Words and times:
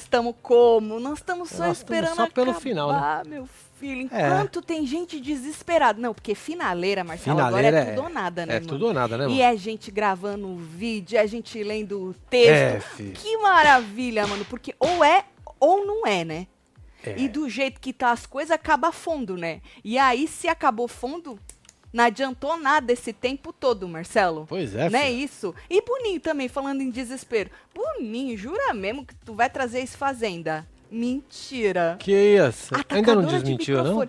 estamos 0.00 0.34
como? 0.42 0.98
Nós 1.00 1.18
estamos 1.18 1.50
só 1.50 1.66
Nós 1.66 1.78
esperando 1.78 2.16
só 2.16 2.28
pelo 2.28 2.50
acabar, 2.50 2.60
final, 2.60 2.92
né? 2.92 3.22
meu 3.26 3.46
filho. 3.78 4.08
É. 4.12 4.26
Enquanto 4.26 4.62
tem 4.62 4.86
gente 4.86 5.20
desesperada. 5.20 6.00
Não, 6.00 6.14
porque 6.14 6.34
finaleira, 6.34 7.04
Marcelo, 7.04 7.36
Finaleira 7.36 7.68
agora 7.68 7.84
é 7.84 7.94
tudo 7.94 8.02
ou 8.04 8.08
nada, 8.10 8.46
né, 8.46 8.52
É 8.56 8.60
mano? 8.60 8.66
tudo 8.68 8.86
ou 8.86 8.94
nada, 8.94 9.18
né, 9.18 9.24
mano? 9.24 9.36
E 9.36 9.42
é 9.42 9.56
gente 9.56 9.90
gravando 9.90 10.56
vídeo, 10.56 11.18
é 11.18 11.26
gente 11.26 11.62
lendo 11.62 12.00
o 12.10 12.14
texto. 12.30 13.00
É. 13.00 13.10
Que 13.12 13.36
maravilha, 13.38 14.26
mano. 14.26 14.44
Porque 14.44 14.74
ou 14.78 15.04
é 15.04 15.24
ou 15.60 15.84
não 15.84 16.06
é, 16.06 16.24
né? 16.24 16.46
É. 17.04 17.18
E 17.18 17.28
do 17.28 17.48
jeito 17.48 17.80
que 17.80 17.92
tá 17.92 18.12
as 18.12 18.24
coisas, 18.24 18.50
acaba 18.50 18.90
fundo, 18.90 19.36
né? 19.36 19.60
E 19.84 19.98
aí, 19.98 20.26
se 20.26 20.48
acabou 20.48 20.88
fundo, 20.88 21.38
não 21.94 22.04
adiantou 22.04 22.58
nada 22.58 22.92
esse 22.92 23.12
tempo 23.12 23.52
todo, 23.52 23.86
Marcelo. 23.86 24.46
Pois 24.48 24.74
é, 24.74 24.90
Não 24.90 24.98
é 24.98 25.12
isso? 25.12 25.54
E 25.70 25.80
Boninho 25.80 26.18
também, 26.18 26.48
falando 26.48 26.80
em 26.80 26.90
desespero. 26.90 27.48
Boninho, 27.72 28.36
jura 28.36 28.74
mesmo 28.74 29.06
que 29.06 29.14
tu 29.14 29.32
vai 29.32 29.48
trazer 29.48 29.78
esse 29.78 29.96
Fazenda? 29.96 30.66
Mentira. 30.90 31.96
Que 32.00 32.12
isso? 32.12 32.74
Ainda 32.74 33.14
não 33.14 33.22
Atacadora 33.22 33.38
de 33.38 33.42
desmentiu, 33.44 33.84
não? 33.84 34.08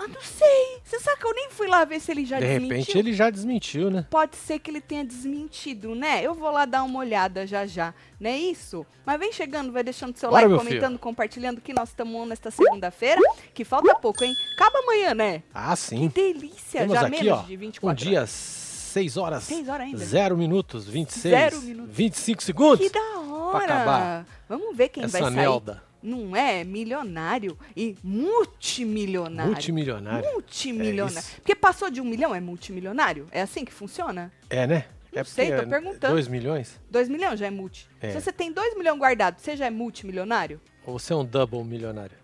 De- 0.00 0.04
Ah, 0.04 0.08
não 0.08 0.20
sei. 0.22 0.78
Você 0.84 0.98
sabe 1.00 1.20
que 1.20 1.26
eu 1.26 1.34
nem 1.34 1.50
fui 1.50 1.66
lá 1.68 1.84
ver 1.84 2.00
se 2.00 2.10
ele 2.10 2.24
já 2.24 2.38
De 2.40 2.46
desmentiu? 2.46 2.68
repente 2.68 2.98
ele 2.98 3.12
já 3.12 3.28
desmentiu, 3.30 3.90
né? 3.90 4.06
Pode 4.10 4.36
ser 4.36 4.58
que 4.58 4.70
ele 4.70 4.80
tenha 4.80 5.04
desmentido, 5.04 5.94
né? 5.94 6.22
Eu 6.24 6.34
vou 6.34 6.50
lá 6.50 6.64
dar 6.64 6.82
uma 6.82 6.98
olhada 7.00 7.46
já 7.46 7.66
já, 7.66 7.92
não 8.18 8.30
é 8.30 8.36
isso? 8.38 8.86
Mas 9.04 9.18
vem 9.18 9.32
chegando, 9.32 9.70
vai 9.72 9.82
deixando 9.82 10.16
seu 10.16 10.30
Bora, 10.30 10.46
like, 10.48 10.64
comentando, 10.64 10.98
compartilhando 10.98 11.60
que 11.60 11.72
nós 11.72 11.90
estamos 11.90 12.26
nesta 12.28 12.50
segunda-feira, 12.50 13.20
que 13.52 13.64
falta 13.64 13.94
pouco, 13.96 14.24
hein? 14.24 14.32
Acaba 14.54 14.78
amanhã, 14.80 15.14
né? 15.14 15.42
Ah, 15.52 15.76
sim. 15.76 16.08
Delícia, 16.08 16.80
Temos 16.80 16.94
já 16.94 17.02
aqui, 17.06 17.10
menos 17.22 17.38
ó, 17.38 17.42
de 17.42 17.54
um 17.56 17.58
24 17.58 18.04
dia, 18.04 18.18
horas. 18.20 18.30
6 18.30 19.16
horas. 19.16 19.44
Seis 19.44 19.68
horas 19.68 19.86
ainda. 19.86 19.98
0 19.98 20.36
minutos, 20.36 20.88
26. 20.88 21.32
Zero 21.32 21.62
minutos. 21.62 21.94
25 21.94 22.42
segundos. 22.42 22.80
Que 22.80 22.90
da 22.92 23.20
hora! 23.20 23.58
acabar. 23.64 24.26
Vamos 24.48 24.76
ver 24.76 24.88
quem 24.88 25.06
vai 25.06 25.20
Essa 25.20 25.30
sair. 25.30 25.36
melda. 25.36 25.82
Não 26.02 26.34
é? 26.34 26.64
Milionário 26.64 27.58
e 27.76 27.94
multimilionário. 28.02 29.52
Multimilionário. 29.52 30.32
Multimilionário. 30.32 31.18
É. 31.18 31.34
Porque 31.36 31.54
passou 31.54 31.90
de 31.90 32.00
um 32.00 32.04
milhão, 32.04 32.34
é 32.34 32.40
multimilionário? 32.40 33.26
É 33.30 33.42
assim 33.42 33.64
que 33.64 33.72
funciona? 33.72 34.32
É, 34.48 34.66
né? 34.66 34.86
Não 35.12 35.20
é 35.20 35.24
sei, 35.24 35.50
tô 35.54 35.66
perguntando. 35.66 36.14
2 36.14 36.28
milhões? 36.28 36.80
2 36.90 37.08
milhões 37.08 37.38
já 37.38 37.46
é 37.46 37.50
multi. 37.50 37.88
É. 38.00 38.10
Se 38.12 38.20
você 38.20 38.32
tem 38.32 38.52
2 38.52 38.76
milhões 38.78 38.98
guardado, 38.98 39.38
você 39.40 39.56
já 39.56 39.66
é 39.66 39.70
multimilionário? 39.70 40.60
Ou 40.86 40.98
você 40.98 41.12
é 41.12 41.16
um 41.16 41.24
double 41.24 41.64
milionário? 41.64 42.16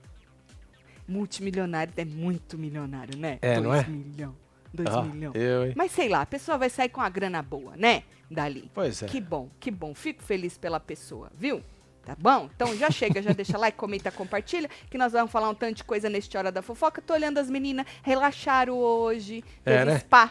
Multimilionário 1.09 1.93
é 1.97 2.05
muito 2.05 2.57
milionário, 2.59 3.17
né? 3.19 3.39
É, 3.43 3.61
não 3.61 3.75
é? 3.75 3.83
2 3.83 3.89
milhão. 3.89 4.37
2 4.73 4.89
Ah, 4.89 5.03
milhão. 5.03 5.33
eu, 5.35 5.67
hein? 5.67 5.73
Mas 5.77 5.93
sei 5.93 6.09
lá, 6.09 6.21
a 6.23 6.27
pessoa 6.27 6.59
vai 6.59 6.69
sair 6.71 6.89
com 6.89 7.01
a 7.01 7.09
grana 7.09 7.43
boa, 7.43 7.77
né? 7.77 8.03
Dali. 8.31 8.71
Pois 8.75 9.03
é. 9.03 9.07
Que 9.07 9.21
bom, 9.21 9.49
que 9.61 9.71
bom. 9.71 9.95
Fico 9.95 10.23
feliz 10.23 10.59
pela 10.59 10.81
pessoa, 10.81 11.31
viu? 11.37 11.63
Tá 12.07 12.15
bom? 12.17 12.49
Então 12.55 12.73
já 12.77 12.89
chega, 12.89 13.21
já 13.21 13.33
deixa 13.33 13.59
like, 13.59 13.77
comenta, 13.77 14.13
compartilha, 14.13 14.71
que 14.89 14.97
nós 14.97 15.13
vamos 15.13 15.33
falar 15.33 15.51
um 15.51 15.55
tanto 15.55 15.79
de 15.79 15.85
coisa 15.85 16.09
neste 16.09 16.39
Hora 16.39 16.53
da 16.53 16.63
Fofoca. 16.63 17.03
Tô 17.03 17.13
olhando 17.15 17.39
as 17.39 17.51
meninas, 17.51 17.85
relaxaram 18.01 18.79
hoje. 18.79 19.43
É, 19.65 19.79
Teve 19.79 19.85
né? 19.91 19.99
spa. 19.99 20.31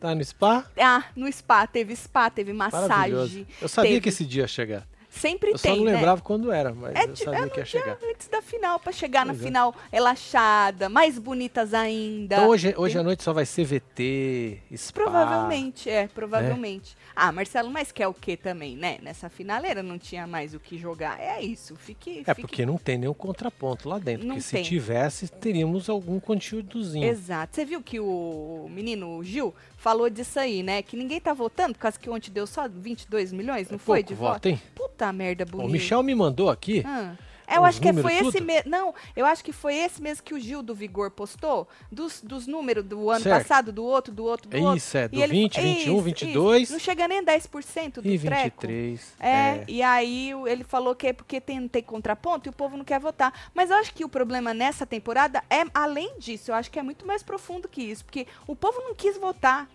Tá 0.00 0.14
no 0.14 0.24
spa? 0.24 0.64
Ah, 0.78 1.04
no 1.14 1.30
spa, 1.30 1.66
teve 1.66 1.94
spa, 1.94 2.30
teve 2.30 2.54
massagem. 2.54 3.46
Eu 3.60 3.68
sabia 3.68 3.90
teve- 3.90 4.00
que 4.00 4.08
esse 4.08 4.24
dia 4.24 4.42
ia 4.44 4.48
chegar. 4.48 4.86
Sempre 5.16 5.50
Eu 5.52 5.58
só 5.58 5.68
tem, 5.70 5.78
não 5.78 5.84
né? 5.86 5.92
lembrava 5.94 6.20
quando 6.20 6.52
era, 6.52 6.74
mas 6.74 6.94
É, 6.94 7.04
eu 7.04 7.16
sabia 7.16 7.46
é 7.46 7.48
que 7.48 7.58
ia 7.60 7.64
chegar. 7.64 7.98
antes 8.04 8.28
da 8.28 8.42
final, 8.42 8.78
pra 8.78 8.92
chegar 8.92 9.24
na 9.24 9.32
Pois 9.32 9.42
é. 9.42 9.44
final 9.46 9.74
relaxada, 9.90 10.88
mais 10.88 11.18
bonitas 11.18 11.72
ainda. 11.74 12.36
Então 12.36 12.48
hoje, 12.48 12.74
hoje 12.76 12.98
à 12.98 13.02
noite 13.02 13.22
só 13.22 13.32
vai 13.32 13.46
ser 13.46 13.64
VT, 13.64 14.60
spa. 14.76 15.02
Provavelmente, 15.02 15.88
é, 15.88 16.06
provavelmente. 16.08 16.96
Ah, 17.14 17.32
Marcelo, 17.32 17.70
mas 17.70 17.90
quer 17.92 18.06
o 18.08 18.14
que 18.14 18.36
também, 18.36 18.76
né? 18.76 18.98
Nessa 19.02 19.28
finaleira 19.28 19.82
não 19.82 19.98
tinha 19.98 20.26
mais 20.26 20.54
o 20.54 20.60
que 20.60 20.76
jogar. 20.78 21.18
É 21.20 21.40
isso, 21.40 21.76
fique. 21.76 22.22
É 22.26 22.34
fique- 22.34 22.42
porque 22.42 22.66
não 22.66 22.76
tem 22.76 22.98
nenhum 22.98 23.14
contraponto 23.14 23.88
lá 23.88 23.98
dentro. 23.98 24.26
Não 24.26 24.36
porque 24.36 24.50
tem. 24.50 24.64
se 24.64 24.68
tivesse, 24.70 25.28
teríamos 25.28 25.88
algum 25.88 26.20
conteúdozinho. 26.20 27.06
Exato. 27.06 27.54
Você 27.56 27.64
viu 27.64 27.82
que 27.82 27.98
o 28.00 28.68
menino 28.70 29.16
o 29.16 29.24
Gil 29.24 29.54
falou 29.86 30.10
disso 30.10 30.40
aí, 30.40 30.64
né? 30.64 30.82
Que 30.82 30.96
ninguém 30.96 31.20
tá 31.20 31.32
votando, 31.32 31.74
por 31.74 31.78
causa 31.82 31.96
que 31.96 32.10
ontem 32.10 32.28
deu 32.32 32.44
só 32.44 32.66
22 32.68 33.32
milhões, 33.32 33.68
não 33.70 33.76
É 33.76 33.78
foi 33.78 34.02
de 34.02 34.14
voto, 34.14 34.48
hein? 34.48 34.60
Puta 34.74 35.12
merda, 35.12 35.44
O 35.44 35.46
bonito. 35.46 35.70
Michel 35.70 36.02
me 36.02 36.12
mandou 36.12 36.50
aqui. 36.50 36.82
Ah. 36.84 37.14
É, 37.48 37.58
eu 37.58 37.64
acho 37.64 37.80
que 37.80 37.92
foi 37.92 38.12
esse 38.14 38.32
tudo? 38.32 38.44
mesmo. 38.44 38.68
Não, 38.68 38.92
eu 39.14 39.24
acho 39.24 39.44
que 39.44 39.52
foi 39.52 39.76
esse 39.76 40.02
mesmo 40.02 40.24
que 40.24 40.34
o 40.34 40.40
Gil 40.40 40.64
do 40.64 40.74
Vigor 40.74 41.12
postou, 41.12 41.68
dos, 41.92 42.20
dos 42.20 42.48
números 42.48 42.84
do 42.84 43.08
ano 43.08 43.20
Certo. 43.22 43.38
passado, 43.40 43.70
do 43.70 43.84
outro, 43.84 44.12
do 44.12 44.24
outro, 44.24 44.50
do 44.50 44.56
É 44.56 44.60
outro. 44.60 44.76
isso, 44.76 44.98
é, 44.98 45.06
do 45.06 45.16
E 45.16 45.22
ele- 45.22 45.32
20, 45.32 45.60
21, 45.60 45.92
isso, 45.94 46.02
22. 46.02 46.62
isso. 46.64 46.72
Não 46.72 46.80
chega 46.80 47.06
nem 47.06 47.20
a 47.20 47.22
10% 47.22 48.02
do 48.02 48.08
E 48.08 48.18
treco. 48.18 48.42
23. 48.66 49.14
É, 49.20 49.62
e 49.68 49.80
aí 49.80 50.34
o- 50.34 50.48
ele 50.48 50.64
falou 50.64 50.92
que 50.96 51.06
é 51.06 51.12
porque 51.12 51.40
tem, 51.40 51.68
tem 51.68 51.84
contraponto 51.84 52.48
e 52.48 52.50
o 52.50 52.52
povo 52.52 52.76
não 52.76 52.84
quer 52.84 52.98
votar. 52.98 53.32
Mas 53.54 53.70
eu 53.70 53.76
acho 53.76 53.94
que 53.94 54.04
o 54.04 54.08
problema 54.08 54.52
nessa 54.52 54.84
temporada 54.84 55.40
é, 55.48 55.62
além 55.72 56.18
disso, 56.18 56.50
eu 56.50 56.54
acho 56.56 56.68
que 56.68 56.80
é 56.80 56.82
muito 56.82 57.06
mais 57.06 57.22
profundo 57.22 57.68
que 57.68 57.80
isso. 57.80 58.04
Porque 58.04 58.26
o 58.48 58.56
povo 58.56 58.80
não 58.80 58.92
quis 58.92 59.16
votar. 59.16 59.68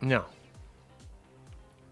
Não, 0.00 0.24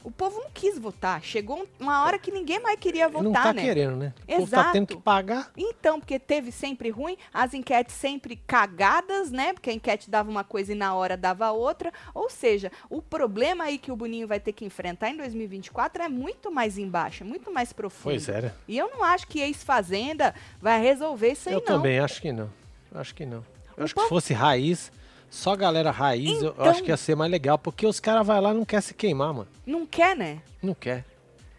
O 0.04 0.10
povo 0.12 0.38
não 0.38 0.48
quis 0.54 0.78
votar. 0.78 1.20
Chegou 1.20 1.66
uma 1.80 2.04
hora 2.04 2.16
que 2.16 2.30
ninguém 2.30 2.60
mais 2.60 2.78
queria 2.78 3.08
votar, 3.08 3.24
não 3.24 3.32
tá 3.32 3.52
né? 3.52 3.60
querendo, 3.62 3.96
né? 3.96 4.14
O 4.28 4.36
povo 4.36 4.50
tá 4.50 4.64
tendo 4.70 4.82
Exato. 4.84 4.96
que 4.96 5.02
pagar. 5.02 5.50
Então, 5.56 5.98
porque 5.98 6.16
teve 6.20 6.52
sempre 6.52 6.90
ruim, 6.90 7.16
as 7.34 7.52
enquetes 7.54 7.92
sempre 7.96 8.36
cagadas, 8.36 9.32
né? 9.32 9.52
Porque 9.52 9.68
a 9.68 9.72
enquete 9.72 10.08
dava 10.08 10.30
uma 10.30 10.44
coisa 10.44 10.70
e 10.70 10.74
na 10.76 10.94
hora 10.94 11.16
dava 11.16 11.50
outra. 11.50 11.92
Ou 12.14 12.30
seja, 12.30 12.70
o 12.88 13.02
problema 13.02 13.64
aí 13.64 13.78
que 13.78 13.90
o 13.90 13.96
Boninho 13.96 14.28
vai 14.28 14.38
ter 14.38 14.52
que 14.52 14.64
enfrentar 14.64 15.10
em 15.10 15.16
2024 15.16 16.00
é 16.04 16.08
muito 16.08 16.52
mais 16.52 16.78
embaixo, 16.78 17.24
é 17.24 17.26
muito 17.26 17.52
mais 17.52 17.72
profundo. 17.72 18.12
Pois 18.12 18.28
é, 18.28 18.42
né? 18.42 18.52
E 18.68 18.78
eu 18.78 18.88
não 18.88 19.02
acho 19.02 19.26
que 19.26 19.40
ex-fazenda 19.40 20.32
vai 20.62 20.80
resolver 20.80 21.32
isso 21.32 21.48
aí, 21.48 21.54
Eu 21.56 21.58
não. 21.58 21.66
também 21.66 21.98
acho 21.98 22.22
que 22.22 22.30
não. 22.30 22.48
Acho 22.94 23.12
que 23.12 23.26
não. 23.26 23.44
Eu 23.76 23.82
O 23.82 23.82
acho 23.82 23.92
que 23.92 24.00
povo- 24.00 24.06
se 24.06 24.08
fosse 24.08 24.32
raiz, 24.32 24.92
só 25.36 25.54
galera 25.54 25.90
raiz, 25.90 26.30
eu- 26.40 26.46
eu 26.48 26.52
Então- 26.52 26.64
acho 26.66 26.82
que 26.82 26.90
ia 26.90 26.96
ser 26.96 27.14
mais 27.14 27.30
legal. 27.30 27.58
Porque 27.58 27.86
os 27.86 28.00
caras 28.00 28.26
vão 28.26 28.40
lá 28.40 28.50
e 28.52 28.54
não 28.54 28.64
quer 28.64 28.80
se 28.80 28.94
queimar, 28.94 29.32
mano. 29.34 29.48
Não 29.66 29.84
quer, 29.86 30.16
né? 30.16 30.40
Não 30.62 30.74
quer. 30.74 31.04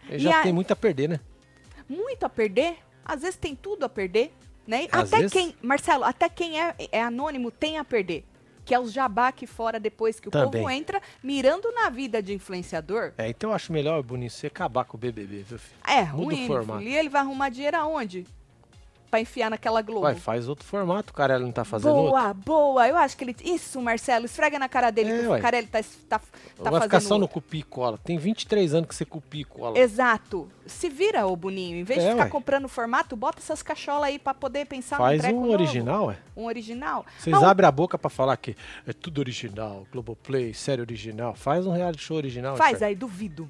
Ele 0.10 0.20
já 0.20 0.40
a- 0.40 0.44
tem 0.44 0.52
muito 0.54 0.72
a 0.72 0.76
perder, 0.76 1.10
né? 1.10 1.20
Muito 1.88 2.24
a 2.26 2.30
perder. 2.30 2.78
Às 3.06 3.22
vezes 3.22 3.38
tem 3.38 3.56
tudo 3.56 3.86
a 3.86 3.90
perder, 3.90 4.34
né? 4.66 4.88
Às 4.92 5.08
até 5.14 5.18
vezes- 5.22 5.32
quem, 5.34 5.56
Marcelo, 5.62 6.04
até 6.04 6.28
quem 6.28 6.62
é, 6.62 6.76
é 6.92 7.02
anônimo 7.02 7.52
tem 7.52 7.78
a 7.78 7.84
perder. 7.86 8.26
Que 8.66 8.74
é 8.76 8.80
os 8.80 8.92
jabá 8.92 9.30
aqui 9.30 9.48
fora 9.48 9.80
depois 9.80 10.20
que 10.20 10.28
o 10.28 10.32
Também. 10.32 10.62
povo 10.62 10.70
entra 10.70 11.02
mirando 11.24 11.72
na 11.72 11.90
vida 11.90 12.22
de 12.22 12.34
influenciador. 12.34 13.14
É, 13.18 13.30
então 13.30 13.52
eu 13.52 13.56
acho 13.56 13.72
melhor, 13.72 14.04
Boninho, 14.04 14.30
você 14.30 14.48
acabar 14.48 14.84
com 14.84 14.98
o 14.98 15.00
BBB, 15.00 15.44
viu, 15.44 15.58
filho? 15.58 15.80
É 15.88 16.04
Muda 16.04 16.18
o 16.18 16.24
ruim, 16.26 16.48
formato. 16.48 16.80
filho. 16.80 16.92
E 16.92 16.98
ele 16.98 17.08
vai 17.08 17.22
arrumar 17.22 17.48
dinheiro 17.48 17.78
aonde? 17.78 18.26
Pra 19.09 19.22
enfiar 19.22 19.50
naquela 19.50 19.81
Globo. 19.81 20.01
Vai, 20.01 20.16
faz 20.16 20.50
outro 20.50 20.66
formato, 20.66 21.12
o 21.12 21.16
cara 21.16 21.40
não 21.40 21.50
tá 21.50 21.63
fazendo 21.63 21.95
outro. 21.95 22.12
boa, 22.12 22.34
boa. 22.34 22.88
Eu 22.90 22.97
acho 22.97 23.16
que 23.16 23.23
ele. 23.23 23.35
Isso, 23.41 23.81
Marcelo, 23.81 24.25
esfrega 24.25 24.59
na 24.59 24.68
cara 24.68 24.91
dele 24.91 25.12
É, 25.12 25.19
que 25.22 25.28
o 25.28 25.40
Carelli 25.41 25.68
tá, 25.68 25.79
tá, 26.09 26.19
tá 26.19 26.22
vai 26.57 26.63
fazendo. 26.73 26.81
ficar 26.84 27.00
só 27.00 27.16
no 27.16 27.22
outro. 27.22 27.35
cupim 27.35 27.59
e 27.59 27.63
cola. 27.63 27.97
Tem 27.97 28.17
23 28.17 28.73
anos 28.73 28.90
que 28.90 28.94
você 28.96 29.06
cupia 29.06 29.41
e 29.41 29.46
cola. 29.46 29.79
Exato. 29.79 30.50
Se 30.66 30.90
vira, 30.90 31.25
ô 31.25 31.35
Boninho. 31.38 31.78
Em 31.78 31.84
vez 31.85 32.01
de 32.01 32.06
É, 32.07 32.12
ficar 32.12 32.25
ué. 32.25 32.29
comprando 32.29 32.67
formato, 32.67 33.16
bota 33.16 33.40
essas 33.40 33.63
cacholas 33.63 34.09
aí 34.09 34.19
pra 34.19 34.34
poder 34.34 34.66
pensar 34.66 34.97
Faz 34.97 35.23
um 35.23 35.32
novo. 35.40 35.52
original, 35.53 36.11
é. 36.11 36.17
Um 36.35 36.43
original. 36.46 37.05
Vocês 37.17 37.34
Não, 37.34 37.47
abrem 37.47 37.66
a 37.67 37.72
boca 37.72 37.97
pra 37.97 38.09
falar 38.09 38.35
que 38.35 38.58
é 38.85 38.91
tudo 38.91 39.20
original, 39.20 39.87
Globoplay, 39.90 40.53
série 40.53 40.82
original. 40.82 41.34
Faz 41.34 41.66
um 41.66 41.72
reality 41.72 42.03
show 42.03 42.17
original. 42.17 42.58
Faz 42.58 42.84
aí, 42.84 42.93
duvido. 42.93 43.49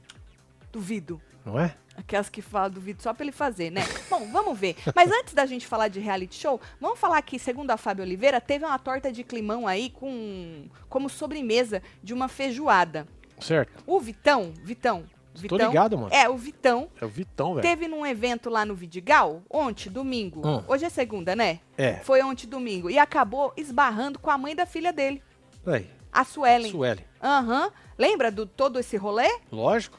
Duvido. 0.72 1.20
Não 1.44 1.60
é? 1.60 1.74
Aquelas 1.98 2.30
que 2.30 2.42
falam 2.44 2.70
duvido 2.70 3.02
só 3.02 3.12
pra 3.12 3.24
ele 3.26 3.32
fazer, 3.32 3.72
né? 3.72 3.82
Bom, 4.08 4.30
vamos 4.32 4.58
ver. 4.58 4.76
Mas 4.96 5.12
antes 5.12 5.34
da 5.34 5.46
gente 5.48 5.66
falar 5.66 5.88
de 5.88 6.00
reality 6.00 6.36
show, 6.36 6.62
vamos 6.80 7.00
falar 7.00 7.20
que, 7.24 7.40
segundo 7.40 7.72
a 7.72 7.76
Fábio 7.78 8.04
Oliveira, 8.06 8.40
teve 8.40 8.64
uma 8.64 8.78
torta 8.78 9.12
de 9.12 9.24
climão 9.24 9.68
aí 9.68 9.90
com 9.90 10.66
como 10.88 11.10
sobremesa 11.10 11.82
de 12.04 12.14
uma 12.14 12.28
feijoada. 12.28 13.08
Certo. 13.40 13.84
O 13.88 14.00
Vitão, 14.00 14.54
Vitão, 14.64 15.04
Tô 15.34 15.42
Vitão. 15.42 15.68
ligado, 15.70 15.98
mano. 15.98 16.14
É, 16.14 16.28
o 16.30 16.38
Vitão 16.38 16.88
É 17.02 17.06
o 17.06 17.10
Vitão, 17.10 17.56
velho. 17.56 17.62
teve 17.68 17.88
num 17.88 18.06
evento 18.06 18.50
lá 18.50 18.64
no 18.64 18.74
Vidigal, 18.76 19.42
ontem, 19.50 19.90
domingo. 19.90 20.48
Hum. 20.48 20.64
Hoje 20.68 20.86
é 20.86 20.90
segunda, 20.90 21.36
né? 21.36 21.60
É. 21.78 21.96
Foi 21.98 22.22
ontem, 22.24 22.48
domingo. 22.48 22.90
E 22.92 22.98
acabou 23.00 23.54
esbarrando 23.58 24.18
com 24.20 24.30
a 24.32 24.38
mãe 24.38 24.56
da 24.56 24.66
filha 24.66 24.94
dele, 24.94 25.22
Aí, 25.66 25.88
a 26.12 26.24
Suelen. 26.24 26.72
Sueli. 26.72 27.04
Aham. 27.22 27.72
Lembra 27.98 28.32
do 28.32 28.46
todo 28.46 28.80
esse 28.80 28.96
rolê? 28.98 29.28
Lógico. 29.52 29.98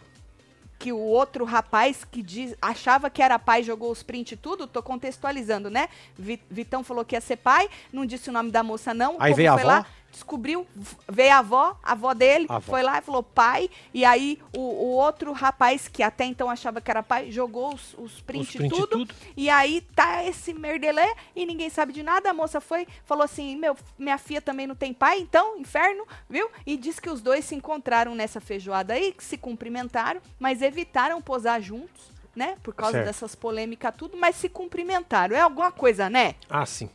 Que 0.78 0.92
o 0.92 0.98
outro 0.98 1.44
rapaz 1.44 2.04
que 2.04 2.22
diz, 2.22 2.54
achava 2.62 3.10
que 3.10 3.20
era 3.20 3.38
pai 3.38 3.62
jogou 3.64 3.90
os 3.90 4.02
print 4.02 4.32
e 4.32 4.36
tudo, 4.36 4.66
tô 4.66 4.80
contextualizando, 4.82 5.68
né? 5.68 5.88
Vi- 6.16 6.40
Vitão 6.48 6.84
falou 6.84 7.04
que 7.04 7.16
ia 7.16 7.20
ser 7.20 7.36
pai, 7.36 7.68
não 7.92 8.06
disse 8.06 8.30
o 8.30 8.32
nome 8.32 8.50
da 8.52 8.62
moça 8.62 8.94
não, 8.94 9.16
Aí 9.18 9.34
veio 9.34 9.50
a 9.50 9.54
avó? 9.54 9.66
lá, 9.66 9.86
descobriu, 10.10 10.66
veio 11.08 11.32
a 11.32 11.38
avó, 11.38 11.76
a 11.82 11.92
avó 11.92 12.12
dele, 12.14 12.46
A 12.48 12.56
avó. 12.56 12.70
foi 12.72 12.82
lá 12.82 12.98
e 12.98 13.02
falou 13.02 13.22
pai, 13.22 13.70
e 13.94 14.04
aí 14.04 14.40
o, 14.56 14.60
o 14.60 14.86
outro 14.96 15.32
rapaz 15.32 15.86
que 15.86 16.02
até 16.02 16.24
então 16.24 16.50
achava 16.50 16.80
que 16.80 16.90
era 16.90 17.02
pai, 17.02 17.30
jogou 17.30 17.74
os, 17.74 17.94
os 17.98 18.20
print, 18.20 18.42
Os 18.48 18.56
print 18.56 18.70
tudo, 18.74 18.86
tudo. 19.06 19.14
e 19.36 19.48
aí 19.48 19.80
tá 19.94 20.24
esse 20.24 20.52
merdelé 20.52 21.14
e 21.36 21.46
ninguém 21.46 21.70
sabe 21.70 21.92
de 21.92 22.02
nada. 22.02 22.30
A 22.30 22.34
moça 22.34 22.60
foi, 22.60 22.86
falou 23.04 23.22
assim: 23.24 23.56
meu, 23.56 23.76
minha 23.98 24.18
filha 24.18 24.40
também 24.40 24.66
não 24.66 24.74
tem 24.74 24.92
pai, 24.92 25.20
então, 25.20 25.56
inferno, 25.58 26.04
viu? 26.28 26.50
E 26.66 26.76
disse 26.76 27.00
que 27.00 27.10
os 27.10 27.20
dois 27.20 27.44
se 27.44 27.54
encontraram 27.54 28.14
nessa 28.14 28.40
feijoada 28.40 28.94
aí, 28.94 29.12
que 29.12 29.22
se 29.22 29.36
cumprimentaram, 29.38 30.20
mas 30.38 30.62
evitaram 30.62 31.20
posar 31.22 31.60
juntos. 31.60 32.08
né? 32.34 32.56
Por 32.62 32.72
causa 32.74 32.92
Certo. 32.92 33.06
dessas 33.06 33.34
polêmicas 33.34 33.92
tudo, 33.96 34.16
mas 34.16 34.36
se 34.36 34.48
cumprimentaram. 34.48 35.34
É 35.36 35.40
alguma 35.40 35.72
coisa, 35.72 36.08
né? 36.08 36.34
Ah, 36.48 36.64
sim. 36.64 36.88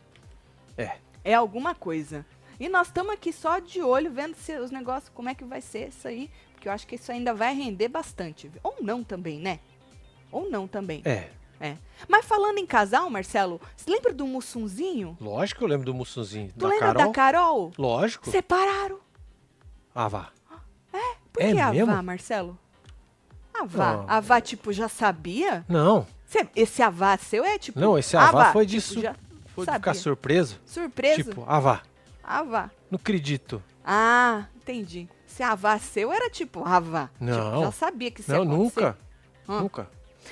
É. 0.78 0.98
É 1.24 1.34
alguma 1.34 1.76
coisa. 1.76 2.26
E 2.64 2.70
nós 2.70 2.88
estamos 2.88 3.12
aqui 3.14 3.34
só 3.34 3.60
de 3.60 3.82
olho, 3.82 4.10
vendo 4.10 4.36
se 4.36 4.58
os 4.58 4.72
negócios, 4.72 5.12
como 5.14 5.28
é 5.28 5.36
que 5.36 5.44
vai 5.44 5.60
ser 5.60 5.90
isso 5.90 6.08
aí. 6.08 6.32
Porque 6.54 6.70
eu 6.70 6.72
acho 6.72 6.88
que 6.88 6.96
isso 6.96 7.12
ainda 7.12 7.34
vai 7.34 7.54
render 7.54 7.90
bastante. 7.90 8.50
Ou 8.64 8.78
não 8.80 9.04
também, 9.04 9.38
né? 9.38 9.60
Ou 10.32 10.50
não 10.50 10.66
também. 10.66 11.02
É. 11.04 11.28
É. 11.60 11.76
Mas 12.08 12.26
falando 12.26 12.60
em 12.60 12.66
casal, 12.66 13.10
Marcelo, 13.10 13.60
você 13.76 13.92
lembra 13.92 14.14
do 14.14 14.26
Mussunzinho? 14.26 15.18
Lógico 15.20 15.58
que 15.60 15.64
eu 15.66 15.68
lembro 15.68 15.86
do 15.86 15.94
Mussunzinho. 15.94 16.54
Tu 16.54 16.60
da 16.60 16.68
lembra 16.70 16.88
Carol. 16.94 17.06
da 17.08 17.12
Carol? 17.12 17.72
Lógico. 17.78 18.32
Separaram. 18.32 19.00
Ah, 19.94 20.08
vá. 20.08 20.30
Por 21.34 21.42
É 21.44 21.52
que 21.52 21.60
a 21.60 21.70
mesmo? 21.72 21.92
Vá, 21.94 22.02
Marcelo? 22.02 22.58
A 23.54 23.66
Vá. 23.66 23.94
Não. 23.98 24.06
A 24.08 24.20
Vá, 24.22 24.40
tipo, 24.40 24.72
já 24.72 24.88
sabia? 24.88 25.66
Não. 25.68 26.08
Cê- 26.26 26.48
esse 26.56 26.82
Avá 26.82 27.18
seu 27.18 27.44
é 27.44 27.58
tipo. 27.60 27.78
Não, 27.78 27.98
esse 27.98 28.16
Avá 28.16 28.54
foi 28.54 28.66
tipo, 28.66 28.78
disso- 28.80 29.02
já 29.02 29.14
Foi 29.48 29.66
de 29.66 29.72
sabia. 29.72 29.80
ficar 29.80 29.94
surpreso. 29.96 30.62
Surpreso? 30.66 31.24
Tipo, 31.32 31.44
ah, 31.46 31.60
vá. 31.60 31.82
Avá. 32.24 32.72
Não 32.90 32.98
acredito. 32.98 33.62
Ah, 33.84 34.46
entendi. 34.56 35.10
Se 35.28 35.44
Avá 35.44 35.78
seu 35.80 36.12
era 36.12 36.30
tipo 36.30 36.64
Avá. 36.64 37.10
Não. 37.20 37.52
Tipo, 37.52 37.62
já 37.66 37.72
sabia 37.72 38.12
que 38.12 38.22
isso 38.22 38.32
Não, 38.32 38.46
nunca. 38.46 38.98
Hã? 39.48 39.62
Nunca. 39.62 39.90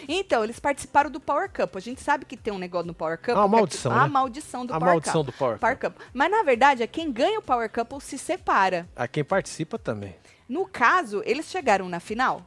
Então, 0.08 0.42
eles 0.44 0.58
participaram 0.60 1.10
do 1.12 1.20
Power 1.20 1.52
Cup. 1.52 1.76
A 1.76 1.80
gente 1.82 2.00
sabe 2.02 2.24
que 2.26 2.38
tem 2.38 2.54
um 2.54 2.58
negócio 2.58 2.88
no 2.88 2.94
Power 2.94 3.18
Cup. 3.18 3.36
Ah, 3.36 3.42
a 3.42 3.46
é 3.46 3.48
maldição, 3.48 3.92
A 3.92 4.04
né? 4.04 4.08
maldição 4.08 4.66
do 4.66 4.74
A 4.74 4.80
Power 4.80 4.94
maldição 4.94 5.26
Cup. 5.26 5.34
do 5.34 5.38
Power 5.38 5.60
Power 5.60 5.78
Cup. 5.78 5.98
Mas, 6.14 6.32
na 6.32 6.44
verdade, 6.44 6.82
é 6.82 6.88
quem 6.88 7.12
ganha 7.12 7.40
o 7.40 7.42
Power 7.42 7.70
Cup 7.70 8.00
se 8.02 8.18
separa. 8.18 8.88
A 8.96 9.06
quem 9.08 9.24
participa 9.24 9.78
também. 9.78 10.16
No 10.48 10.66
caso, 10.66 11.22
eles 11.26 11.46
chegaram 11.48 11.90
na 11.90 12.00
final? 12.00 12.46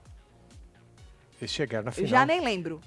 Eles 1.38 1.50
chegaram 1.50 1.84
na 1.84 1.92
final. 1.92 2.08
já 2.08 2.24
nem 2.24 2.40
lembro. 2.40 2.80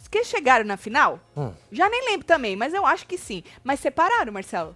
Os 0.00 0.08
que 0.08 0.24
chegaram 0.24 0.64
na 0.64 0.76
final? 0.78 1.20
Hum. 1.36 1.52
Já 1.70 1.90
nem 1.90 2.06
lembro 2.10 2.26
também, 2.26 2.56
mas 2.56 2.72
eu 2.72 2.86
acho 2.86 3.06
que 3.06 3.18
sim. 3.18 3.42
Mas 3.62 3.80
separaram, 3.80 4.32
Marcelo? 4.32 4.74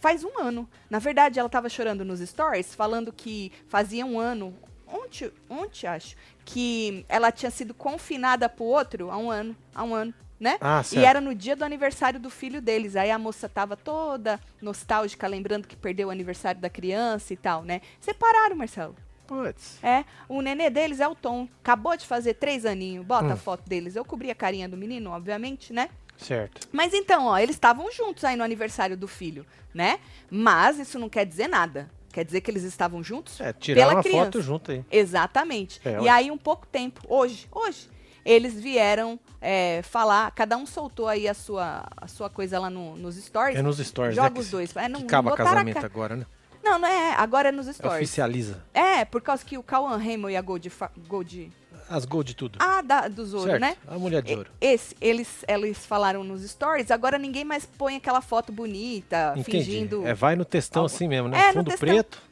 Faz 0.00 0.22
um 0.24 0.38
ano. 0.38 0.68
Na 0.88 0.98
verdade, 0.98 1.38
ela 1.38 1.48
tava 1.48 1.68
chorando 1.68 2.04
nos 2.04 2.20
stories, 2.20 2.74
falando 2.74 3.12
que 3.12 3.50
fazia 3.68 4.06
um 4.06 4.18
ano, 4.18 4.54
ontem, 4.86 5.30
ontem 5.50 5.86
acho, 5.86 6.16
que 6.44 7.04
ela 7.08 7.30
tinha 7.32 7.50
sido 7.50 7.74
confinada 7.74 8.48
pro 8.48 8.64
outro 8.64 9.10
há 9.10 9.16
um 9.18 9.30
ano, 9.30 9.56
há 9.74 9.82
um 9.84 9.94
ano, 9.94 10.14
né? 10.38 10.56
Ah, 10.60 10.82
E 10.92 10.98
era 11.04 11.20
no 11.20 11.34
dia 11.34 11.56
do 11.56 11.64
aniversário 11.64 12.20
do 12.20 12.30
filho 12.30 12.62
deles. 12.62 12.94
Aí 12.96 13.10
a 13.10 13.18
moça 13.18 13.48
tava 13.48 13.76
toda 13.76 14.40
nostálgica, 14.62 15.26
lembrando 15.26 15.66
que 15.66 15.74
perdeu 15.76 16.08
o 16.08 16.10
aniversário 16.12 16.60
da 16.60 16.70
criança 16.70 17.32
e 17.32 17.36
tal, 17.36 17.62
né? 17.64 17.80
Separaram, 18.00 18.54
Marcelo. 18.56 18.94
Putz. 19.26 19.78
É, 19.84 20.04
o 20.26 20.40
nenê 20.40 20.70
deles 20.70 21.00
é 21.00 21.08
o 21.08 21.14
Tom. 21.14 21.46
Acabou 21.60 21.94
de 21.96 22.06
fazer 22.06 22.34
três 22.34 22.64
aninhos. 22.64 23.04
Bota 23.04 23.26
Hum. 23.26 23.32
a 23.32 23.36
foto 23.36 23.68
deles. 23.68 23.94
Eu 23.94 24.02
cobri 24.04 24.30
a 24.30 24.34
carinha 24.34 24.66
do 24.68 24.76
menino, 24.76 25.10
obviamente, 25.10 25.70
né? 25.70 25.90
Certo. 26.18 26.68
Mas 26.72 26.92
então, 26.92 27.26
ó, 27.26 27.38
eles 27.38 27.56
estavam 27.56 27.90
juntos 27.90 28.24
aí 28.24 28.36
no 28.36 28.44
aniversário 28.44 28.96
do 28.96 29.08
filho, 29.08 29.46
né? 29.72 29.98
Mas 30.30 30.78
isso 30.78 30.98
não 30.98 31.08
quer 31.08 31.24
dizer 31.24 31.48
nada. 31.48 31.88
Quer 32.12 32.24
dizer 32.24 32.40
que 32.40 32.50
eles 32.50 32.64
estavam 32.64 33.02
juntos? 33.02 33.40
É, 33.40 33.52
tiraram 33.52 33.88
Pela 33.88 33.94
uma 33.96 34.02
criança. 34.02 34.24
foto 34.24 34.42
junto 34.42 34.72
aí. 34.72 34.84
Exatamente. 34.90 35.80
É, 35.84 36.00
e 36.00 36.08
aí, 36.08 36.30
um 36.30 36.38
pouco 36.38 36.66
tempo, 36.66 37.00
hoje, 37.08 37.46
hoje, 37.52 37.88
eles 38.24 38.54
vieram 38.58 39.18
é, 39.40 39.80
falar, 39.82 40.30
cada 40.32 40.56
um 40.56 40.66
soltou 40.66 41.06
aí 41.06 41.28
a 41.28 41.34
sua, 41.34 41.86
a 41.96 42.08
sua 42.08 42.28
coisa 42.28 42.58
lá 42.58 42.68
no- 42.68 42.96
nos 42.96 43.14
stories. 43.16 43.56
É 43.58 43.62
nos 43.62 43.78
stories, 43.78 44.16
Joga 44.16 44.30
né? 44.30 44.40
os 44.40 44.50
dois. 44.50 44.74
É, 44.76 44.88
não, 44.88 45.00
que 45.00 45.06
acaba 45.06 45.32
a 45.32 45.36
casamento 45.36 45.80
ca- 45.80 45.86
agora, 45.86 46.16
né? 46.16 46.26
Não, 46.64 46.78
não 46.78 46.88
é, 46.88 47.14
agora 47.14 47.50
é 47.50 47.52
nos 47.52 47.68
É 47.68 47.72
stories. 47.72 47.96
oficializa. 47.98 48.64
É, 48.74 49.04
por 49.04 49.22
causa 49.22 49.44
que 49.44 49.56
o 49.56 49.62
Cauan 49.62 49.96
Raymond 49.96 50.32
e 50.32 50.36
a 50.36 50.42
Gold, 50.42 50.72
Gold 51.06 51.52
As 51.90 52.04
gols 52.04 52.24
de 52.26 52.34
tudo. 52.34 52.58
Ah, 52.60 52.82
da, 52.82 53.08
do 53.08 53.24
Zoro, 53.24 53.44
certo. 53.46 53.60
né? 53.60 53.76
A 53.86 53.98
mulher 53.98 54.22
de 54.22 54.34
ouro. 54.34 54.50
Esse, 54.60 54.94
eles, 55.00 55.44
eles 55.48 55.86
falaram 55.86 56.22
nos 56.22 56.42
stories, 56.48 56.90
agora 56.90 57.18
ninguém 57.18 57.44
mais 57.44 57.64
põe 57.64 57.96
aquela 57.96 58.20
foto 58.20 58.52
bonita, 58.52 59.32
Entendi. 59.36 59.64
fingindo. 59.64 60.06
É, 60.06 60.12
vai 60.12 60.36
no 60.36 60.44
textão 60.44 60.82
algo. 60.82 60.94
assim 60.94 61.08
mesmo, 61.08 61.28
né? 61.28 61.38
É, 61.48 61.52
Fundo 61.52 61.70
textão. 61.70 61.88
preto, 61.88 62.22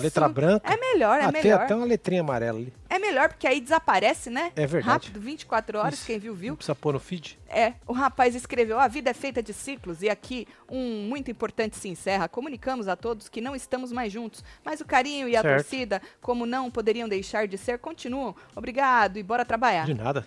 letra 0.00 0.28
branca. 0.28 0.72
É 0.72 0.76
melhor, 0.76 1.20
é 1.20 1.24
até, 1.24 1.42
melhor. 1.42 1.60
até 1.62 1.74
uma 1.74 1.86
letrinha 1.86 2.20
amarela 2.20 2.58
ali. 2.58 2.72
É 2.88 2.98
melhor, 2.98 3.28
porque 3.28 3.46
aí 3.46 3.60
desaparece, 3.60 4.30
né? 4.30 4.52
É 4.56 4.66
verdade. 4.66 5.06
Rápido, 5.08 5.20
24 5.20 5.78
horas, 5.78 5.94
Isso. 5.94 6.06
quem 6.06 6.18
viu, 6.18 6.32
Não 6.32 6.40
viu. 6.40 6.56
precisa 6.56 6.74
pôr 6.74 6.92
no 6.94 7.00
feed. 7.00 7.38
É, 7.48 7.74
o 7.86 7.92
rapaz 7.92 8.34
escreveu: 8.34 8.78
a 8.78 8.88
vida 8.88 9.10
é 9.10 9.14
feita 9.14 9.42
de 9.42 9.52
ciclos 9.52 10.02
e 10.02 10.08
aqui 10.10 10.46
um 10.68 11.06
muito 11.08 11.30
importante 11.30 11.76
se 11.76 11.88
encerra. 11.88 12.28
Comunicamos 12.28 12.88
a 12.88 12.96
todos 12.96 13.28
que 13.28 13.40
não 13.40 13.54
estamos 13.54 13.92
mais 13.92 14.12
juntos, 14.12 14.42
mas 14.64 14.80
o 14.80 14.84
carinho 14.84 15.28
e 15.28 15.36
a 15.36 15.42
Certo. 15.42 15.56
torcida, 15.62 16.02
como 16.20 16.46
não 16.46 16.70
poderiam 16.70 17.08
deixar 17.08 17.46
de 17.48 17.56
ser, 17.58 17.78
continuam. 17.78 18.34
Obrigado 18.56 19.18
e 19.18 19.22
bora 19.22 19.44
trabalhar. 19.44 19.86
De 19.86 19.94
nada. 19.94 20.26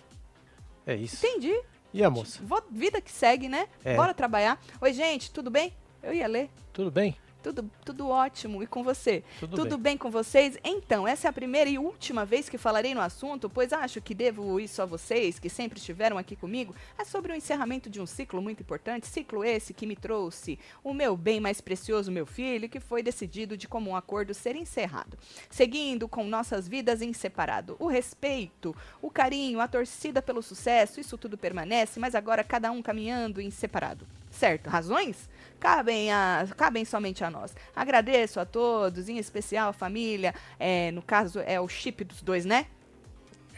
É 0.86 0.94
isso. 0.94 1.24
Entendi. 1.26 1.54
E 1.92 2.02
a 2.04 2.10
moça? 2.10 2.38
Vo- 2.42 2.62
Vida 2.70 3.00
que 3.00 3.10
segue, 3.10 3.48
né? 3.48 3.66
É. 3.84 3.94
Bora 3.96 4.12
trabalhar. 4.14 4.60
Oi, 4.80 4.92
gente, 4.92 5.30
tudo 5.30 5.50
bem? 5.50 5.72
Eu 6.02 6.12
ia 6.14 6.26
ler. 6.26 6.50
Tudo 6.72 6.90
bem? 6.90 7.16
Tudo, 7.42 7.70
tudo 7.84 8.08
ótimo. 8.08 8.62
E 8.62 8.66
com 8.66 8.82
você? 8.82 9.22
Tudo 9.38 9.78
bem. 9.78 9.96
com 9.96 10.10
vocês? 10.10 10.58
Então, 10.64 11.06
essa 11.06 11.28
é 11.28 11.30
a 11.30 11.32
primeira 11.32 11.70
e 11.70 11.78
última 11.78 12.24
vez 12.24 12.48
que 12.48 12.58
falarei 12.58 12.94
no 12.94 13.00
assunto, 13.00 13.48
pois 13.48 13.72
acho 13.72 14.00
que 14.00 14.14
devo 14.14 14.58
isso 14.58 14.82
a 14.82 14.86
vocês, 14.86 15.38
que 15.38 15.48
sempre 15.48 15.78
estiveram 15.78 16.18
aqui 16.18 16.34
comigo. 16.34 16.74
É 16.98 17.04
sobre 17.04 17.32
o 17.32 17.36
encerramento 17.36 17.88
de 17.88 18.00
um 18.00 18.06
ciclo 18.06 18.42
muito 18.42 18.62
importante, 18.62 19.06
ciclo 19.06 19.44
esse 19.44 19.72
que 19.72 19.86
me 19.86 19.94
trouxe 19.96 20.58
o 20.82 20.92
meu 20.92 21.16
bem 21.16 21.40
mais 21.40 21.60
precioso, 21.60 22.10
meu 22.10 22.26
filho, 22.26 22.68
que 22.68 22.80
foi 22.80 23.02
decidido 23.02 23.56
de 23.56 23.68
comum 23.68 23.94
acordo 23.94 24.34
ser 24.34 24.56
encerrado. 24.56 25.16
Seguindo 25.48 26.08
com 26.08 26.24
nossas 26.24 26.66
vidas 26.66 27.02
em 27.02 27.12
separado. 27.12 27.76
O 27.78 27.86
respeito, 27.86 28.74
o 29.00 29.10
carinho, 29.10 29.60
a 29.60 29.68
torcida 29.68 30.20
pelo 30.20 30.42
sucesso, 30.42 31.00
isso 31.00 31.16
tudo 31.16 31.38
permanece, 31.38 32.00
mas 32.00 32.14
agora 32.14 32.42
cada 32.42 32.70
um 32.70 32.82
caminhando 32.82 33.40
em 33.40 33.50
separado. 33.50 34.06
Certo? 34.30 34.68
Razões? 34.68 35.28
Cabem, 35.58 36.12
a, 36.12 36.46
cabem 36.56 36.84
somente 36.84 37.22
a 37.24 37.30
nós. 37.30 37.54
Agradeço 37.74 38.40
a 38.40 38.44
todos, 38.44 39.08
em 39.08 39.18
especial 39.18 39.70
a 39.70 39.72
família, 39.72 40.34
é, 40.58 40.90
no 40.92 41.02
caso 41.02 41.40
é 41.40 41.60
o 41.60 41.68
chip 41.68 42.04
dos 42.04 42.22
dois, 42.22 42.44
né? 42.44 42.66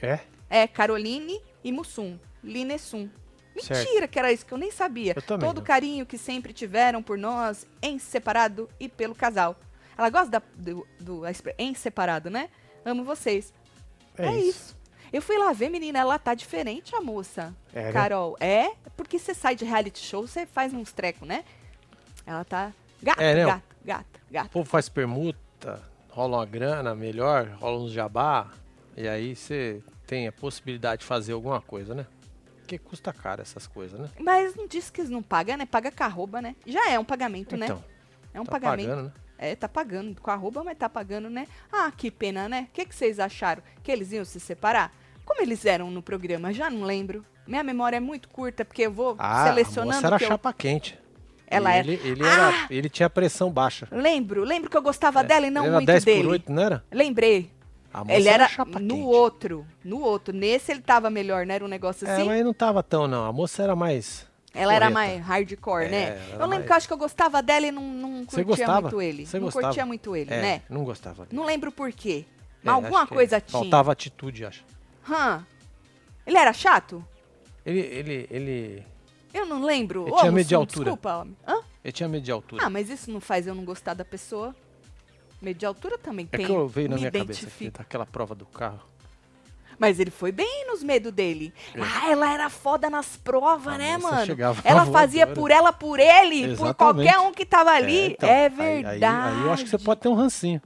É? 0.02 0.21
É 0.49 0.66
Caroline 0.66 1.40
e 1.62 1.71
Mussum, 1.73 2.19
Linesum. 2.42 3.09
Certo. 3.61 3.87
Mentira 3.87 4.09
que 4.09 4.19
era 4.19 4.33
isso, 4.33 4.47
que 4.47 4.52
eu 4.54 4.59
nem 4.59 4.71
sabia. 4.71 5.12
Eu 5.14 5.21
também 5.23 5.47
Todo 5.47 5.59
o 5.59 5.62
carinho 5.62 6.07
que 6.07 6.16
sempre 6.16 6.52
tiveram 6.52 7.02
por 7.02 7.19
nós, 7.19 7.66
em 7.83 7.99
separado 7.99 8.69
e 8.80 8.88
pelo 8.88 9.14
casal. 9.14 9.57
Ela 9.99 10.09
gosta 10.09 10.30
da- 10.30 10.42
do, 10.54 10.87
do 10.99 11.23
em 11.59 11.75
separado, 11.75 12.30
né? 12.30 12.49
Amo 12.85 13.04
vocês. 13.04 13.52
É, 14.16 14.26
É, 14.28 14.37
isso. 14.38 14.49
isso. 14.49 14.80
Eu 15.12 15.21
fui 15.21 15.37
lá 15.37 15.52
ver, 15.52 15.69
menina, 15.69 15.99
ela 15.99 16.19
tá 16.19 16.35
diferente, 16.35 16.95
a 16.95 17.00
moça. 17.00 17.54
É? 17.75 17.90
Carol, 17.92 18.37
é? 18.40 18.71
Porque 18.97 19.19
você 19.19 19.35
sai 19.35 19.54
de 19.57 19.64
reality 19.64 19.99
show, 19.99 20.26
você 20.26 20.47
faz 20.47 20.73
uns 20.73 20.92
trecos, 20.92 21.26
né? 21.28 21.45
Ela 22.30 22.44
tá 22.44 22.72
gata, 23.02 23.22
É, 23.22 23.34
né? 23.34 23.44
gata, 23.44 23.62
gata, 23.84 24.20
O 24.28 24.32
gata. 24.32 24.49
povo 24.50 24.68
faz 24.68 24.88
permuta, 24.88 25.82
rola 26.10 26.38
uma 26.38 26.46
grana 26.46 26.94
melhor, 26.94 27.49
rola 27.60 27.78
uns 27.80 27.90
jabá. 27.92 28.49
E 28.96 29.08
aí 29.08 29.34
você 29.34 29.82
tem 30.06 30.28
a 30.28 30.32
possibilidade 30.32 31.00
de 31.00 31.06
fazer 31.06 31.32
alguma 31.32 31.60
coisa, 31.60 31.92
né? 31.94 32.06
Porque 32.60 32.78
custa 32.78 33.12
caro 33.12 33.42
essas 33.42 33.66
coisas, 33.66 33.99
né? 33.99 34.08
Mas 34.20 34.54
não 34.54 34.66
diz 34.68 34.90
que 34.90 35.00
eles 35.00 35.10
não 35.10 35.22
pagam, 35.22 35.56
né? 35.56 35.66
Paga 35.66 35.90
com 35.90 36.04
arroba, 36.04 36.40
né? 36.40 36.54
Já 36.66 36.88
é 36.90 36.99
um 36.99 37.04
pagamento, 37.04 37.56
né? 37.56 37.66
Então, 37.66 37.82
É 38.32 38.40
um 38.40 38.44
tá 38.44 38.52
pagamento. 38.52 38.88
pagando, 38.88 39.04
né? 39.06 39.12
É, 39.37 39.56
tá 39.56 39.68
pagando 39.68 40.20
com 40.20 40.30
arroba, 40.30 40.62
mas 40.62 40.78
tá 40.78 40.88
pagando, 40.88 41.28
né? 41.28 41.49
Ah, 41.72 41.90
que 41.90 42.10
pena, 42.12 42.49
né? 42.49 42.68
O 42.70 42.72
que, 42.75 42.84
que 42.84 42.94
vocês 42.94 43.18
acharam? 43.18 43.62
Que 43.82 43.90
eles 43.90 44.12
iam 44.12 44.25
se 44.25 44.38
separar? 44.38 44.94
Como 45.25 45.40
eles 45.42 45.64
eram 45.64 45.90
no 45.90 46.02
programa? 46.02 46.52
Já 46.52 46.70
não 46.70 46.82
lembro. 46.84 47.25
Minha 47.46 47.64
memória 47.64 47.96
é 47.96 48.00
muito 48.00 48.28
curta, 48.28 48.64
porque 48.64 48.82
eu 48.82 48.92
vou 48.92 49.16
Ah, 49.18 49.42
a 49.42 49.46
selecionando. 49.49 49.94
moça 49.94 50.06
era 50.06 50.18
que 50.18 50.25
eu... 50.25 50.28
chapa 50.28 50.52
quente. 50.52 50.96
Ela 51.50 51.71
E 51.75 51.78
era- 51.78 51.88
ele, 51.88 52.00
ele, 52.09 52.25
Ah! 52.25 52.28
era, 52.33 52.66
ele 52.71 52.88
tinha 52.88 53.11
pressão 53.11 53.50
baixa. 53.50 53.88
Lembro, 53.90 54.45
lembro 54.45 54.71
que 54.71 54.76
eu 54.76 54.83
gostava 54.83 55.23
dela 55.25 55.47
e 55.47 55.50
não 55.50 55.62
ele 55.62 55.69
era 55.69 55.76
muito 55.78 55.87
10 55.88 56.04
dele. 56.04 56.23
por 56.23 56.30
8, 56.30 56.52
não 56.52 56.62
era? 56.62 56.85
Lembrei. 56.92 57.50
Ele 58.09 58.28
era 58.28 58.47
chapa 58.49 58.78
no 58.78 58.95
quente. 58.95 59.04
outro, 59.07 59.66
no 59.85 60.00
outro. 60.00 60.33
Nesse 60.33 60.71
ele 60.71 60.80
tava 60.80 61.11
melhor, 61.11 61.45
né? 61.45 61.57
Era 61.57 61.64
um 61.64 61.69
negócio 61.69 62.07
É, 62.07 62.12
assim. 62.14 62.25
mas 62.25 62.45
não 62.45 62.54
tava 62.54 62.85
tão, 62.85 63.09
não. 63.09 63.25
A 63.26 63.33
moça 63.33 63.64
era 63.64 63.75
mais. 63.75 64.28
Ela 64.54 64.73
era 64.75 64.90
porreta. 64.90 65.11
mais 65.11 65.26
hardcore, 65.26 65.85
É, 65.87 65.88
né? 65.88 66.09
Eu 66.28 66.35
era 66.35 66.45
lembro 66.45 66.49
mais- 66.49 66.64
que 66.66 66.73
eu 66.73 66.76
acho 66.76 66.87
que 66.87 66.92
eu 66.92 66.99
gostava 66.99 67.42
dela 67.42 67.66
e 67.66 67.73
não, 67.73 67.83
não 67.83 68.25
curtia 68.25 68.45
gostava? 68.45 68.80
muito 68.83 69.02
ele. 69.02 69.26
Você 69.26 69.38
não 69.38 69.45
gostava? 69.47 69.66
curtia 69.66 69.87
muito 69.87 70.14
ele, 70.16 70.33
É, 70.33 70.40
né? 70.40 70.62
não 70.71 70.85
gostava 70.85 71.25
dele. 71.26 71.37
Não 71.37 71.45
lembro 71.45 71.73
por 71.73 71.90
quê. 71.92 72.25
É, 72.28 72.66
Mas 72.66 72.75
alguma 72.76 73.07
coisa 73.09 73.40
tinha. 73.40 73.61
Faltava 73.61 73.90
atitude, 73.90 74.45
acho. 74.45 74.64
Hã? 75.09 75.45
Ele 76.25 76.37
era 76.38 76.52
chato? 76.52 77.04
Ele, 77.66 77.80
ele, 77.80 78.28
ele, 78.30 78.87
Eu 79.32 79.46
não 79.46 79.62
lembro. 79.62 80.04
Ele 80.04 80.12
Ô, 80.12 80.16
tinha 80.16 80.32
medo 80.32 80.46
de 80.49 80.54
Mussum, 80.54 80.60
altura. 80.62 80.84
Desculpa, 80.84 81.16
homem. 81.18 81.37
Hã? 81.46 81.60
ele 81.84 81.92
tinha 81.92 82.08
medo 82.08 82.22
de 82.25 82.32
altura. 82.32 82.64
Ah, 82.66 82.70
mas 82.70 82.90
isso 82.90 83.10
não 83.10 83.20
faz 83.20 83.46
eu 83.46 83.54
não 83.54 83.64
gostar 83.64 83.94
da 83.94 84.04
pessoa. 84.04 84.54
Medo 85.40 85.58
de 85.58 85.64
altura 85.66 85.96
também 85.96 86.28
é 86.32 86.37
tem. 86.37 86.46
que 86.46 86.52
eu 86.52 86.68
veio 86.68 86.88
na 86.88 86.96
me 86.96 87.00
minha 87.02 87.10
cabeça 87.12 87.30
aqui, 87.32 87.42
identifico. 87.44 87.78
daquela 87.78 88.04
prova 88.06 88.34
do 88.34 88.44
carro. 88.46 88.80
Mas 89.78 89.99
ele 89.99 90.10
foi 90.10 90.30
bem 90.30 90.66
nos 90.66 90.82
medos 90.82 91.10
dele. 91.10 91.54
É. 91.75 91.80
Ah, 91.80 92.10
ela 92.10 92.30
era 92.34 92.50
foda 92.50 92.90
nas 92.90 93.16
provas, 93.16 93.72
A 93.75 93.78
né, 93.78 93.96
moça 93.96 94.14
mano? 94.14 94.26
chegava 94.26 94.60
Ela 94.62 94.84
voadora. 94.84 94.99
fazia 95.06 95.26
por 95.26 95.50
ela, 95.50 95.72
por 95.72 95.99
ele, 95.99 96.42
por 96.54 96.66
Exatamente. 96.66 96.76
qualquer 97.06 97.18
um 97.20 97.32
que 97.32 97.46
tava 97.46 97.70
ali. 97.70 98.12
então, 98.12 98.28
É, 98.28 98.42
aí- 98.44 98.49
verdade. 98.50 99.04
Aí, 99.04 99.34
aí 99.38 99.42
eu 99.46 99.52
acho 99.52 99.64
que 99.64 99.70
você 99.70 99.78
pode 99.78 100.00
ter 100.02 100.08
um 100.08 100.14
rancinho. 100.14 100.60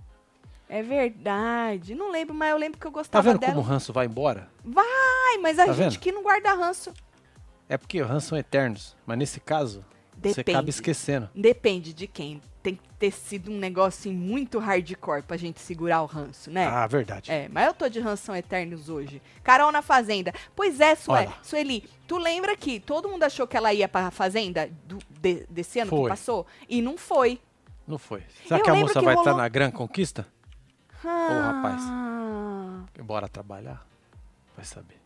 É 0.69 0.83
verdade. 0.83 1.95
Não 1.95 2.11
lembro, 2.11 2.35
mas 2.35 2.51
eu 2.51 2.57
lembro 2.59 2.81
que 2.81 2.87
eu 2.87 2.91
Tá 2.91 2.99
gostava 2.99 3.29
vendo 3.31 3.39
dela. 3.39 3.53
como 3.53 3.65
o 3.65 3.69
ranço 3.69 3.93
vai 3.93 4.07
embora? 4.07 4.49
Ai, 4.77 5.39
mas 5.39 5.61
a 5.61 5.67
Tá 5.67 5.73
gente 5.73 5.91
vendo? 5.93 5.99
que 6.01 6.11
não 6.11 6.23
guarda 6.25 6.53
ranço. 6.53 6.93
É 7.69 7.77
porque 7.79 8.01
o 8.01 8.07
ranço 8.07 8.29
são 8.29 8.39
eternos. 8.39 8.97
Mas 9.07 9.19
nesse 9.19 9.41
caso, 9.41 9.85
você 10.23 10.41
acaba 10.41 10.45
Depende. 10.59 10.71
esquecendo. 10.71 11.31
Depende 11.35 11.93
de 11.95 12.07
quem. 12.07 12.41
Tem 12.63 12.77
que 12.77 12.83
ter 12.99 13.11
sido 13.11 13.51
um 13.51 13.59
negócio 13.59 14.11
muito 14.11 14.59
hardcore 14.59 15.23
pra 15.23 15.37
gente 15.37 15.61
segurar 15.61 16.01
o 16.03 16.07
ranço, 16.07 16.51
né? 16.51 16.67
Ah, 16.67 16.87
verdade. 16.87 17.31
É, 17.31 17.47
mas 17.51 17.67
eu 17.67 17.75
tô 17.75 17.89
de 17.91 18.01
ranção 18.01 18.35
eternos 18.35 18.89
hoje. 18.89 19.21
Carol 19.43 19.71
na 19.71 19.83
Fazenda. 19.83 20.33
Pois 20.57 20.81
é, 20.81 20.95
Sué, 20.95 21.27
Olha. 21.27 21.33
Sueli, 21.43 21.85
tu 22.07 22.17
lembra 22.17 22.57
que 22.57 22.81
todo 22.81 23.07
mundo 23.09 23.23
achou 23.23 23.47
que 23.47 23.55
ela 23.57 23.73
ia 23.75 23.87
pra 23.87 24.11
Fazenda 24.11 24.71
do- 24.87 24.99
de- 25.21 25.47
desse 25.51 25.79
ano 25.79 25.91
que 25.91 25.97
Foi. 25.97 26.09
passou? 26.09 26.47
E 26.67 26.81
não 26.81 26.97
foi. 26.97 27.39
Não 27.87 27.99
foi. 27.99 28.23
Será 28.47 28.61
Eu 28.61 28.65
que 28.65 28.71
a 28.71 28.75
moça 28.75 28.99
que 28.99 29.05
vai 29.05 29.15
estar 29.15 29.31
rolou- 29.33 29.43
na 29.43 29.49
Gran 29.49 29.71
Conquista? 29.71 30.27
rapaz. 31.03 31.83
Ah, 31.85 32.85
Bora 33.03 33.29
trabalhar? 33.29 33.87
Vai 34.57 34.65
saber. 34.65 34.97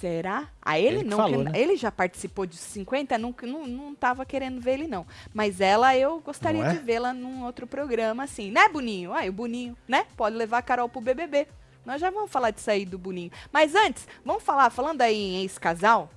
Será? 0.00 0.46
Ah, 0.62 0.78
ele, 0.78 0.98
Ele 0.98 1.08
não. 1.08 1.16
falou, 1.16 1.44
que- 1.44 1.50
né? 1.50 1.58
Ele 1.58 1.76
já 1.76 1.90
participou 1.90 2.46
de 2.46 2.56
50, 2.56 3.16
não, 3.18 3.34
não, 3.42 3.66
não 3.66 3.94
tava 3.94 4.24
querendo 4.24 4.60
ver 4.60 4.74
ele, 4.74 4.86
não. 4.86 5.06
Mas 5.34 5.60
ela, 5.60 5.96
eu 5.96 6.20
gostaria 6.20 6.62
é? 6.64 6.72
de 6.72 6.78
vê-la 6.78 7.12
num 7.12 7.44
outro 7.44 7.66
programa, 7.66 8.22
assim. 8.24 8.50
Né, 8.50 8.68
Boninho? 8.68 9.12
Aí, 9.12 9.28
o 9.28 9.32
Boninho, 9.32 9.76
né? 9.88 10.06
Pode 10.16 10.36
levar 10.36 10.58
a 10.58 10.62
Carol 10.62 10.88
pro 10.88 11.00
BBB. 11.00 11.48
Nós 11.86 12.00
já 12.00 12.10
vamos 12.10 12.30
falar 12.30 12.50
disso 12.50 12.70
aí 12.70 12.84
do 12.84 12.98
Boninho. 12.98 13.32
Mas 13.50 13.74
antes, 13.74 14.06
vamos 14.24 14.42
falar, 14.42 14.68
falando 14.70 15.00
aí 15.00 15.16
em 15.16 15.40
ex-casal 15.40 16.10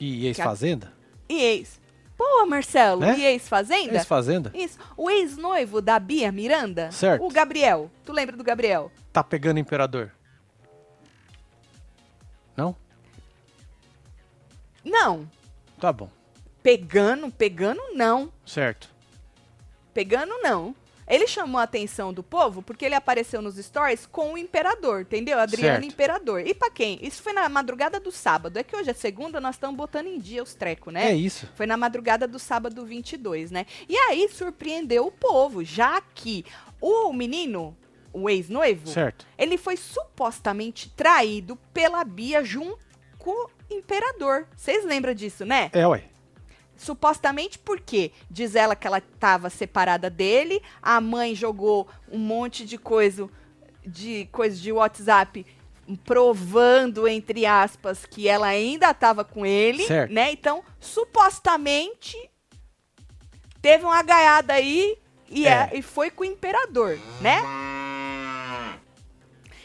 E 0.00 0.26
ex-fazenda? 0.26 0.92
e 1.28 1.40
ex. 1.40 1.80
Pô, 2.18 2.44
Marcelo, 2.46 3.02
Né? 3.02 3.16
e 3.18 3.24
ex-fazenda? 3.24 3.94
Ex-fazenda? 3.94 4.50
Isso. 4.54 4.78
O 4.96 5.08
ex-noivo 5.08 5.80
da 5.80 5.98
Bia 5.98 6.32
Miranda? 6.32 6.90
Certo. 6.90 7.24
O 7.24 7.30
Gabriel. 7.30 7.90
Tu 8.04 8.12
lembra 8.12 8.36
do 8.36 8.42
Gabriel? 8.42 8.90
Tá 9.12 9.22
pegando 9.22 9.58
imperador? 9.60 10.10
Não? 12.56 12.74
Não. 14.86 15.28
Tá 15.80 15.92
bom. 15.92 16.08
Pegando, 16.62 17.30
pegando 17.30 17.80
não. 17.94 18.32
Certo. 18.46 18.88
Pegando 19.92 20.32
não. 20.42 20.74
Ele 21.08 21.26
chamou 21.28 21.60
a 21.60 21.64
atenção 21.64 22.12
do 22.12 22.22
povo 22.22 22.62
porque 22.62 22.84
ele 22.84 22.94
apareceu 22.96 23.40
nos 23.40 23.54
stories 23.56 24.06
com 24.06 24.32
o 24.32 24.38
imperador, 24.38 25.02
entendeu? 25.02 25.38
Adriano 25.38 25.82
Certo. 25.82 25.92
Imperador. 25.92 26.44
E 26.46 26.52
pra 26.52 26.68
quem? 26.70 26.98
Isso 27.00 27.22
foi 27.22 27.32
na 27.32 27.48
madrugada 27.48 28.00
do 28.00 28.10
sábado. 28.10 28.58
É 28.58 28.64
que 28.64 28.74
hoje 28.74 28.90
é 28.90 28.94
segunda, 28.94 29.40
nós 29.40 29.54
estamos 29.54 29.76
botando 29.76 30.06
em 30.08 30.18
dia 30.18 30.42
os 30.42 30.54
trecos, 30.54 30.92
né? 30.92 31.10
É 31.10 31.14
isso. 31.14 31.48
Foi 31.54 31.66
na 31.66 31.76
madrugada 31.76 32.26
do 32.26 32.38
sábado 32.40 32.84
22, 32.84 33.52
né? 33.52 33.66
E 33.88 33.96
aí 33.96 34.28
surpreendeu 34.28 35.06
o 35.06 35.12
povo, 35.12 35.62
já 35.62 36.00
que 36.00 36.44
o 36.80 37.12
menino, 37.12 37.76
o 38.12 38.28
ex-noivo, 38.28 38.88
Certo. 38.88 39.24
ele 39.38 39.56
foi 39.56 39.76
supostamente 39.76 40.90
traído 40.96 41.54
pela 41.72 42.02
Bia 42.02 42.42
junto 42.42 42.84
imperador. 43.70 44.46
Vocês 44.56 44.84
lembram 44.84 45.14
disso, 45.14 45.44
né? 45.44 45.70
É, 45.72 45.86
ué. 45.86 46.04
Supostamente 46.76 47.58
porque 47.58 48.12
diz 48.30 48.54
ela 48.54 48.76
que 48.76 48.86
ela 48.86 48.98
estava 48.98 49.48
separada 49.48 50.10
dele, 50.10 50.62
a 50.82 51.00
mãe 51.00 51.34
jogou 51.34 51.88
um 52.10 52.18
monte 52.18 52.64
de 52.66 52.76
coisa 52.76 53.28
de 53.86 54.28
coisa 54.32 54.56
de 54.60 54.72
WhatsApp 54.72 55.46
provando 56.04 57.06
entre 57.06 57.46
aspas 57.46 58.04
que 58.04 58.28
ela 58.28 58.48
ainda 58.48 58.90
estava 58.90 59.24
com 59.24 59.46
ele, 59.46 59.84
Certo. 59.86 60.12
né? 60.12 60.32
Então, 60.32 60.62
supostamente 60.80 62.16
teve 63.62 63.84
uma 63.84 64.02
gaiada 64.02 64.52
aí 64.54 64.98
e, 65.30 65.46
É. 65.46 65.50
é- 65.50 65.78
e 65.78 65.82
foi 65.82 66.10
com 66.10 66.22
o 66.22 66.26
imperador, 66.26 66.98
né? 67.20 67.40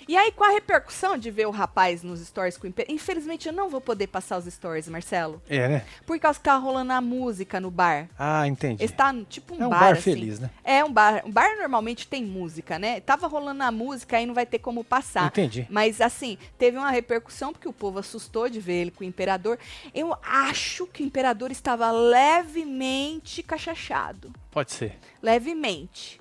E 0.08 0.18
aí, 0.18 0.32
com 0.32 0.44
a 0.44 0.50
repercussão 0.50 1.18
de 1.18 1.30
ver 1.32 1.48
o 1.48 1.52
rapaz 1.52 2.04
nos 2.04 2.20
stories 2.20 2.58
com 2.58 2.66
o 2.66 2.70
imperador. 2.70 2.96
Infelizmente, 2.96 3.48
eu 3.48 3.54
não 3.54 3.70
vou 3.70 3.82
poder 3.82 4.08
passar 4.08 4.38
os 4.38 4.46
stories, 4.46 4.88
Marcelo. 4.88 5.42
É, 5.50 5.68
né? 5.68 5.86
Por 6.06 6.20
causa 6.20 6.40
que 6.40 6.46
tá 6.46 6.56
rolando 6.56 6.92
a 6.94 7.02
música 7.02 7.60
no 7.60 7.70
bar. 7.72 8.10
Ah, 8.18 8.48
entendi. 8.48 8.84
Está 8.84 9.14
tipo 9.30 9.56
um 9.56 9.62
É 9.64 9.68
um 9.68 9.70
bar, 9.70 9.80
bar 9.80 9.92
assim. 9.94 10.02
feliz, 10.02 10.40
né? 10.40 10.50
É 10.64 10.84
um 10.84 10.92
bar. 10.92 11.24
Um 11.26 11.32
bar 11.32 11.58
normalmente 11.58 12.08
tem 12.08 12.24
música, 12.24 12.78
né? 12.80 13.00
Tava 13.00 13.28
rolando 13.28 13.64
a 13.64 13.72
música, 13.72 14.18
aí 14.18 14.26
não 14.26 14.34
vai 14.34 14.46
ter 14.46 14.60
como 14.60 14.84
passar. 14.84 15.28
Entendi. 15.28 15.68
Mas 15.70 16.00
assim, 16.02 16.38
teve 16.58 16.78
uma 16.78 16.92
repercussão 16.92 17.52
porque 17.52 17.68
o 17.68 17.74
povo 17.74 18.00
assustou 18.00 18.50
de 18.50 18.60
ver 18.60 18.74
ele 18.82 18.92
com 18.92 19.04
o 19.04 19.08
imperador. 19.08 19.58
Eu 19.94 20.16
acho 20.24 20.86
que 20.88 21.04
o 21.04 21.06
imperador 21.06 21.52
estava 21.52 21.92
levemente 21.92 23.42
cachachado. 23.44 24.32
Pode 24.52 24.72
ser. 24.72 24.98
Levemente. 25.22 26.21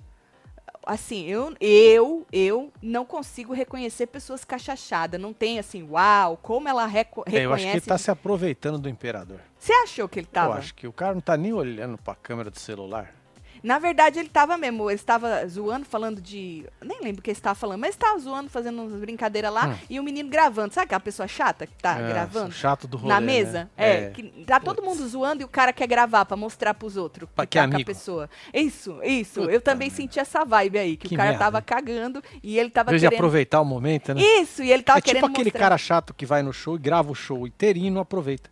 Assim, 0.91 1.25
eu, 1.27 1.55
eu, 1.61 2.27
eu 2.33 2.73
não 2.83 3.07
consigo 3.07 3.55
reconhecer 3.55 4.09
pessoas 4.09 4.45
cachachadas. 4.45 5.21
Não 5.21 5.33
tem 5.33 5.57
assim, 5.57 5.85
uau, 5.89 6.37
como 6.37 6.69
ela 6.69 6.85
reco 6.85 7.23
É, 7.27 7.45
eu 7.45 7.53
acho 7.53 7.63
que 7.63 7.69
ele 7.69 7.75
reconhece. 7.75 7.87
tá 7.87 7.97
se 7.97 8.11
aproveitando 8.11 8.77
do 8.77 8.89
imperador. 8.89 9.39
Você 9.57 9.73
achou 9.73 10.09
que 10.09 10.19
ele 10.19 10.27
tava? 10.27 10.55
Eu 10.55 10.59
acho 10.59 10.75
que 10.75 10.89
o 10.89 10.93
cara 10.93 11.15
não 11.15 11.21
tá 11.21 11.37
nem 11.37 11.53
olhando 11.53 11.97
pra 11.97 12.17
câmera 12.17 12.51
do 12.51 12.59
celular. 12.59 13.15
Na 13.63 13.79
verdade, 13.79 14.19
ele 14.19 14.29
tava 14.29 14.57
mesmo, 14.57 14.91
ele 14.91 14.97
estava 14.99 15.47
zoando, 15.47 15.85
falando 15.87 16.21
de. 16.21 16.65
Nem 16.85 17.01
lembro 17.03 17.21
o 17.21 17.23
que 17.23 17.31
ele 17.31 17.39
estava 17.39 17.55
falando, 17.55 17.81
mas 17.81 17.91
estava 17.91 18.19
zoando, 18.19 18.49
fazendo 18.51 18.83
umas 18.83 18.93
brincadeiras 19.01 19.53
lá, 19.53 19.69
Hum. 19.69 19.75
e 19.89 20.01
o 20.01 20.03
menino 20.03 20.29
gravando. 20.29 20.73
Sabe 20.75 20.85
aquela 20.87 21.01
pessoa 21.01 21.27
chata 21.29 21.67
que 21.67 21.75
tá 21.75 21.99
É, 21.99 22.09
gravando? 22.09 22.49
o 22.49 22.53
chato 22.53 22.87
do 22.89 22.97
rolê, 22.97 23.13
na 23.15 23.21
mesa? 23.21 23.65
né? 23.65 23.69
É, 23.77 23.91
É. 24.07 24.11
que 24.11 24.23
tá 24.47 24.59
todo 24.61 24.83
mundo 24.83 25.07
zoando 25.07 25.43
e 25.43 25.45
o 25.45 25.49
cara 25.49 25.73
quer 25.73 25.87
gravar 25.87 26.25
pra 26.25 26.37
mostrar 26.37 26.75
pros 26.75 26.97
outros 26.97 27.29
que 27.29 27.47
que 27.47 27.59
tá 27.59 27.67
com 27.69 27.73
a 27.73 27.75
amigo. 27.77 27.87
pessoa. 27.87 28.31
Isso, 28.53 28.99
isso. 29.03 29.41
Puta 29.41 29.53
eu 29.53 29.61
também 29.61 29.91
senti 29.91 30.19
essa 30.19 30.45
vibe 30.45 30.79
aí, 30.79 30.97
que, 30.97 31.09
Que 31.09 31.15
o 31.15 31.17
cara 31.17 31.31
merda, 31.31 31.45
tava 31.45 31.63
cagando 31.63 32.23
e 32.43 32.59
ele 32.59 32.71
tava 32.71 32.91
de 32.93 32.99
querendo. 32.99 33.15
aproveitar 33.15 33.61
o 33.61 33.65
momento, 33.65 34.15
né? 34.15 34.21
Isso, 34.23 34.63
e 34.63 34.71
ele 34.73 34.83
tava 34.83 34.99
é 34.99 35.03
tipo 35.03 35.15
querendo 35.15 35.31
aquele 35.31 35.45
mostrar. 35.47 35.61
cara 35.61 35.79
chato 35.79 36.15
que 36.15 36.25
vai 36.27 36.43
no 36.43 36.53
show 36.53 36.77
e 36.77 36.79
grava 36.79 37.11
o 37.11 37.15
show 37.15 37.47
inteirinho 37.47 37.87
e 37.89 37.91
não 37.91 38.01
aproveita. 38.01 38.51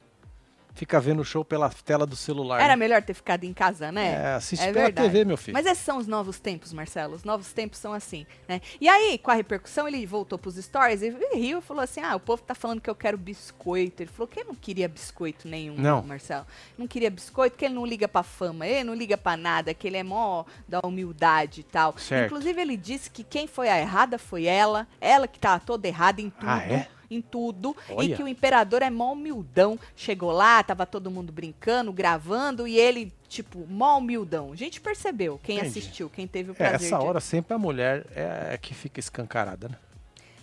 Fica 0.78 1.00
vendo 1.00 1.22
o 1.22 1.24
show 1.24 1.44
pela 1.44 1.68
tela 1.68 2.06
do 2.06 2.14
celular. 2.14 2.60
Era 2.60 2.68
né? 2.68 2.76
melhor 2.76 3.02
ter 3.02 3.12
ficado 3.12 3.42
em 3.42 3.52
casa, 3.52 3.90
né? 3.90 4.12
É, 4.12 4.34
assiste 4.34 4.62
É 4.62 4.72
pela 4.72 4.84
verdade. 4.84 5.08
TV, 5.10 5.24
meu 5.24 5.36
filho. 5.36 5.52
Mas 5.52 5.66
esses 5.66 5.82
são 5.82 5.98
os 5.98 6.06
novos 6.06 6.38
tempos, 6.38 6.72
Marcelo. 6.72 7.16
Os 7.16 7.24
novos 7.24 7.52
tempos 7.52 7.80
são 7.80 7.92
assim, 7.92 8.24
né? 8.46 8.60
E 8.80 8.88
aí, 8.88 9.18
com 9.18 9.32
a 9.32 9.34
repercussão, 9.34 9.88
ele 9.88 10.06
voltou 10.06 10.38
pros 10.38 10.54
stories 10.54 11.02
e 11.02 11.10
riu 11.34 11.58
e 11.58 11.62
falou 11.62 11.82
assim: 11.82 12.00
Ah, 12.00 12.14
o 12.14 12.20
povo 12.20 12.42
tá 12.42 12.54
falando 12.54 12.80
que 12.80 12.88
eu 12.88 12.94
quero 12.94 13.18
biscoito. 13.18 14.04
Ele 14.04 14.10
falou 14.10 14.28
que 14.28 14.38
ele 14.38 14.50
não 14.50 14.54
queria 14.54 14.88
biscoito 14.88 15.48
nenhum, 15.48 15.74
Não. 15.74 16.00
Marcelo. 16.00 16.46
Não 16.78 16.86
queria 16.86 17.10
biscoito, 17.10 17.56
que 17.56 17.64
ele 17.64 17.74
não 17.74 17.84
liga 17.84 18.06
pra 18.06 18.22
fama, 18.22 18.64
ele 18.64 18.84
não 18.84 18.94
liga 18.94 19.18
pra 19.18 19.36
nada, 19.36 19.74
que 19.74 19.84
ele 19.84 19.96
é 19.96 20.04
mó 20.04 20.44
da 20.68 20.78
humildade 20.84 21.62
e 21.62 21.64
tal. 21.64 21.98
Certo. 21.98 22.26
Inclusive, 22.26 22.62
ele 22.62 22.76
disse 22.76 23.10
que 23.10 23.24
quem 23.24 23.48
foi 23.48 23.68
a 23.68 23.80
errada 23.80 24.16
foi 24.16 24.44
ela, 24.44 24.86
ela 25.00 25.26
que 25.26 25.40
tava 25.40 25.58
toda 25.58 25.88
errada 25.88 26.20
em 26.20 26.30
tudo. 26.30 26.48
Ah, 26.48 26.62
é? 26.62 26.88
Em 27.10 27.20
tudo. 27.22 27.74
E 27.88 27.92
Olha. 27.92 28.16
que 28.16 28.22
o 28.22 28.28
imperador 28.28 28.82
é 28.82 28.90
mó 28.90 29.12
humildão. 29.12 29.78
Chegou 29.96 30.30
lá, 30.30 30.62
tava 30.62 30.84
todo 30.84 31.10
mundo 31.10 31.32
brincando, 31.32 31.92
gravando, 31.92 32.68
e 32.68 32.76
ele, 32.78 33.12
tipo, 33.28 33.66
mó 33.68 33.96
humildão. 33.98 34.52
A 34.52 34.56
gente 34.56 34.80
percebeu, 34.80 35.40
quem 35.42 35.56
Entendi. 35.58 35.78
assistiu, 35.78 36.10
quem 36.10 36.26
teve 36.26 36.50
o 36.50 36.52
É, 36.52 36.54
prazer. 36.54 36.88
essa 36.88 36.98
de- 36.98 37.04
hora 37.04 37.20
sempre 37.20 37.54
a 37.54 37.58
mulher 37.58 38.04
é 38.14 38.58
que 38.60 38.74
fica 38.74 39.00
escancarada, 39.00 39.68
né? 39.68 39.76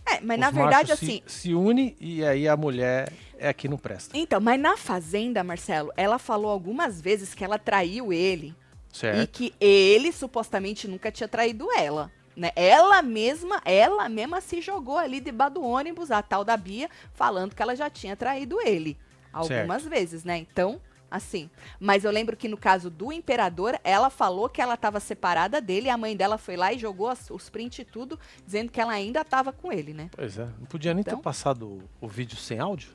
É, 0.08 0.20
mas 0.22 0.38
Os 0.38 0.42
na 0.42 0.52
verdade, 0.52 0.92
assim. 0.92 1.22
Se, 1.26 1.40
se 1.42 1.54
une 1.56 1.96
e 2.00 2.24
aí 2.24 2.48
a 2.48 2.56
mulher 2.56 3.12
é 3.40 3.52
que 3.54 3.68
não 3.68 3.78
presta. 3.78 4.16
Então, 4.18 4.40
mas 4.40 4.60
na 4.60 4.78
Fazenda, 4.78 5.44
Marcelo, 5.44 5.92
ela 5.98 6.20
falou 6.20 6.52
algumas 6.52 7.02
vezes 7.02 7.34
que 7.34 7.44
ela 7.44 7.58
traiu 7.58 8.14
ele 8.14 8.56
e 8.94 8.98
Certo? 8.98 9.32
que 9.32 9.54
ele 9.60 10.12
supostamente 10.12 10.88
nunca 10.88 11.12
tinha 11.12 11.28
traído 11.28 11.68
ela. 11.76 12.12
Né? 12.36 12.52
Ela 12.56 13.02
mesma, 13.02 13.62
ela 13.64 14.10
mesma 14.10 14.42
se 14.42 14.62
jogou 14.62 14.98
ali 14.98 15.20
debaixo 15.22 15.54
do 15.56 15.64
ônibus, 15.64 16.12
a 16.12 16.22
tal 16.22 16.44
da 16.44 16.58
Bia, 16.58 16.90
falando 17.14 17.56
que 17.56 17.62
ela 17.62 17.76
já 17.76 17.90
tinha 17.90 18.16
traído 18.16 18.60
ele. 18.62 18.98
Algumas 19.32 19.84
vezes, 19.86 20.24
né? 20.24 20.38
Então, 20.38 20.82
assim. 21.10 21.50
Mas 21.80 22.04
eu 22.04 22.12
lembro 22.12 22.36
que 22.38 22.48
no 22.50 22.58
caso 22.58 22.90
do 22.90 23.12
imperador, 23.12 23.80
ela 23.84 24.10
falou 24.10 24.50
que 24.50 24.62
ela 24.62 24.74
estava 24.76 25.00
separada 25.00 25.62
dele, 25.62 25.88
e 25.88 25.90
a 25.90 25.98
mãe 25.98 26.16
dela 26.16 26.38
foi 26.38 26.56
lá 26.58 26.74
e 26.74 26.78
jogou 26.80 27.08
as- 27.10 27.30
os 27.30 27.50
prints 27.50 27.80
e 27.80 27.86
tudo, 27.86 28.20
dizendo 28.46 28.72
que 28.72 28.80
ela 28.82 28.92
ainda 28.94 29.22
estava 29.22 29.52
com 29.54 29.72
ele, 29.72 29.94
né? 29.94 30.10
Pois 30.16 30.38
é. 30.38 30.46
Não 30.60 30.66
podia 30.66 30.94
nem 30.94 31.02
Então? 31.02 31.18
ter 31.18 31.24
passado 31.24 31.68
o, 31.68 31.84
o 32.02 32.08
vídeo 32.08 32.38
sem 32.38 32.60
áudio? 32.60 32.90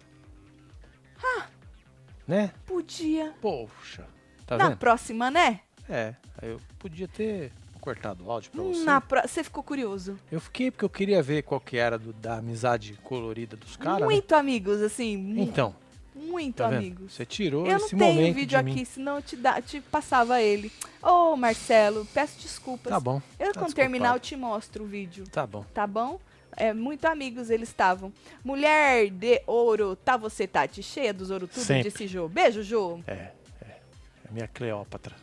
Né? 2.27 2.53
Podia. 2.65 3.35
Poxa. 3.41 4.07
Tá 4.47 4.57
Na 4.57 4.69
vendo? 4.69 4.79
próxima, 4.79 5.31
né? 5.31 5.61
É. 5.89 6.15
Aí 6.41 6.49
eu 6.51 6.61
podia 6.79 7.09
ter 7.09 7.53
cortado 7.81 8.25
o 8.27 8.31
áudio 8.31 8.51
pra 8.51 8.63
você. 8.63 8.85
Na 8.85 9.03
Você 9.27 9.43
ficou 9.43 9.63
curioso. 9.63 10.19
Eu 10.31 10.41
fiquei 10.41 10.71
porque 10.71 10.85
eu 10.85 10.91
queria 10.91 11.23
ver 11.23 11.43
qual 11.43 11.61
que 11.61 11.77
era 11.77 11.99
do- 11.99 12.13
da 12.13 12.37
amizade 12.37 12.99
colorida 13.03 13.57
dos 13.57 13.77
caras. 13.77 14.01
né? 14.01 14.07
muito 14.07 14.35
amigos, 14.35 14.81
assim. 14.83 15.35
Então, 15.41 15.75
muito 16.15 16.57
tá 16.57 16.69
amigos. 16.69 17.13
Você 17.15 17.25
tirou 17.27 17.67
Eu 17.67 17.79
não 17.79 17.87
esse 17.87 17.97
tenho 17.97 18.15
momento 18.15 18.35
vídeo 18.35 18.47
de 18.49 18.57
aqui, 18.57 18.75
mim. 18.75 18.85
senão 18.85 19.17
eu 19.17 19.23
te, 19.23 19.37
da, 19.37 19.61
te 19.63 19.81
passava 19.81 20.41
ele. 20.41 20.71
Ô, 21.03 21.35
Marcelo, 21.37 22.07
peço 22.13 22.39
desculpas. 22.41 22.91
Tá 22.93 23.01
bom. 23.01 23.21
Eu, 23.39 23.53
tá 23.53 23.61
quando 23.61 23.75
terminar, 23.75 24.15
eu 24.15 24.21
desculpado. 24.21 24.29
te 24.29 24.37
mostro 24.37 24.85
o 24.85 24.87
vídeo, 24.87 25.25
Tá 25.29 25.47
bom. 25.47 25.65
tá 25.73 25.87
bom? 25.87 26.21
É, 26.57 26.75
muito 26.75 27.05
amigos 27.07 27.49
eles 27.49 27.69
estavam. 27.69 28.13
Mulher 28.45 29.09
de 29.09 29.41
ouro, 29.47 29.95
tá 29.97 30.17
você, 30.17 30.47
Tati? 30.49 30.83
Cheia 30.83 31.15
dos 31.15 31.31
ouro 31.31 31.47
tudo, 31.47 31.63
Sempre. 31.63 31.91
disse 31.91 32.07
Jô. 32.09 32.29
Beijo, 32.29 32.63
Jô. 32.63 32.99
É, 33.07 33.13
é. 33.13 33.33
É 33.63 34.33
minha 34.33 34.49
Cleópatra. 34.49 35.15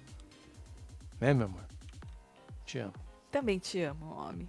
Né, 1.19 1.33
meu 1.33 1.47
amor? 1.47 1.66
Te 2.67 2.79
amo. 2.79 2.93
Também 3.31 3.57
te 3.57 3.81
amo, 3.81 4.13
homem. 4.15 4.47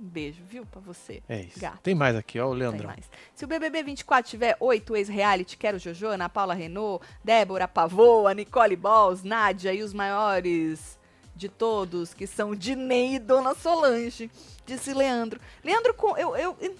Um 0.00 0.04
beijo, 0.04 0.44
viu, 0.48 0.64
pra 0.64 0.80
você. 0.80 1.20
É 1.28 1.40
isso. 1.40 1.58
Gato. 1.58 1.80
Tem 1.82 1.92
mais 1.94 2.14
aqui, 2.14 2.38
ó, 2.38 2.46
o 2.48 2.52
Leandrão. 2.52 2.94
Se 3.34 3.44
o 3.44 3.48
BBB 3.48 3.82
24 3.82 4.30
tiver 4.30 4.56
oito 4.60 4.96
ex-reality, 4.96 5.56
quero 5.56 5.76
Jojo, 5.78 6.06
Ana 6.06 6.28
Paula 6.28 6.54
Renault, 6.54 7.04
Débora 7.24 7.66
Pavoa, 7.66 8.32
Nicole 8.32 8.76
Balls, 8.76 9.24
Nádia 9.24 9.74
e 9.74 9.82
os 9.82 9.92
maiores 9.92 10.96
de 11.34 11.48
todos, 11.48 12.14
que 12.14 12.28
são 12.28 12.54
Dinei 12.54 13.14
e 13.16 13.18
Dona 13.18 13.54
Solange, 13.54 14.30
disse 14.64 14.94
Leandro. 14.94 15.40
Leandro, 15.64 15.92
com- 15.94 16.16
eu, 16.16 16.36
eu, 16.36 16.56
eu- 16.60 16.76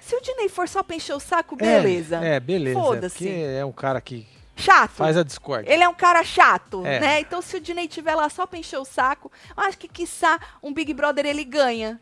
se 0.00 0.14
o 0.14 0.20
Dinei 0.20 0.48
for 0.50 0.68
só 0.68 0.82
pra 0.82 0.96
encher 0.96 1.14
o 1.14 1.20
saco, 1.20 1.56
beleza. 1.56 2.22
É, 2.24 2.34
é, 2.36 2.40
beleza. 2.40 2.78
Foda-se. 2.78 3.16
Porque 3.16 3.30
é 3.30 3.64
um 3.64 3.72
cara 3.72 4.00
que 4.00 4.26
Chato. 4.56 4.90
faz 4.92 5.16
a 5.16 5.22
discórdia. 5.22 5.70
Ele 5.72 5.82
é 5.84 5.88
um 5.88 5.94
cara 5.94 6.24
chato, 6.24 6.84
É. 6.84 6.98
né? 6.98 7.20
Então, 7.20 7.42
se 7.42 7.56
o 7.56 7.60
Dinei 7.60 7.86
tiver 7.86 8.14
lá 8.14 8.28
só 8.28 8.46
pra 8.46 8.58
encher 8.58 8.78
o 8.78 8.84
saco, 8.84 9.30
eu 9.56 9.62
acho 9.64 9.76
que, 9.78 9.86
quiçá, 9.86 10.40
um 10.62 10.72
Big 10.72 10.92
Brother 10.94 11.26
ele 11.26 11.44
ganha. 11.44 12.00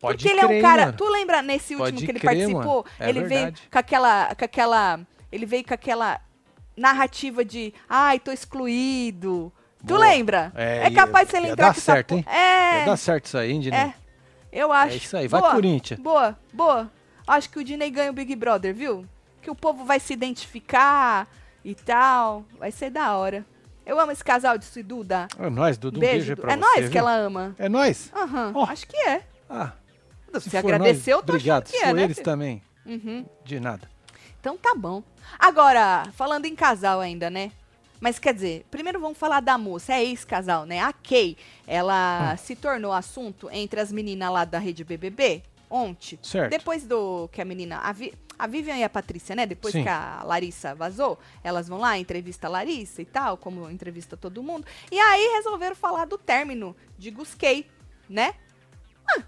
Pode 0.00 0.18
Porque 0.18 0.28
ele 0.28 0.40
é 0.40 0.44
um 0.44 0.48
crer, 0.48 0.62
cara. 0.62 0.86
mano. 0.86 0.98
Tu 0.98 1.08
lembra 1.08 1.40
nesse 1.40 1.74
último 1.74 1.92
Pode 1.92 2.04
que 2.04 2.10
ele 2.12 2.20
crer, 2.20 2.48
participou? 2.48 2.84
É 3.00 3.08
ele 3.08 3.20
veio 3.20 3.28
verdade. 3.42 3.62
com 3.72 3.78
aquela, 3.78 4.34
com 4.34 4.44
aquela. 4.44 5.00
Ele 5.32 5.46
veio 5.46 5.64
com 5.64 5.72
aquela 5.74 6.20
narrativa 6.76 7.44
de 7.44 7.72
ai, 7.88 8.18
tô 8.18 8.30
excluído. 8.32 9.52
Tu 9.80 9.94
Boa. 9.94 10.00
lembra? 10.00 10.52
É, 10.54 10.90
capaz 10.90 11.28
de 11.28 11.36
ele 11.36 11.48
entrar 11.48 11.72
com 11.74 11.80
certo, 11.80 12.14
essa 12.14 12.30
hein? 12.30 12.36
É, 12.36 12.76
Vai 12.78 12.86
dar 12.86 12.96
certo 12.96 13.26
isso 13.26 13.38
aí, 13.38 13.52
hein, 13.52 13.60
Dinei? 13.60 13.78
é. 13.80 13.94
Eu 14.52 14.72
acho. 14.72 14.92
É 14.94 14.96
isso 14.96 15.16
aí. 15.16 15.26
Vai, 15.28 15.40
boa, 15.40 15.52
Corinthians. 15.52 16.00
Boa, 16.00 16.38
boa. 16.52 16.90
Acho 17.26 17.48
que 17.50 17.58
o 17.58 17.64
Dinei 17.64 17.90
ganha 17.90 18.10
o 18.10 18.14
Big 18.14 18.34
Brother, 18.36 18.74
viu? 18.74 19.06
Que 19.42 19.50
o 19.50 19.54
povo 19.54 19.84
vai 19.84 19.98
se 20.00 20.12
identificar 20.12 21.26
e 21.64 21.74
tal. 21.74 22.44
Vai 22.58 22.70
ser 22.70 22.90
da 22.90 23.16
hora. 23.16 23.44
Eu 23.86 23.98
amo 24.00 24.12
esse 24.12 24.24
casal 24.24 24.56
de 24.56 24.82
Duda. 24.82 25.28
É 25.38 25.50
nóis, 25.50 25.76
Dudu. 25.76 25.98
Um 25.98 26.00
beijo. 26.00 26.26
beijo, 26.28 26.40
pra 26.40 26.52
é 26.52 26.56
você. 26.56 26.60
nós 26.60 26.88
que 26.88 26.98
ela 26.98 27.14
ama. 27.14 27.54
É 27.58 27.68
nós? 27.68 28.10
Aham, 28.14 28.52
Ó. 28.54 28.64
acho 28.64 28.86
que 28.86 28.96
é. 28.96 29.22
Ah, 29.48 29.72
Se, 30.40 30.48
for 30.50 30.58
agradeceu, 30.58 31.18
nós, 31.18 31.26
tô 31.26 31.32
Obrigado. 31.34 31.64
achando 31.64 31.72
que 31.72 31.78
Se 31.78 31.84
é, 31.84 31.92
né? 31.92 32.02
eles 32.04 32.16
filho? 32.16 32.24
também. 32.24 32.62
Uhum. 32.86 33.26
De 33.44 33.60
nada. 33.60 33.88
Então 34.40 34.56
tá 34.56 34.74
bom. 34.74 35.02
Agora, 35.38 36.04
falando 36.14 36.46
em 36.46 36.54
casal 36.54 37.00
ainda, 37.00 37.28
né? 37.30 37.50
Mas 38.00 38.18
quer 38.18 38.34
dizer, 38.34 38.66
primeiro 38.70 39.00
vamos 39.00 39.16
falar 39.16 39.40
da 39.40 39.56
moça, 39.56 39.94
é 39.94 40.02
ex-casal, 40.04 40.66
né? 40.66 40.80
A 40.80 40.92
Kay, 40.92 41.36
ela 41.66 42.32
Hum. 42.32 42.36
se 42.36 42.54
tornou 42.56 42.92
assunto 42.92 43.48
entre 43.50 43.80
as 43.80 43.90
meninas 43.92 44.30
lá 44.30 44.44
da 44.44 44.58
rede 44.58 44.82
BBB 44.84 45.42
ontem. 45.74 46.18
Certo. 46.22 46.50
Depois 46.50 46.84
do 46.86 47.28
que 47.32 47.40
a 47.40 47.44
menina, 47.44 47.78
a, 47.78 47.92
Vi- 47.92 48.14
a 48.38 48.46
Vivian 48.46 48.76
e 48.76 48.84
a 48.84 48.88
Patrícia, 48.88 49.34
né? 49.34 49.44
Depois 49.46 49.72
Sim. 49.72 49.82
que 49.82 49.88
a 49.88 50.22
Larissa 50.24 50.74
vazou, 50.74 51.18
elas 51.42 51.66
vão 51.68 51.78
lá, 51.78 51.98
entrevista 51.98 52.46
a 52.46 52.50
Larissa 52.50 53.02
e 53.02 53.04
tal, 53.04 53.36
como 53.36 53.68
entrevista 53.70 54.16
todo 54.16 54.42
mundo. 54.42 54.66
E 54.90 54.98
aí 54.98 55.32
resolveram 55.36 55.74
falar 55.74 56.04
do 56.04 56.16
término 56.16 56.76
de 56.96 57.10
Gusquei, 57.10 57.66
né? 58.08 58.34
Ah, 59.10 59.22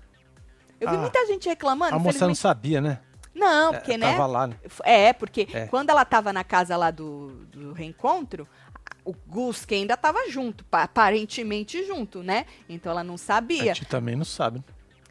eu 0.80 0.88
vi 0.90 0.96
Ah, 0.96 1.00
muita 1.00 1.26
gente 1.26 1.48
reclamando. 1.48 1.96
A 1.96 1.98
moça 1.98 2.26
não 2.26 2.34
sabia, 2.34 2.80
né? 2.80 3.00
Não, 3.34 3.74
É, 3.74 3.78
porque, 3.78 3.98
né? 3.98 4.12
Tava 4.12 4.26
lá, 4.26 4.46
né? 4.46 4.56
É, 4.84 5.12
porque 5.12 5.46
É. 5.52 5.66
quando 5.66 5.90
ela 5.90 6.04
tava 6.04 6.32
na 6.32 6.42
casa 6.44 6.76
lá 6.76 6.90
do, 6.90 7.44
do 7.52 7.72
reencontro, 7.74 8.48
o 9.04 9.12
Gus 9.26 9.64
que 9.64 9.74
ainda 9.74 9.96
tava 9.96 10.28
junto, 10.30 10.64
pa- 10.64 10.84
aparentemente 10.84 11.84
junto, 11.86 12.23
né? 12.23 12.47
Então 12.68 12.90
ela 12.92 13.04
não 13.04 13.14
A 13.14 13.18
sabia. 13.18 13.75
gente 13.75 13.84
também 13.84 14.16
não 14.16 14.25
sabe. 14.25 14.64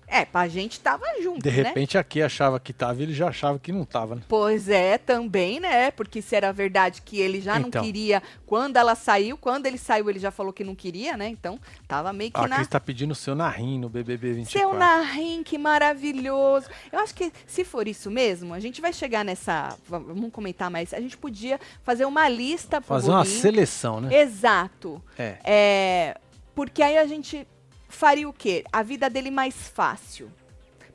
Né? 0.07 0.21
É, 0.21 0.25
pra 0.25 0.47
gente 0.47 0.79
tava 0.79 1.03
junto, 1.21 1.41
De 1.43 1.49
né? 1.49 1.55
repente 1.63 1.97
aqui 1.97 2.21
achava 2.21 2.59
que 2.59 2.71
tava 2.71 2.99
e 2.99 3.03
ele 3.03 3.13
já 3.13 3.27
achava 3.29 3.57
que 3.59 3.71
não 3.71 3.83
tava, 3.85 4.15
né? 4.15 4.21
Pois 4.27 4.69
é, 4.69 4.97
também, 4.97 5.59
né? 5.59 5.91
Porque 5.91 6.21
se 6.21 6.35
era 6.35 6.51
verdade 6.53 7.01
que 7.01 7.19
ele 7.19 7.41
já 7.41 7.59
Então. 7.59 7.81
não 7.81 7.85
queria 7.87 8.21
quando 8.45 8.77
ela 8.77 8.95
saiu, 8.95 9.37
quando 9.37 9.65
ele 9.65 9.77
saiu 9.77 10.09
ele 10.09 10.19
já 10.19 10.31
falou 10.31 10.53
que 10.53 10.63
não 10.63 10.75
queria, 10.75 11.17
né? 11.17 11.27
Então 11.27 11.59
tava 11.87 12.11
meio 12.13 12.31
que 12.31 12.39
A 12.39 12.47
na 12.47 12.55
Cris 12.57 12.67
tá 12.67 12.79
pedindo 12.79 13.11
o 13.11 13.15
seu 13.15 13.35
narrim 13.35 13.79
no 13.79 13.89
BBB 13.89 14.33
24. 14.33 14.59
Seu 14.59 14.73
Narim, 14.77 15.43
que 15.43 15.57
maravilhoso. 15.57 16.67
Eu 16.91 16.99
acho 16.99 17.13
que 17.13 17.31
se 17.45 17.63
for 17.63 17.87
isso 17.87 18.09
mesmo, 18.11 18.53
a 18.53 18.59
gente 18.59 18.81
vai 18.81 18.93
chegar 18.93 19.23
nessa. 19.25 19.75
va- 19.87 19.99
Vamos 19.99 20.31
comentar 20.31 20.69
mais. 20.69 20.93
A 20.93 20.99
gente 20.99 21.17
podia 21.17 21.59
fazer 21.83 22.05
uma 22.05 22.27
lista 22.29 22.79
Fazer 22.81 23.09
uma 23.09 23.23
Boninho. 23.23 23.39
seleção, 23.41 24.01
né? 24.01 24.21
Exato. 24.21 25.01
É. 25.17 25.37
É, 25.43 26.17
porque 26.53 26.81
aí 26.83 26.97
a 26.97 27.05
gente 27.05 27.47
faria 27.87 28.27
o 28.27 28.33
quê? 28.33 28.63
A 28.71 28.81
vida 28.83 29.09
dele 29.09 29.31
mais 29.31 29.55
fácil. 29.69 30.31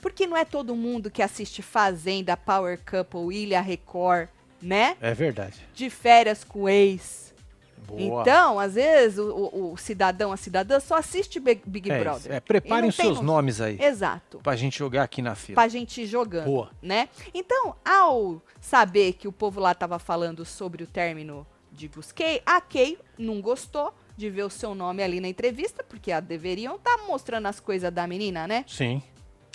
Porque 0.00 0.26
não 0.26 0.36
é 0.36 0.44
todo 0.44 0.74
mundo 0.74 1.10
que 1.10 1.22
assiste 1.22 1.60
Fazenda, 1.62 2.36
Power 2.36 2.78
Couple, 2.84 3.34
Ilha 3.36 3.60
Record, 3.60 4.28
né? 4.62 4.96
É 5.00 5.12
verdade. 5.12 5.60
De 5.74 5.90
férias 5.90 6.42
com 6.42 6.68
ex. 6.68 7.30
Boa. 7.86 8.22
Então, 8.22 8.58
às 8.60 8.74
vezes, 8.74 9.18
o, 9.18 9.28
o- 9.30 9.72
o 9.72 9.76
cidadão, 9.76 10.30
a 10.32 10.36
cidadã 10.36 10.78
só 10.78 10.96
assiste 10.96 11.40
Big, 11.40 11.60
Big 11.66 11.90
é, 11.90 11.94
isso. 11.96 12.04
Brother. 12.04 12.32
é, 12.32 12.40
preparem 12.40 12.88
os 12.88 12.94
seus 12.96 13.16
no- 13.16 13.22
nomes 13.24 13.60
aí. 13.60 13.78
Exato. 13.82 14.38
Pra 14.38 14.54
gente 14.54 14.78
jogar 14.78 15.02
aqui 15.02 15.20
na 15.20 15.34
fila. 15.34 15.56
Pra 15.56 15.66
gente 15.68 16.00
ir 16.02 16.06
jogando, 16.06 16.44
Boa. 16.46 16.70
né? 16.80 17.08
Então, 17.34 17.74
ao 17.84 18.40
saber 18.60 19.14
que 19.14 19.26
o 19.26 19.32
povo 19.32 19.58
lá 19.60 19.74
tava 19.74 19.98
falando 19.98 20.44
sobre 20.44 20.84
o 20.84 20.86
término 20.86 21.44
de 21.72 21.88
Gusquei, 21.88 22.40
a 22.46 22.60
Kay 22.60 22.96
não 23.18 23.40
gostou 23.40 23.92
de 24.20 24.30
ver 24.30 24.44
o 24.44 24.50
seu 24.50 24.74
nome 24.74 25.02
ali 25.02 25.20
na 25.20 25.26
entrevista, 25.28 25.82
porque 25.82 26.12
a 26.12 26.20
deveriam 26.20 26.76
estar 26.76 26.98
mostrando 27.08 27.46
as 27.46 27.58
coisas 27.58 27.90
da 27.92 28.06
menina, 28.06 28.46
né? 28.46 28.64
Sim. 28.68 29.02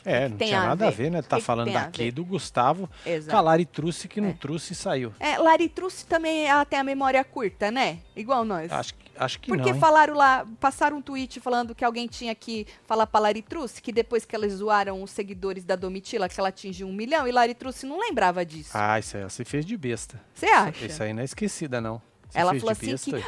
É, 0.07 0.25
que 0.25 0.29
não 0.29 0.37
tem 0.37 0.47
tinha 0.49 0.61
a 0.61 0.67
nada 0.67 0.85
a 0.87 0.89
ver? 0.91 0.95
ver, 1.05 1.09
né? 1.09 1.21
Tá 1.23 1.37
que 1.37 1.41
que 1.41 1.45
falando 1.47 1.69
a 1.69 1.73
daqui 1.85 2.03
ver? 2.03 2.11
do 2.11 2.23
Gustavo. 2.23 2.87
Exato. 3.03 3.31
Calari 3.35 3.65
trouxe 3.65 4.07
que 4.07 4.21
não 4.21 4.29
É. 4.29 4.33
trouxe 4.33 4.73
e 4.73 4.75
saiu. 4.75 5.11
É, 5.19 5.35
Laritruce 5.39 6.05
também, 6.05 6.45
ela 6.45 6.63
tem 6.63 6.77
a 6.77 6.83
memória 6.83 7.23
curta, 7.23 7.71
né? 7.71 7.97
Igual 8.15 8.45
nós. 8.45 8.71
Acho, 8.71 8.93
que- 8.93 9.11
acho 9.17 9.39
que 9.39 9.47
Porque 9.47 9.63
não. 9.69 9.73
hein? 9.73 9.79
falaram 9.79 10.13
lá, 10.13 10.45
passaram 10.59 10.97
um 10.97 11.01
tweet 11.01 11.39
falando 11.39 11.73
que 11.73 11.83
alguém 11.83 12.05
tinha 12.05 12.35
que 12.35 12.67
falar 12.85 13.07
pra 13.07 13.19
Laritruce, 13.19 13.81
que 13.81 13.91
depois 13.91 14.25
que 14.25 14.35
elas 14.35 14.53
zoaram 14.53 15.01
os 15.01 15.09
seguidores 15.09 15.63
da 15.63 15.75
Domitila, 15.75 16.29
que 16.29 16.39
ela 16.39 16.49
atingiu 16.49 16.87
um 16.87 16.93
milhão, 16.93 17.27
e 17.27 17.31
Laritruce 17.31 17.87
não 17.87 17.99
lembrava 17.99 18.45
disso. 18.45 18.71
Ah, 18.75 18.99
isso 18.99 19.17
aí 19.17 19.23
você 19.23 19.43
fez 19.43 19.65
de 19.65 19.75
besta. 19.75 20.21
Você 20.35 20.45
acha? 20.45 20.85
Isso 20.85 21.01
aí 21.01 21.13
não 21.13 21.21
é 21.23 21.25
esquecida, 21.25 21.81
não. 21.81 21.99
Você 22.29 22.37
Ela 22.39 22.53
falou 22.53 22.69
assim 22.69 22.91
besta 22.91 23.17
que- 23.17 23.25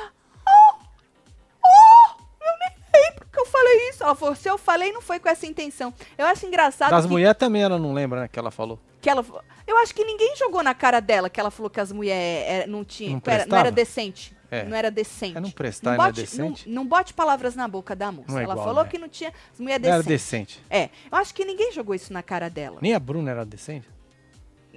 aí. 2.98 3.14
que 3.32 3.40
eu 3.40 3.46
falei 3.46 3.90
isso. 3.90 4.04
Ela 4.04 4.16
falou, 4.16 4.36
se 4.36 4.50
eu 4.50 4.58
falei, 4.58 4.92
não 4.92 5.02
foi 5.02 5.20
com 5.20 5.30
essa 5.30 5.46
intenção. 5.46 5.94
Eu 6.18 6.26
acho 6.26 6.46
engraçado 6.46 6.92
Das 6.92 7.06
que, 7.06 7.12
mulheres 7.12 7.38
também 7.38 7.62
ela 7.62 7.78
não 7.78 7.94
lembra, 7.94 8.22
né? 8.22 8.28
Que 8.28 8.40
ela 8.40 8.52
falou. 8.52 8.80
que 9.02 9.10
ela... 9.10 9.26
Eu 9.66 9.78
acho 9.78 9.94
que 9.94 10.04
ninguém 10.04 10.36
jogou 10.36 10.64
na 10.64 10.74
cara 10.74 11.00
dela 11.00 11.30
que 11.30 11.40
ela 11.40 11.52
falou 11.52 11.70
que 11.70 11.80
as 11.80 11.92
mulheres 11.92 12.70
não 12.70 12.84
tinham... 12.86 13.22
Não 13.26 13.34
era, 13.34 13.46
não 13.46 13.58
era 13.58 13.72
decente. 13.72 14.36
É. 14.50 14.64
Não 14.64 14.78
era 14.78 14.90
decente. 14.90 15.38
É 15.38 15.42
não 15.42 15.52
prestar 15.52 15.96
e 15.96 15.98
não 15.98 16.04
é 16.06 16.08
bote, 16.08 16.22
decente? 16.22 16.70
Não, 16.70 16.76
não 16.76 16.88
bote 16.88 17.14
palavras 17.14 17.54
na 17.56 17.68
boca 17.68 17.94
da 17.96 18.12
moça. 18.14 18.32
Não 18.32 18.40
é 18.40 18.44
ela 18.44 18.54
igual, 18.54 18.66
falou 18.66 18.84
né? 18.84 18.90
que 18.90 18.98
não 18.98 19.10
tinha 19.10 19.34
as 19.52 19.60
mulheres 19.60 19.86
Não 19.86 19.94
era 19.94 20.04
decentes. 20.04 20.56
decente. 20.56 20.64
É, 20.70 20.90
eu 21.12 21.18
acho 21.18 21.34
que 21.34 21.44
ninguém 21.44 21.72
jogou 21.74 21.94
isso 21.94 22.14
na 22.14 22.24
cara 22.24 22.50
dela. 22.50 22.78
Nem 22.82 22.94
a 22.94 23.00
Bruna 23.00 23.30
era 23.30 23.46
decente? 23.46 23.86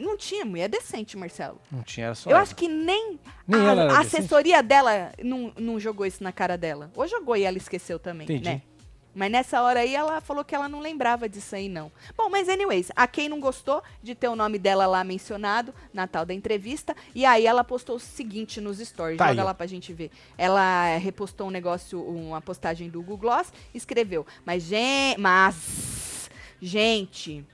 Não 0.01 0.17
tinha 0.17 0.45
mulher 0.45 0.69
decente, 0.69 1.17
Marcelo. 1.17 1.61
Não 1.71 1.83
tinha, 1.83 2.07
era 2.07 2.15
só 2.15 2.31
Eu 2.31 2.35
ela. 2.35 2.43
acho 2.43 2.57
que 2.57 2.67
nem, 2.67 3.21
Nem 3.47 3.61
a, 3.61 3.73
a 3.97 4.01
assessoria 4.01 4.63
dela 4.63 5.13
não, 5.23 5.53
não 5.59 5.79
jogou 5.79 6.07
isso 6.07 6.25
na 6.25 6.33
cara 6.33 6.57
dela. 6.57 6.91
Ou 6.97 7.07
jogou 7.07 7.37
e 7.37 7.43
ela 7.45 7.57
esqueceu 7.59 7.99
também, 7.99 8.25
Entendi. 8.25 8.45
né? 8.45 8.63
Mas 9.13 9.29
nessa 9.33 9.61
hora 9.61 9.81
aí 9.81 9.93
ela 9.93 10.21
falou 10.21 10.45
que 10.45 10.55
ela 10.55 10.69
não 10.69 10.79
lembrava 10.79 11.29
disso 11.29 11.57
aí, 11.57 11.69
não. 11.69 11.91
Bom, 12.17 12.29
mas 12.31 12.49
anyways, 12.49 12.93
a 12.95 13.09
quem 13.09 13.29
não 13.29 13.41
gostou 13.41 13.83
de 14.01 14.15
ter 14.15 14.29
o 14.29 14.37
nome 14.37 14.57
dela 14.57 14.87
lá 14.87 15.03
mencionado 15.03 15.75
na 15.93 16.07
tal 16.07 16.25
da 16.25 16.33
entrevista, 16.33 16.95
e 17.13 17.25
aí 17.27 17.45
ela 17.45 17.65
postou 17.65 17.97
o 17.97 18.01
seguinte 18.01 18.61
nos 18.61 18.79
stories, 18.79 19.19
Tá 19.19 19.27
joga 19.31 19.43
aí, 19.43 19.45
lá 19.47 19.53
pra 19.53 19.67
gente 19.67 19.93
ver. 19.93 20.13
Ela 20.39 20.97
repostou 20.97 21.49
um 21.49 21.51
negócio, 21.51 22.01
uma 22.01 22.41
postagem 22.41 22.89
do 22.89 23.01
Google 23.03 23.17
Gloss, 23.19 23.53
escreveu, 23.75 24.25
mas, 24.47 24.63
gen 24.63 25.17
mas, 25.19 26.31
gente, 26.63 27.45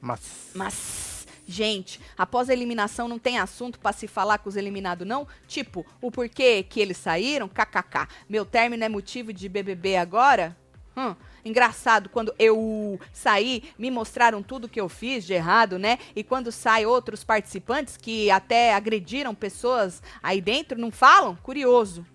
Mas. 0.00 0.52
mas, 0.54 1.13
gente, 1.46 2.00
após 2.16 2.48
a 2.48 2.52
eliminação 2.52 3.08
não 3.08 3.18
tem 3.18 3.38
assunto 3.38 3.78
pra 3.78 3.92
se 3.92 4.06
falar 4.06 4.38
com 4.38 4.48
os 4.48 4.56
eliminados, 4.56 5.06
não? 5.06 5.26
Tipo, 5.46 5.84
o 6.00 6.10
porquê 6.10 6.62
que 6.62 6.80
eles 6.80 6.96
saíram? 6.96 7.48
KKK. 7.48 8.08
Meu 8.28 8.44
término 8.44 8.84
é 8.84 8.88
motivo 8.88 9.32
de 9.32 9.48
BBB 9.48 9.96
agora? 9.96 10.56
Hum, 10.96 11.14
engraçado, 11.44 12.08
quando 12.08 12.34
eu 12.38 12.98
saí, 13.12 13.64
me 13.78 13.90
mostraram 13.90 14.42
tudo 14.42 14.68
que 14.68 14.80
eu 14.80 14.88
fiz 14.88 15.24
de 15.24 15.32
errado, 15.32 15.78
né? 15.78 15.98
E 16.14 16.22
quando 16.22 16.52
sai 16.52 16.86
outros 16.86 17.24
participantes 17.24 17.96
que 17.96 18.30
até 18.30 18.74
agrediram 18.74 19.34
pessoas 19.34 20.02
aí 20.22 20.40
dentro, 20.40 20.80
não 20.80 20.90
falam? 20.90 21.36
Curioso. 21.36 22.06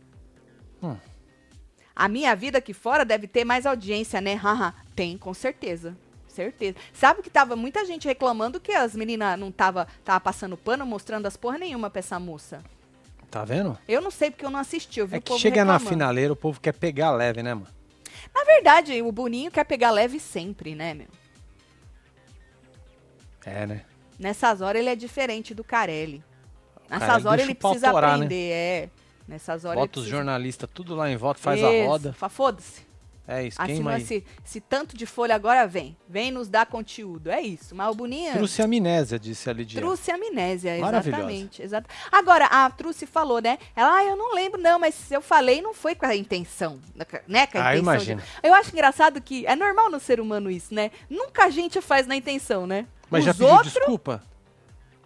Hum. 0.81 0.95
A 1.95 2.07
minha 2.07 2.33
vida 2.33 2.59
aqui 2.59 2.73
fora 2.73 3.03
deve 3.03 3.27
ter 3.27 3.43
mais 3.43 3.65
audiência, 3.65 4.21
né? 4.21 4.33
Haha, 4.33 4.73
tem, 4.95 5.17
com 5.17 5.33
certeza. 5.33 5.97
Certeza. 6.43 6.77
Sabe 6.93 7.21
que 7.21 7.29
tava 7.29 7.53
muita 7.57 7.83
gente 7.85 8.07
reclamando 8.07 8.61
que 8.61 8.71
as 8.71 8.95
meninas 8.95 9.37
não 9.37 9.51
tava, 9.51 9.85
tava 10.05 10.21
passando 10.21 10.55
pano, 10.55 10.85
mostrando 10.85 11.25
as 11.25 11.35
porra 11.35 11.57
nenhuma 11.57 11.89
pra 11.89 11.99
essa 11.99 12.17
moça. 12.17 12.63
Tá 13.29 13.43
vendo? 13.43 13.77
Eu 13.85 13.99
não 13.99 14.09
sei 14.09 14.31
porque 14.31 14.45
eu 14.45 14.49
não 14.49 14.59
assisti, 14.59 15.01
eu 15.01 15.07
vi 15.07 15.15
É 15.15 15.19
o 15.19 15.21
que 15.21 15.27
povo 15.27 15.39
chega 15.41 15.65
na 15.65 15.73
reclamando. 15.73 15.89
finaleira, 15.89 16.31
o 16.31 16.35
povo 16.37 16.61
quer 16.61 16.71
pegar 16.73 17.11
leve, 17.11 17.43
né, 17.43 17.53
mano? 17.53 17.67
Na 18.33 18.45
verdade, 18.45 19.01
o 19.01 19.11
Boninho 19.11 19.51
quer 19.51 19.65
pegar 19.65 19.91
leve 19.91 20.17
sempre, 20.17 20.75
né, 20.75 20.93
meu? 20.93 21.07
É, 23.45 23.65
né? 23.67 23.81
Nessas 24.17 24.61
horas 24.61 24.79
ele 24.79 24.89
é 24.89 24.95
diferente 24.95 25.53
do 25.53 25.63
Carelli. 25.63 26.23
Nessas 26.89 27.07
Carelli 27.07 27.27
horas 27.27 27.43
ele 27.45 27.55
precisa 27.55 27.91
né? 27.91 27.97
aprender, 27.99 28.51
é. 28.51 28.89
Nessas 29.27 29.65
horas 29.65 29.75
Bota 29.79 29.81
ele 29.81 29.89
os 29.89 29.91
precisa... 30.05 30.15
jornalistas 30.15 30.69
tudo 30.73 30.95
lá 30.95 31.09
em 31.09 31.17
volta, 31.17 31.39
faz 31.39 31.61
a 31.63 31.71
Isso, 31.71 31.87
roda. 31.87 32.13
fa- 32.13 32.29
Foda-se. 32.29 32.88
É 33.31 33.43
isso, 33.45 33.61
Assinou 33.61 33.93
aí. 33.93 34.01
esse, 34.01 34.23
esse 34.43 34.59
tanto 34.59 34.97
de 34.97 35.05
folha 35.05 35.35
agora 35.35 35.67
vem. 35.67 35.95
Vem 36.07 36.31
nos 36.31 36.49
dar 36.49 36.65
conteúdo. 36.65 37.29
É 37.29 37.39
isso. 37.39 37.75
Mas 37.75 37.87
o 37.91 37.93
Boninho. 37.93 38.33
Trouxe 38.33 38.59
amnésia, 38.63 39.19
disse 39.19 39.47
a 39.47 39.53
Lidia. 39.53 39.79
Truce 39.79 40.09
amnésia, 40.09 40.75
exatamente. 40.75 41.61
Exata. 41.61 41.87
Agora, 42.11 42.45
a 42.47 42.67
Truce 42.71 43.05
falou, 43.05 43.39
né? 43.39 43.59
Ela, 43.75 43.97
ah, 43.97 44.03
eu 44.03 44.15
não 44.15 44.33
lembro, 44.33 44.59
não, 44.59 44.79
mas 44.79 44.95
se 44.95 45.13
eu 45.13 45.21
falei, 45.21 45.61
não 45.61 45.75
foi 45.75 45.93
com 45.93 46.07
a 46.07 46.15
intenção. 46.15 46.79
Né? 47.27 47.45
Com 47.45 47.59
a 47.59 47.67
Ah, 47.67 47.77
imagino. 47.77 48.19
de- 48.19 48.27
Eu 48.41 48.51
acho 48.55 48.71
engraçado 48.71 49.21
que 49.21 49.45
é 49.45 49.55
normal 49.55 49.91
no 49.91 49.99
ser 49.99 50.19
humano 50.19 50.49
isso, 50.49 50.73
né? 50.73 50.89
Nunca 51.07 51.45
a 51.45 51.49
gente 51.51 51.79
faz 51.81 52.07
na 52.07 52.15
intenção, 52.15 52.65
né? 52.65 52.87
Mas 53.11 53.19
Os 53.19 53.25
já 53.27 53.33
pediu 53.33 53.47
outros, 53.47 53.73
desculpa? 53.73 54.23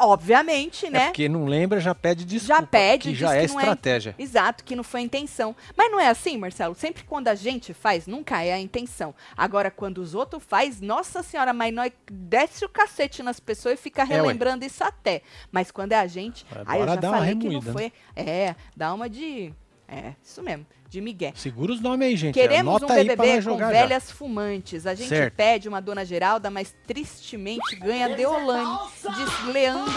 Obviamente, 0.05 0.85
É 0.85 0.89
né? 0.89 1.05
porque 1.07 1.27
não 1.29 1.45
lembra, 1.45 1.79
já 1.79 1.93
pede 1.95 2.25
desculpa. 2.25 2.61
Já 2.61 2.67
pede, 2.67 3.09
que 3.09 3.15
já 3.15 3.33
é 3.35 3.45
que 3.47 3.53
é- 3.53 3.57
estratégia. 3.57 4.15
Exato, 4.17 4.63
que 4.63 4.75
não 4.75 4.83
foi 4.83 5.01
a 5.01 5.03
intenção. 5.03 5.55
Mas 5.75 5.91
não 5.91 5.99
é 5.99 6.07
assim, 6.07 6.37
Marcelo? 6.37 6.75
Sempre 6.75 7.03
quando 7.03 7.27
a 7.27 7.35
gente 7.35 7.73
faz, 7.73 8.07
nunca 8.07 8.41
é 8.43 8.53
a 8.53 8.59
intenção. 8.59 9.13
Agora, 9.35 9.69
quando 9.71 9.97
os 9.99 10.13
outros 10.15 10.43
faz, 10.43 10.79
nossa 10.81 11.23
senhora, 11.23 11.53
mas 11.53 11.73
nós 11.73 11.91
desce 12.11 12.63
o 12.65 12.69
cacete 12.69 13.23
nas 13.23 13.39
pessoas 13.39 13.79
e 13.79 13.81
fica 13.81 14.01
É, 14.03 14.05
relembrando 14.05 14.65
isso 14.65 14.83
até. 14.83 15.21
Mas 15.51 15.71
quando 15.71 15.91
é 15.93 15.99
a 15.99 16.07
gente, 16.07 16.45
É, 16.55 16.61
aí 16.65 16.79
eu 16.81 16.87
já 16.87 17.01
falei 17.01 17.35
que 17.35 17.49
não 17.49 17.61
né? 17.61 17.71
foi. 17.71 17.93
É, 18.15 18.55
dá 18.75 18.93
uma 18.93 19.09
de. 19.09 19.53
É, 19.87 20.13
isso 20.23 20.41
mesmo, 20.41 20.65
de 20.93 21.01
migué. 21.01 21.33
Segura 21.35 21.73
os 21.73 21.81
nomes 21.81 22.07
aí, 22.07 22.15
gente. 22.15 22.35
Queremos 22.35 22.75
Anota 22.75 22.93
um 22.93 22.95
BBB 22.95 23.41
com 23.41 23.57
já. 23.57 23.67
velhas 23.69 24.11
fumantes. 24.11 24.85
A 24.85 24.93
gente 24.93 25.09
Certo. 25.09 25.33
pede 25.33 25.67
uma 25.67 25.81
Dona 25.81 26.05
Geralda, 26.05 26.51
mas 26.51 26.75
tristemente 26.85 27.75
ganha 27.77 28.09
Deolane, 28.15 28.77
diz 29.01 29.45
Leandro. 29.51 29.91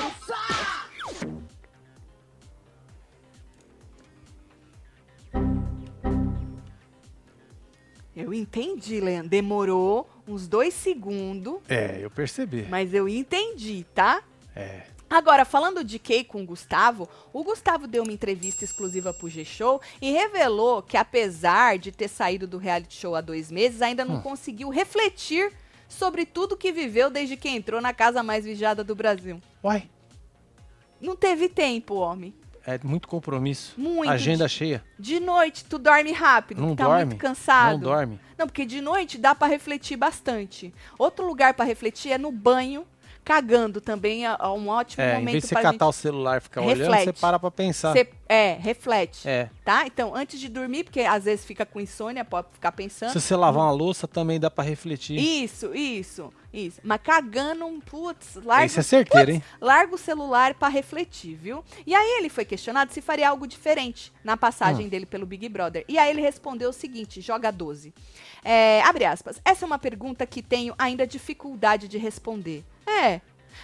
Eu 8.15 8.33
entendi, 8.33 9.01
Leandro. 9.01 9.29
Demorou 9.29 10.09
uns 10.27 10.49
dois 10.49 10.73
segundos, 10.73 11.59
É, 11.69 11.99
eu 12.01 12.11
percebi. 12.11 12.67
mas 12.69 12.95
eu 12.95 13.09
entendi, 13.09 13.85
tá? 13.95 14.23
É. 14.55 14.83
Agora, 15.09 15.45
falando 15.45 15.85
de 15.85 15.99
Kay 15.99 16.25
com 16.25 16.43
o 16.43 16.47
Gustavo, 16.47 17.09
o 17.33 17.45
Gustavo 17.45 17.87
deu 17.87 18.03
uma 18.03 18.13
entrevista 18.13 18.65
exclusiva 18.65 19.13
pro 19.15 19.29
G-Show 19.29 19.81
e 20.03 20.11
revelou 20.11 20.83
que, 20.83 20.97
apesar 20.97 21.79
de 21.79 21.93
ter 21.93 22.09
saído 22.09 22.47
do 22.47 22.59
reality 22.59 22.95
show 22.97 23.15
há 23.15 23.21
dois 23.21 23.51
meses, 23.51 23.81
ainda 23.83 24.05
não 24.05 24.17
Hum. 24.17 24.21
conseguiu 24.23 24.69
refletir 24.69 25.53
sobre 25.89 26.27
tudo 26.27 26.57
que 26.57 26.73
viveu 26.73 27.09
desde 27.09 27.37
que 27.37 27.49
entrou 27.49 27.81
na 27.81 27.95
casa 27.95 28.21
mais 28.23 28.45
vigiada 28.45 28.83
do 28.83 28.95
Brasil. 28.97 29.41
Uai, 29.63 29.89
Não 31.01 31.15
teve 31.15 31.49
tempo, 31.49 31.95
homem. 31.95 32.35
é 32.67 32.81
muito 32.83 33.07
compromisso. 33.07 33.75
Muito. 33.79 34.11
Agenda 34.11 34.49
cheia. 34.49 34.83
De 34.99 35.21
noite, 35.21 35.65
tu 35.65 35.79
dorme 35.79 36.11
rápido, 36.11 36.61
Não 36.61 36.75
tá 36.75 36.85
dorme. 36.85 37.05
muito 37.05 37.21
cansado. 37.21 37.75
Não 37.75 37.79
dorme. 37.81 38.19
Não, 38.37 38.47
porque 38.49 38.65
de 38.67 38.81
noite 38.81 39.19
dá 39.19 39.35
pra 39.37 39.47
refletir 39.47 39.97
bastante. 39.97 40.75
Outro 40.99 41.25
lugar 41.25 41.55
pra 41.55 41.65
refletir 41.65 42.11
é 42.11 42.19
no 42.19 42.33
banho, 42.33 42.85
cagando 43.27 43.81
também, 43.81 44.25
é 44.25 44.37
é 44.39 44.47
um 44.47 44.69
ótimo 44.69 45.03
É, 45.03 45.15
momento 45.17 45.41
de 45.41 45.47
você 45.49 45.55
catar 45.57 45.71
gente... 45.73 45.83
o 45.83 45.93
celular 45.93 46.39
e 46.39 46.41
ficar 46.41 46.61
olhando, 46.63 46.79
Reflete. 46.79 47.05
você 47.07 47.13
para 47.13 47.39
pra 47.41 47.51
pensar. 47.51 47.93
Cê- 47.93 48.09
é, 48.29 48.53
reflete. 48.55 49.29
É. 49.29 49.51
Tá? 49.65 49.85
Então, 49.87 50.15
antes 50.15 50.39
de 50.39 50.49
dormir, 50.49 50.85
porque 50.85 51.01
às 51.01 51.25
vezes 51.25 51.45
fica 51.45 51.67
com 51.67 51.81
insônia, 51.81 52.25
pode 52.25 52.47
ficar 52.53 52.71
pensando. 52.73 53.11
Se 53.13 53.21
você 53.21 53.35
lavar 53.37 53.65
uma 53.65 53.73
louça, 53.73 54.07
também 54.09 54.39
dá 54.39 54.49
pra 54.51 54.63
refletir. 54.65 55.17
Isso, 55.19 55.75
isso, 55.75 56.33
isso. 56.53 56.81
Mas 56.85 57.01
cagando, 57.03 57.67
um 57.67 57.81
putz, 57.81 58.37
larga, 58.45 58.67
Isso 58.67 58.81
é 58.81 58.83
certeiro, 58.83 59.31
hein? 59.33 59.43
larga 59.61 59.95
o 59.95 59.99
celular 59.99 60.55
pra 60.55 60.69
refletir, 60.69 61.35
viu? 61.35 61.65
E 61.87 61.95
aí 61.95 62.19
ele 62.19 62.29
foi 62.29 62.45
questionado 62.45 62.93
se 62.93 63.01
faria 63.01 63.29
algo 63.29 63.47
diferente 63.47 64.13
na 64.25 64.37
passagem 64.37 64.87
Hum. 64.87 64.89
dele 64.89 65.07
pelo 65.07 65.27
Big 65.27 65.49
Brother. 65.49 65.85
E 65.89 65.97
aí 65.99 66.11
ele 66.11 66.21
respondeu 66.21 66.71
o 66.71 66.73
seguinte: 66.73 67.21
joga 67.21 67.51
12. 67.53 67.93
É, 68.49 68.81
abre 68.83 69.05
aspas. 69.05 69.41
Essa 69.45 69.65
é 69.65 69.67
uma 69.67 69.79
pergunta 69.79 70.25
que 70.25 70.41
tenho 70.41 70.73
ainda 70.79 71.05
dificuldade 71.05 71.89
de 71.89 71.99
responder. 71.99 72.63
É. 72.87 73.21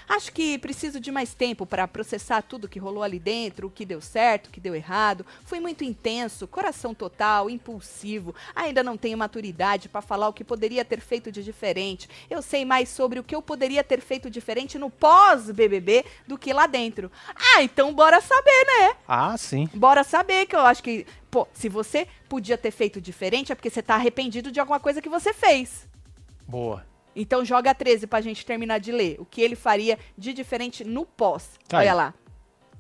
Acho 0.09 0.33
que 0.33 0.59
preciso 0.59 1.01
de 1.01 1.11
mais 1.11 1.35
tempo 1.35 1.67
para 1.67 1.89
processar 1.89 2.43
tudo 2.43 2.69
que 2.69 2.79
rolou 2.79 3.03
ali 3.03 3.19
dentro, 3.19 3.67
o 3.67 3.71
que 3.71 3.85
deu 3.85 4.01
certo, 4.01 4.47
o 4.47 4.51
que 4.51 4.61
deu 4.61 4.75
errado. 4.75 5.25
Fui 5.45 5.61
muito 5.61 5.85
intenso, 5.85 6.47
coração 6.47 6.95
total, 6.95 7.49
impulsivo. 7.49 8.35
Ainda 8.55 8.83
não 8.83 8.97
tenho 8.97 9.19
maturidade 9.19 9.89
para 9.89 10.03
falar 10.03 10.29
o 10.29 10.33
que 10.33 10.45
poderia 10.45 10.85
ter 10.85 11.01
feito 11.01 11.31
de 11.31 11.43
diferente. 11.43 12.09
Eu 12.31 12.43
sei 12.43 12.65
mais 12.65 12.89
sobre 12.89 13.19
o 13.19 13.25
que 13.25 13.35
eu 13.35 13.43
poderia 13.43 13.85
ter 13.85 14.01
feito 14.01 14.31
diferente 14.31 14.79
no 14.79 14.91
pós-BBB 14.91 16.05
do 16.27 16.39
que 16.39 16.53
lá 16.53 16.67
dentro. 16.67 17.11
Ah, 17.35 17.63
então 17.63 17.93
bora 17.95 18.21
saber, 18.21 18.67
né? 18.67 18.97
Ah, 19.07 19.37
sim. 19.37 19.69
Bora 19.75 20.05
saber 20.05 20.47
que 20.47 20.57
eu 20.57 20.61
acho 20.61 20.83
que, 20.83 21.07
pô, 21.31 21.47
se 21.53 21.69
você 21.69 22.07
podia 22.29 22.59
ter 22.59 22.71
feito 22.71 23.01
diferente 23.01 23.53
é 23.53 23.55
porque 23.55 23.71
você 23.71 23.83
tá 23.83 23.95
arrependido 23.95 24.51
de 24.51 24.61
alguma 24.61 24.81
coisa 24.81 25.03
que 25.03 25.09
você 25.09 25.33
fez. 25.33 25.87
Boa. 26.47 26.92
Então 27.15 27.45
joga 27.45 27.75
13 27.75 28.07
pra 28.07 28.21
gente 28.21 28.45
terminar 28.45 28.79
de 28.79 28.93
ler. 28.93 29.17
O 29.19 29.25
que 29.25 29.41
ele 29.41 29.55
faria 29.55 29.99
de 30.17 30.33
diferente 30.33 30.85
no 30.85 31.05
pós. 31.05 31.51
Tá 31.69 31.79
Olha 31.79 31.91
aí. 31.93 31.97
lá. 31.97 32.15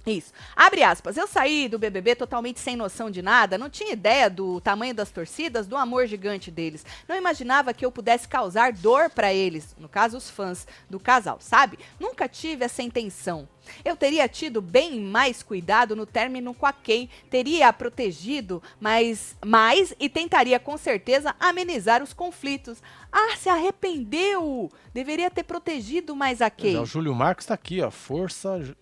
Isso. 0.06 0.32
Abre 0.56 0.82
aspas. 0.82 1.16
Eu 1.16 1.26
saí 1.26 1.68
do 1.68 1.78
BBB 1.78 2.16
totalmente 2.16 2.58
sem 2.58 2.74
noção 2.74 3.10
de 3.10 3.22
nada, 3.22 3.56
não 3.56 3.70
tinha 3.70 3.92
ideia 3.92 4.28
do 4.28 4.60
tamanho 4.60 4.94
das 4.94 5.10
torcidas, 5.10 5.66
do 5.66 5.76
amor 5.76 6.06
gigante 6.06 6.50
deles. 6.50 6.84
Não 7.08 7.16
imaginava 7.16 7.72
que 7.72 7.86
eu 7.86 7.92
pudesse 7.92 8.26
causar 8.26 8.72
dor 8.72 9.10
pra 9.10 9.32
eles, 9.32 9.76
no 9.78 9.88
caso 9.88 10.16
os 10.16 10.28
fãs 10.28 10.66
do 10.90 10.98
casal, 10.98 11.38
sabe? 11.40 11.78
Nunca 12.00 12.28
tive 12.28 12.64
essa 12.64 12.82
intenção. 12.82 13.48
Eu 13.84 13.94
teria 13.94 14.28
tido 14.28 14.60
bem 14.60 15.00
mais 15.00 15.40
cuidado 15.40 15.94
no 15.94 16.04
término 16.04 16.52
com 16.52 16.66
a 16.66 16.72
Kay, 16.72 17.08
teria 17.30 17.68
a 17.68 17.72
protegido 17.72 18.60
mais, 18.80 19.36
mais 19.44 19.94
e 20.00 20.08
tentaria 20.08 20.58
com 20.58 20.76
certeza 20.76 21.34
amenizar 21.38 22.02
os 22.02 22.12
conflitos. 22.12 22.82
Ah, 23.10 23.36
se 23.36 23.48
arrependeu! 23.48 24.68
Deveria 24.92 25.30
ter 25.30 25.44
protegido 25.44 26.16
mais 26.16 26.42
a 26.42 26.50
Kay. 26.50 26.72
Já 26.72 26.82
o 26.82 26.86
Júlio 26.86 27.14
Marcos 27.14 27.46
tá 27.46 27.54
aqui, 27.54 27.80
ó. 27.80 27.90
Força. 27.90 28.74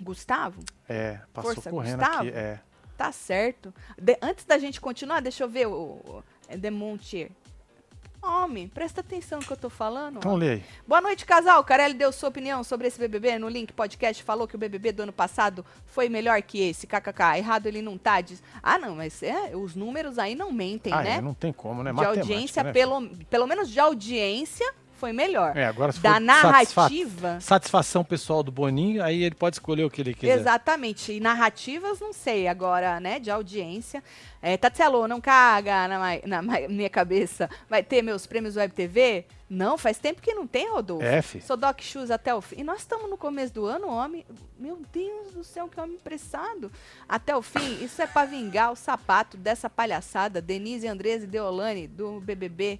Gustavo? 0.00 0.62
É, 0.88 1.20
passou 1.32 1.54
Força, 1.54 1.70
correndo 1.70 1.98
Gustavo? 1.98 2.28
aqui. 2.28 2.36
É. 2.36 2.60
Tá 2.96 3.12
certo. 3.12 3.72
De- 3.96 4.18
antes 4.20 4.44
da 4.44 4.58
gente 4.58 4.80
continuar, 4.80 5.20
deixa 5.20 5.44
eu 5.44 5.48
ver 5.48 5.66
o, 5.66 5.72
o 5.72 6.24
é 6.48 6.56
Demontier. 6.56 7.30
Homem, 8.22 8.68
presta 8.68 9.00
atenção 9.00 9.38
no 9.38 9.46
que 9.46 9.50
eu 9.50 9.56
tô 9.56 9.70
falando. 9.70 10.18
Então 10.18 10.36
lê 10.36 10.50
aí. 10.50 10.64
Boa 10.86 11.00
noite, 11.00 11.24
casal. 11.24 11.64
Carelli 11.64 11.94
deu 11.94 12.12
sua 12.12 12.28
opinião 12.28 12.62
sobre 12.62 12.86
esse 12.86 12.98
BBB 12.98 13.38
no 13.38 13.48
link 13.48 13.72
podcast. 13.72 14.22
Falou 14.22 14.46
que 14.46 14.54
o 14.54 14.58
BBB 14.58 14.92
do 14.92 15.04
ano 15.04 15.12
passado 15.12 15.64
foi 15.86 16.10
melhor 16.10 16.42
que 16.42 16.60
esse. 16.60 16.86
KKK. 16.86 17.38
Errado 17.38 17.66
ele 17.66 17.80
não 17.80 17.96
tá. 17.96 18.20
Diz... 18.20 18.42
Ah, 18.62 18.76
não, 18.76 18.96
mas 18.96 19.22
é, 19.22 19.56
os 19.56 19.74
números 19.74 20.18
aí 20.18 20.34
não 20.34 20.52
mentem, 20.52 20.92
ah, 20.92 21.02
né? 21.02 21.14
é, 21.16 21.20
não 21.22 21.32
tem 21.32 21.50
como, 21.50 21.82
né? 21.82 21.90
de 21.90 21.96
Matemática, 21.96 22.20
audiência, 22.20 22.62
né? 22.62 22.72
pelo, 22.72 23.08
pelo 23.30 23.46
menos 23.46 23.70
de 23.70 23.80
audiência, 23.80 24.70
foi 25.00 25.12
melhor. 25.12 25.56
É, 25.56 25.64
agora 25.64 25.90
se 25.92 25.98
da 26.00 26.14
for 26.14 26.26
satisfa- 26.26 26.80
narrativa. 26.82 27.40
satisfação 27.40 28.04
pessoal 28.04 28.42
do 28.42 28.52
Boninho, 28.52 29.02
aí 29.02 29.22
ele 29.22 29.34
pode 29.34 29.56
escolher 29.56 29.84
o 29.84 29.90
que 29.90 30.02
ele 30.02 30.12
quiser. 30.14 30.38
Exatamente. 30.38 31.12
E 31.12 31.18
narrativas, 31.20 31.98
não 31.98 32.12
sei. 32.12 32.46
Agora, 32.46 33.00
né, 33.00 33.18
de 33.18 33.30
audiência. 33.30 34.04
É, 34.42 34.56
Tatselo, 34.56 35.08
não 35.08 35.20
caga 35.20 35.88
na, 35.88 35.98
na 36.26 36.42
minha 36.68 36.88
cabeça. 36.90 37.48
Vai 37.68 37.82
ter 37.82 38.02
meus 38.02 38.26
prêmios 38.26 38.56
Web 38.56 38.72
TV? 38.74 39.24
Não, 39.48 39.76
faz 39.76 39.98
tempo 39.98 40.22
que 40.22 40.32
não 40.32 40.46
tem, 40.46 40.70
Rodolfo. 40.70 41.04
F. 41.04 41.40
Sou 41.40 41.56
Doc 41.56 41.80
Shoes 41.80 42.10
até 42.10 42.32
o 42.34 42.40
fim. 42.40 42.60
E 42.60 42.64
nós 42.64 42.80
estamos 42.80 43.10
no 43.10 43.16
começo 43.16 43.52
do 43.52 43.66
ano, 43.66 43.88
homem. 43.88 44.24
Meu 44.58 44.80
Deus 44.92 45.32
do 45.32 45.42
céu, 45.42 45.66
que 45.68 45.80
homem 45.80 45.96
apressado. 45.96 46.70
Até 47.08 47.36
o 47.36 47.42
fim, 47.42 47.82
isso 47.84 48.00
é 48.00 48.06
pra 48.06 48.24
vingar 48.24 48.70
o 48.70 48.76
sapato 48.76 49.36
dessa 49.36 49.68
palhaçada. 49.68 50.40
Denise 50.40 50.86
Andrés 50.86 51.24
e 51.24 51.26
Deolane, 51.26 51.88
do 51.88 52.20
BBB. 52.20 52.78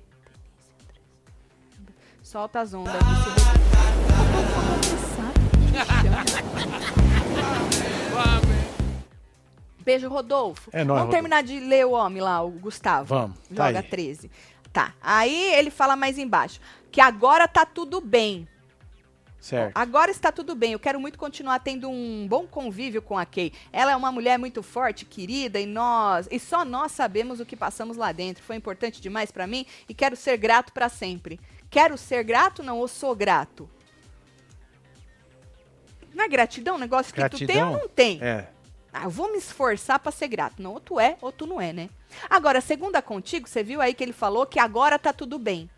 Solta 2.30 2.60
as 2.60 2.72
ondas. 2.72 2.94
Beijo, 9.84 10.08
Rodolfo. 10.08 10.70
É 10.72 10.84
nóis, 10.84 11.00
Vamos 11.00 11.12
terminar 11.12 11.42
de 11.42 11.58
ler 11.58 11.86
o 11.86 11.90
homem 11.90 12.22
lá, 12.22 12.40
o 12.40 12.50
Gustavo. 12.50 13.06
Vamos, 13.06 13.36
tá 13.52 13.66
Joga 13.66 13.80
aí. 13.80 13.84
13. 13.84 14.30
Tá. 14.72 14.94
Aí 15.02 15.54
ele 15.54 15.70
fala 15.70 15.96
mais 15.96 16.18
embaixo. 16.18 16.60
Que 16.92 17.00
agora 17.00 17.48
tá 17.48 17.66
tudo 17.66 18.00
bem. 18.00 18.46
Certo. 19.40 19.76
Agora 19.76 20.12
está 20.12 20.30
tudo 20.30 20.54
bem. 20.54 20.74
Eu 20.74 20.78
quero 20.78 21.00
muito 21.00 21.18
continuar 21.18 21.58
tendo 21.58 21.90
um 21.90 22.28
bom 22.28 22.46
convívio 22.46 23.02
com 23.02 23.18
a 23.18 23.26
Kay. 23.26 23.52
Ela 23.72 23.90
é 23.90 23.96
uma 23.96 24.12
mulher 24.12 24.38
muito 24.38 24.62
forte, 24.62 25.04
querida, 25.04 25.58
e 25.58 25.66
nós, 25.66 26.28
e 26.30 26.38
só 26.38 26.64
nós 26.64 26.92
sabemos 26.92 27.40
o 27.40 27.46
que 27.46 27.56
passamos 27.56 27.96
lá 27.96 28.12
dentro. 28.12 28.44
Foi 28.44 28.54
importante 28.54 29.00
demais 29.00 29.32
pra 29.32 29.48
mim 29.48 29.66
e 29.88 29.94
quero 29.94 30.14
ser 30.14 30.36
grato 30.36 30.72
pra 30.72 30.88
sempre. 30.88 31.40
Quero 31.70 31.96
ser 31.96 32.24
grato, 32.24 32.62
não, 32.62 32.78
ou 32.78 32.88
sou 32.88 33.14
grato? 33.14 33.70
Não 36.12 36.24
é 36.24 36.28
gratidão, 36.28 36.74
um 36.74 36.78
negócio 36.78 37.14
que 37.14 37.28
tu 37.28 37.46
tem 37.46 37.62
ou 37.62 37.78
não 37.78 37.88
tem? 37.88 38.18
É. 38.20 38.48
Ah, 38.92 39.04
eu 39.04 39.10
vou 39.10 39.30
me 39.30 39.38
esforçar 39.38 40.00
pra 40.00 40.10
ser 40.10 40.26
grato. 40.26 40.60
Não, 40.60 40.72
ou 40.72 40.80
tu 40.80 40.98
é, 40.98 41.16
ou 41.20 41.30
tu 41.30 41.46
não 41.46 41.60
é, 41.60 41.72
né? 41.72 41.88
Agora, 42.28 42.60
segunda 42.60 43.00
contigo, 43.00 43.48
você 43.48 43.62
viu 43.62 43.80
aí 43.80 43.94
que 43.94 44.02
ele 44.02 44.12
falou 44.12 44.44
que 44.44 44.58
agora 44.58 44.98
tá 44.98 45.12
tudo 45.12 45.38
bem, 45.38 45.70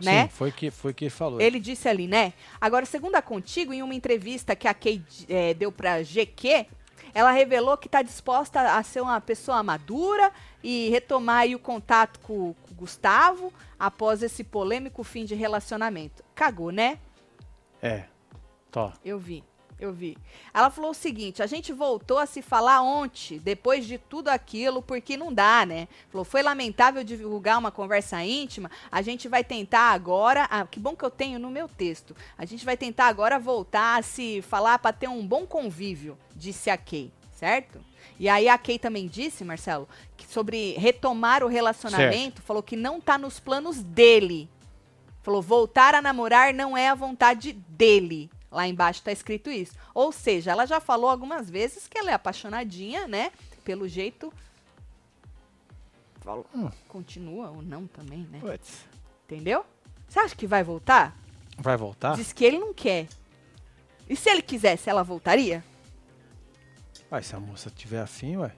né? 0.00 0.24
Sim, 0.24 0.28
foi 0.28 0.52
que 0.52 0.70
foi 0.70 0.94
que 0.94 1.06
ele 1.06 1.10
falou. 1.10 1.40
Ele 1.40 1.58
disse 1.58 1.88
ali, 1.88 2.06
né? 2.06 2.32
Agora, 2.60 2.86
segundo 2.86 3.16
a 3.16 3.22
Contigo, 3.22 3.72
em 3.72 3.82
uma 3.82 3.94
entrevista 3.94 4.54
que 4.54 4.68
a 4.68 4.74
Kay 4.74 5.02
eh, 5.28 5.54
deu 5.54 5.72
pra 5.72 6.02
GQ, 6.02 6.66
ela 7.12 7.32
revelou 7.32 7.76
que 7.76 7.88
está 7.88 8.00
disposta 8.00 8.76
a 8.76 8.82
ser 8.82 9.00
uma 9.00 9.20
pessoa 9.20 9.62
madura 9.62 10.32
e 10.62 10.88
retomar 10.90 11.40
aí 11.40 11.54
o 11.54 11.58
contato 11.58 12.20
com, 12.20 12.54
com 12.54 12.72
o 12.72 12.74
Gustavo 12.74 13.52
após 13.78 14.22
esse 14.22 14.44
polêmico 14.44 15.02
fim 15.02 15.24
de 15.24 15.34
relacionamento. 15.34 16.22
Cagou, 16.34 16.70
né? 16.70 16.98
É. 17.82 18.04
Tó. 18.70 18.92
Eu 19.04 19.18
vi, 19.18 19.44
eu 19.78 19.92
vi. 19.92 20.16
Ela 20.54 20.70
falou 20.70 20.92
o 20.92 20.94
seguinte: 20.94 21.42
a 21.42 21.46
gente 21.46 21.72
voltou 21.72 22.18
a 22.18 22.26
se 22.26 22.40
falar 22.40 22.80
ontem, 22.80 23.38
depois 23.38 23.84
de 23.84 23.98
tudo 23.98 24.28
aquilo, 24.28 24.80
porque 24.80 25.16
não 25.16 25.32
dá, 25.32 25.66
né? 25.66 25.88
Falou, 26.08 26.24
foi 26.24 26.42
lamentável 26.42 27.02
divulgar 27.04 27.58
uma 27.58 27.70
conversa 27.70 28.22
íntima. 28.22 28.70
A 28.90 29.02
gente 29.02 29.28
vai 29.28 29.44
tentar 29.44 29.90
agora. 29.90 30.46
Ah, 30.48 30.64
que 30.64 30.80
bom 30.80 30.96
que 30.96 31.04
eu 31.04 31.10
tenho 31.10 31.38
no 31.38 31.50
meu 31.50 31.68
texto. 31.68 32.16
A 32.38 32.44
gente 32.44 32.64
vai 32.64 32.76
tentar 32.76 33.06
agora 33.08 33.38
voltar 33.38 33.98
a 33.98 34.02
se 34.02 34.40
falar 34.42 34.78
para 34.78 34.92
ter 34.92 35.08
um 35.08 35.26
bom 35.26 35.44
convívio, 35.44 36.16
disse 36.34 36.70
a 36.70 36.78
Kay, 36.78 37.12
certo? 37.32 37.91
E 38.22 38.28
aí 38.28 38.48
a 38.48 38.56
Kay 38.56 38.78
também 38.78 39.08
disse, 39.08 39.42
Marcelo, 39.44 39.88
que 40.16 40.24
sobre 40.28 40.74
retomar 40.74 41.42
o 41.42 41.48
relacionamento, 41.48 42.40
falou 42.40 42.62
que 42.62 42.76
não 42.76 43.00
tá 43.00 43.18
nos 43.18 43.40
planos 43.40 43.82
dele. 43.82 44.48
Falou, 45.24 45.42
voltar 45.42 45.92
a 45.96 46.00
namorar 46.00 46.54
não 46.54 46.76
é 46.76 46.88
a 46.88 46.94
vontade 46.94 47.52
dele. 47.52 48.30
Lá 48.48 48.68
embaixo 48.68 49.02
tá 49.02 49.10
escrito 49.10 49.50
isso. 49.50 49.72
Ou 49.92 50.12
seja, 50.12 50.52
ela 50.52 50.66
já 50.66 50.78
falou 50.78 51.10
algumas 51.10 51.50
vezes 51.50 51.88
que 51.88 51.98
ela 51.98 52.12
é 52.12 52.14
apaixonadinha, 52.14 53.08
né? 53.08 53.32
Pelo 53.64 53.88
jeito. 53.88 54.32
Falou- 56.20 56.46
Hum. 56.54 56.70
Continua 56.86 57.50
ou 57.50 57.60
não 57.60 57.88
também, 57.88 58.20
né? 58.30 58.38
Putz. 58.38 58.84
Entendeu? 59.24 59.66
Você 60.08 60.20
acha 60.20 60.36
que 60.36 60.46
vai 60.46 60.62
voltar? 60.62 61.16
Vai 61.58 61.76
voltar? 61.76 62.14
Diz 62.14 62.32
que 62.32 62.44
ele 62.44 62.60
não 62.60 62.72
quer. 62.72 63.08
E 64.08 64.14
se 64.14 64.30
ele 64.30 64.42
quisesse, 64.42 64.88
ela 64.88 65.02
voltaria? 65.02 65.64
Ué, 67.12 67.22
se 67.22 67.36
a 67.36 67.40
moça 67.40 67.70
tiver 67.70 68.00
afim, 68.00 68.38
ué. 68.38 68.50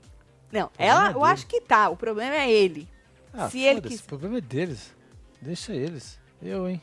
Não, 0.52 0.70
ela, 0.78 1.10
é 1.10 1.12
eu 1.14 1.24
acho 1.24 1.46
que 1.46 1.60
tá. 1.60 1.88
O 1.88 1.96
problema 1.96 2.36
é 2.36 2.50
ele. 2.50 2.88
Ah, 3.32 3.50
Se 3.50 3.58
ele 3.60 3.80
quis- 3.80 4.00
o 4.00 4.04
problema 4.04 4.38
é 4.38 4.40
deles. 4.40 4.94
Deixa 5.42 5.74
eles. 5.74 6.20
Eu, 6.40 6.68
hein? 6.68 6.80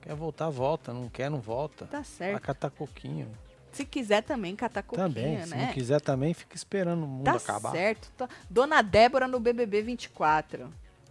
Quer 0.00 0.14
voltar, 0.16 0.48
volta. 0.50 0.92
Não 0.92 1.08
quer, 1.08 1.30
não 1.30 1.40
volta. 1.40 1.86
Tá 1.86 1.98
Vai 1.98 2.04
certo. 2.04 2.42
catar 2.42 2.70
coquinho. 2.70 3.30
Se 3.70 3.84
quiser 3.86 4.22
também 4.22 4.56
catar 4.56 4.82
coquinha, 4.82 5.06
também. 5.08 5.44
Se 5.44 5.50
né? 5.54 5.66
não 5.66 5.72
quiser 5.72 6.00
também, 6.00 6.34
fica 6.34 6.56
esperando 6.56 7.04
o 7.04 7.06
mundo 7.06 7.24
Tá 7.24 7.34
acabar. 7.36 7.70
certo. 7.70 8.10
Tá- 8.16 8.28
Dona 8.50 8.82
Débora 8.82 9.28
no 9.28 9.38
BBB 9.38 9.80
24. 9.82 10.68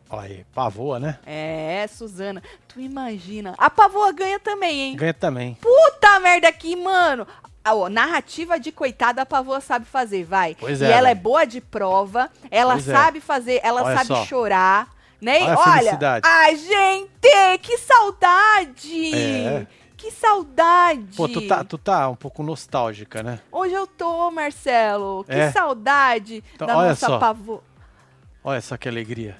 Olha 0.09 0.27
aí, 0.27 0.45
pavoa, 0.53 0.99
né? 0.99 1.17
É, 1.25 1.87
Suzana. 1.87 2.43
Tu 2.67 2.81
imagina. 2.81 3.55
A 3.57 3.69
Pavoa 3.69 4.11
ganha 4.11 4.39
também, 4.41 4.81
hein? 4.81 4.95
Ganha 4.97 5.13
também. 5.13 5.55
Puta 5.55 6.19
merda 6.19 6.49
aqui, 6.49 6.75
mano. 6.75 7.25
Ah, 7.63 7.75
ó, 7.75 7.89
narrativa 7.89 8.59
de 8.59 8.71
coitada 8.71 9.21
a 9.21 9.25
Pavoa 9.25 9.61
sabe 9.61 9.85
fazer, 9.85 10.23
vai. 10.23 10.55
Pois 10.59 10.81
e 10.81 10.85
é, 10.85 10.91
ela 10.91 11.09
é 11.09 11.13
velho. 11.13 11.23
boa 11.23 11.45
de 11.45 11.61
prova, 11.61 12.29
ela 12.49 12.73
Pois 12.73 12.87
é. 12.87 12.91
sabe 12.91 13.21
fazer, 13.21 13.59
ela 13.63 13.83
Olha 13.83 13.95
sabe 13.97 14.07
só. 14.07 14.25
chorar, 14.25 14.87
né? 15.21 15.39
E 15.41 15.43
Olha 15.43 15.53
a 15.53 15.59
olha, 15.59 15.77
felicidade. 15.77 16.27
gente, 16.57 17.57
que 17.61 17.77
saudade! 17.77 19.15
É. 19.15 19.67
Que 19.95 20.09
saudade! 20.09 21.15
Pô, 21.15 21.27
tu 21.29 21.47
tá, 21.47 21.63
tu 21.63 21.77
tá 21.77 22.09
um 22.09 22.15
pouco 22.15 22.41
nostálgica, 22.41 23.21
né? 23.21 23.39
Hoje 23.51 23.73
eu 23.75 23.85
tô, 23.85 24.31
Marcelo. 24.31 25.23
Que 25.25 25.31
É. 25.33 25.51
saudade 25.51 26.43
Então, 26.55 26.65
da 26.65 26.75
olha 26.77 26.89
nossa 26.89 27.05
só. 27.05 27.19
Pavoa. 27.19 27.61
Olha 28.43 28.61
só 28.61 28.75
que 28.77 28.89
alegria. 28.89 29.37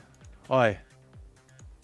Olha. 0.48 0.80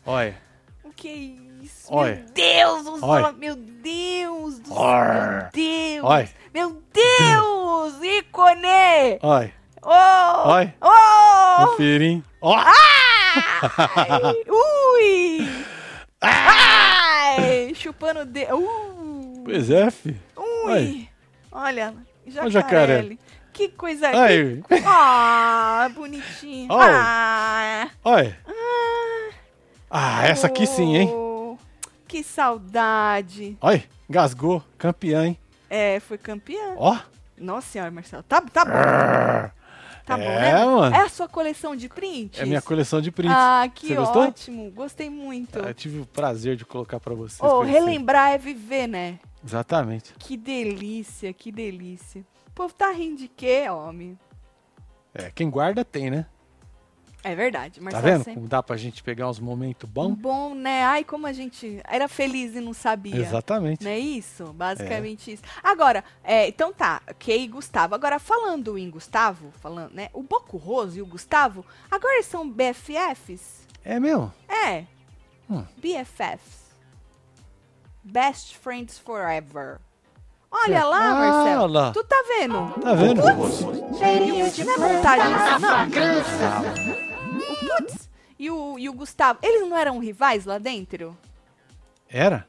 Olha. 0.06 0.38
O 0.84 0.91
que 0.91 1.08
é 1.08 1.13
isso? 1.15 1.47
Olha. 1.89 2.15
Meu 2.15 2.25
Deus! 2.34 3.03
Olha. 3.03 3.32
Meu 3.34 3.56
Deus 3.56 4.60
do 4.60 4.67
céu! 4.67 4.77
Olha. 4.77 5.49
Meu 5.51 5.51
Deus! 5.53 6.03
Olha. 6.03 6.30
Meu 6.53 6.82
Deus! 6.93 7.93
ícone! 8.03 9.19
Olha. 9.21 9.53
Oh! 9.84 10.49
Olha. 10.49 10.75
Oh! 10.82 11.65
Confirim. 11.67 12.23
Ó. 12.41 12.56
Ai! 12.56 14.36
Ui! 14.49 15.49
Ai! 16.21 17.73
Chupando 17.75 18.21
o 18.21 18.25
dedo. 18.25 18.56
Uh! 18.58 19.43
Pois 19.45 19.69
é, 19.69 19.89
fi. 19.91 20.15
Ui! 20.65 21.10
Olha, 21.51 21.93
Ó 22.25 22.45
o 22.45 22.49
jacaré. 22.49 22.97
jacaré. 22.97 23.17
Que 23.53 23.69
coisa 23.69 24.10
Aí. 24.10 24.62
Ah, 24.86 25.89
bonitinho. 25.95 26.67
Oh. 26.69 26.77
Ah, 26.80 27.89
Olha. 28.03 28.38
Ah, 29.89 30.27
essa 30.27 30.47
aqui 30.47 30.67
sim, 30.67 30.95
hein? 30.95 31.27
Oh, 32.08 32.10
Que 32.10 32.24
saudade. 32.24 33.58
Olha. 33.62 33.84
Gasgou. 34.10 34.63
Campeã, 34.78 35.28
hein? 35.28 35.38
É, 35.70 36.00
foi 36.00 36.17
campeã. 36.17 36.76
Ó. 36.78 36.98
Nossa 37.38 37.67
senhora, 37.67 37.91
Marcelo. 37.91 38.24
Tá, 38.24 38.41
tá 38.41 38.65
bom. 38.65 38.72
Tá 40.06 40.15
bom, 40.15 40.24
é, 40.24 40.54
né? 40.54 40.65
mano. 40.65 40.96
É 40.96 41.02
a 41.02 41.10
sua 41.10 41.28
coleção 41.28 41.76
de 41.76 41.89
prints? 41.89 42.39
É 42.39 42.46
minha 42.46 42.62
coleção 42.62 43.02
de 43.02 43.12
prints. 43.12 43.36
Ah, 43.38 43.70
que 43.74 43.88
Você 43.88 43.96
gostou? 43.96 44.22
ótimo. 44.24 44.72
Gostei 44.72 45.10
muito. 45.10 45.60
Eu 45.60 45.74
tive 45.74 46.00
o 46.00 46.06
prazer 46.06 46.56
de 46.56 46.63
colocar 46.63 46.98
pra 47.00 47.13
vocês. 47.13 47.41
Oh, 47.41 47.62
relembrar 47.62 48.32
é 48.32 48.38
viver, 48.38 48.88
né? 48.88 49.20
Exatamente. 49.46 50.13
Que 50.17 50.38
delícia, 50.38 51.34
que 51.34 51.52
delícia. 51.52 52.26
O 52.48 52.52
povo 52.52 52.74
tá 52.74 52.89
rindo 52.91 53.17
de 53.17 53.28
quê, 53.28 53.70
homem? 53.70 54.17
É, 55.13 55.30
quem 55.30 55.50
guarda 55.50 55.84
tem, 55.84 56.10
né? 56.10 56.26
É 57.28 57.36
verdade, 57.36 57.80
Tá 57.80 57.84
Marcelo 57.84 58.04
vendo? 58.06 58.18
sempre... 58.20 58.34
Como 58.36 58.48
dá 58.48 58.63
pra 58.63 58.78
gente 58.78 59.04
pegar 59.04 59.30
uns 59.30 59.40
momentos 59.40 59.90
bons? 59.90 60.16
Bom, 60.16 60.54
né? 60.56 60.84
Ai, 60.84 61.04
como 61.04 61.28
a 61.28 61.34
gente 61.34 61.80
era 61.84 62.08
feliz 62.08 62.56
e 62.56 62.62
não 62.62 62.74
sabia. 62.74 63.16
Exatamente. 63.18 63.84
Não 63.84 63.92
é 63.92 64.00
isso? 64.00 64.54
Basicamente 64.54 65.34
isso. 65.34 65.44
Agora, 65.63 66.04
é, 66.24 66.48
então 66.48 66.72
tá, 66.74 67.02
Kay 67.20 67.44
e 67.44 67.48
Gustavo. 67.48 67.96
Agora, 67.96 68.20
falando 68.20 68.78
em 68.78 68.90
Gustavo, 68.90 69.52
falando, 69.62 69.92
né? 69.94 70.10
O 70.13 70.24
Boco 70.24 70.58
Roso 70.58 70.98
e 70.98 71.02
o 71.02 71.06
Gustavo, 71.06 71.66
agora 71.92 72.13
eles 72.16 72.26
são 72.28 72.50
BFFs? 72.50 73.68
É 73.84 74.00
mesmo? 74.00 74.34
É. 74.48 74.84
Hum. 75.50 75.63
BFFs. 75.78 76.68
Best 78.04 78.58
Friends 78.58 78.98
Forever. 78.98 79.80
Olha 80.50 80.76
Certo. 80.76 80.90
lá, 80.90 80.98
Ah, 81.10 81.13
Marcelo. 81.16 81.63
olha 81.63 81.72
lá. 81.80 81.92
Tu 81.92 82.04
tá 82.06 82.24
vendo? 82.28 82.72
Tá 82.82 82.94
vendo? 82.94 83.22
Não 83.22 83.30
é 83.30 84.78
montagem 84.78 85.28
isso, 85.34 85.60
não. 85.60 87.07
O 88.39 88.43
e 88.43 88.50
o, 88.52 88.80
e 88.80 88.89
o 88.89 88.93
Gustavo, 88.93 89.39
eles 89.41 89.67
não 89.67 89.76
eram 89.76 90.00
rivais 90.00 90.45
lá 90.45 90.58
dentro? 90.58 91.17
Era? 92.08 92.47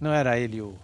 Não 0.00 0.12
era 0.12 0.38
ele 0.38 0.58
e 0.58 0.62
o, 0.62 0.74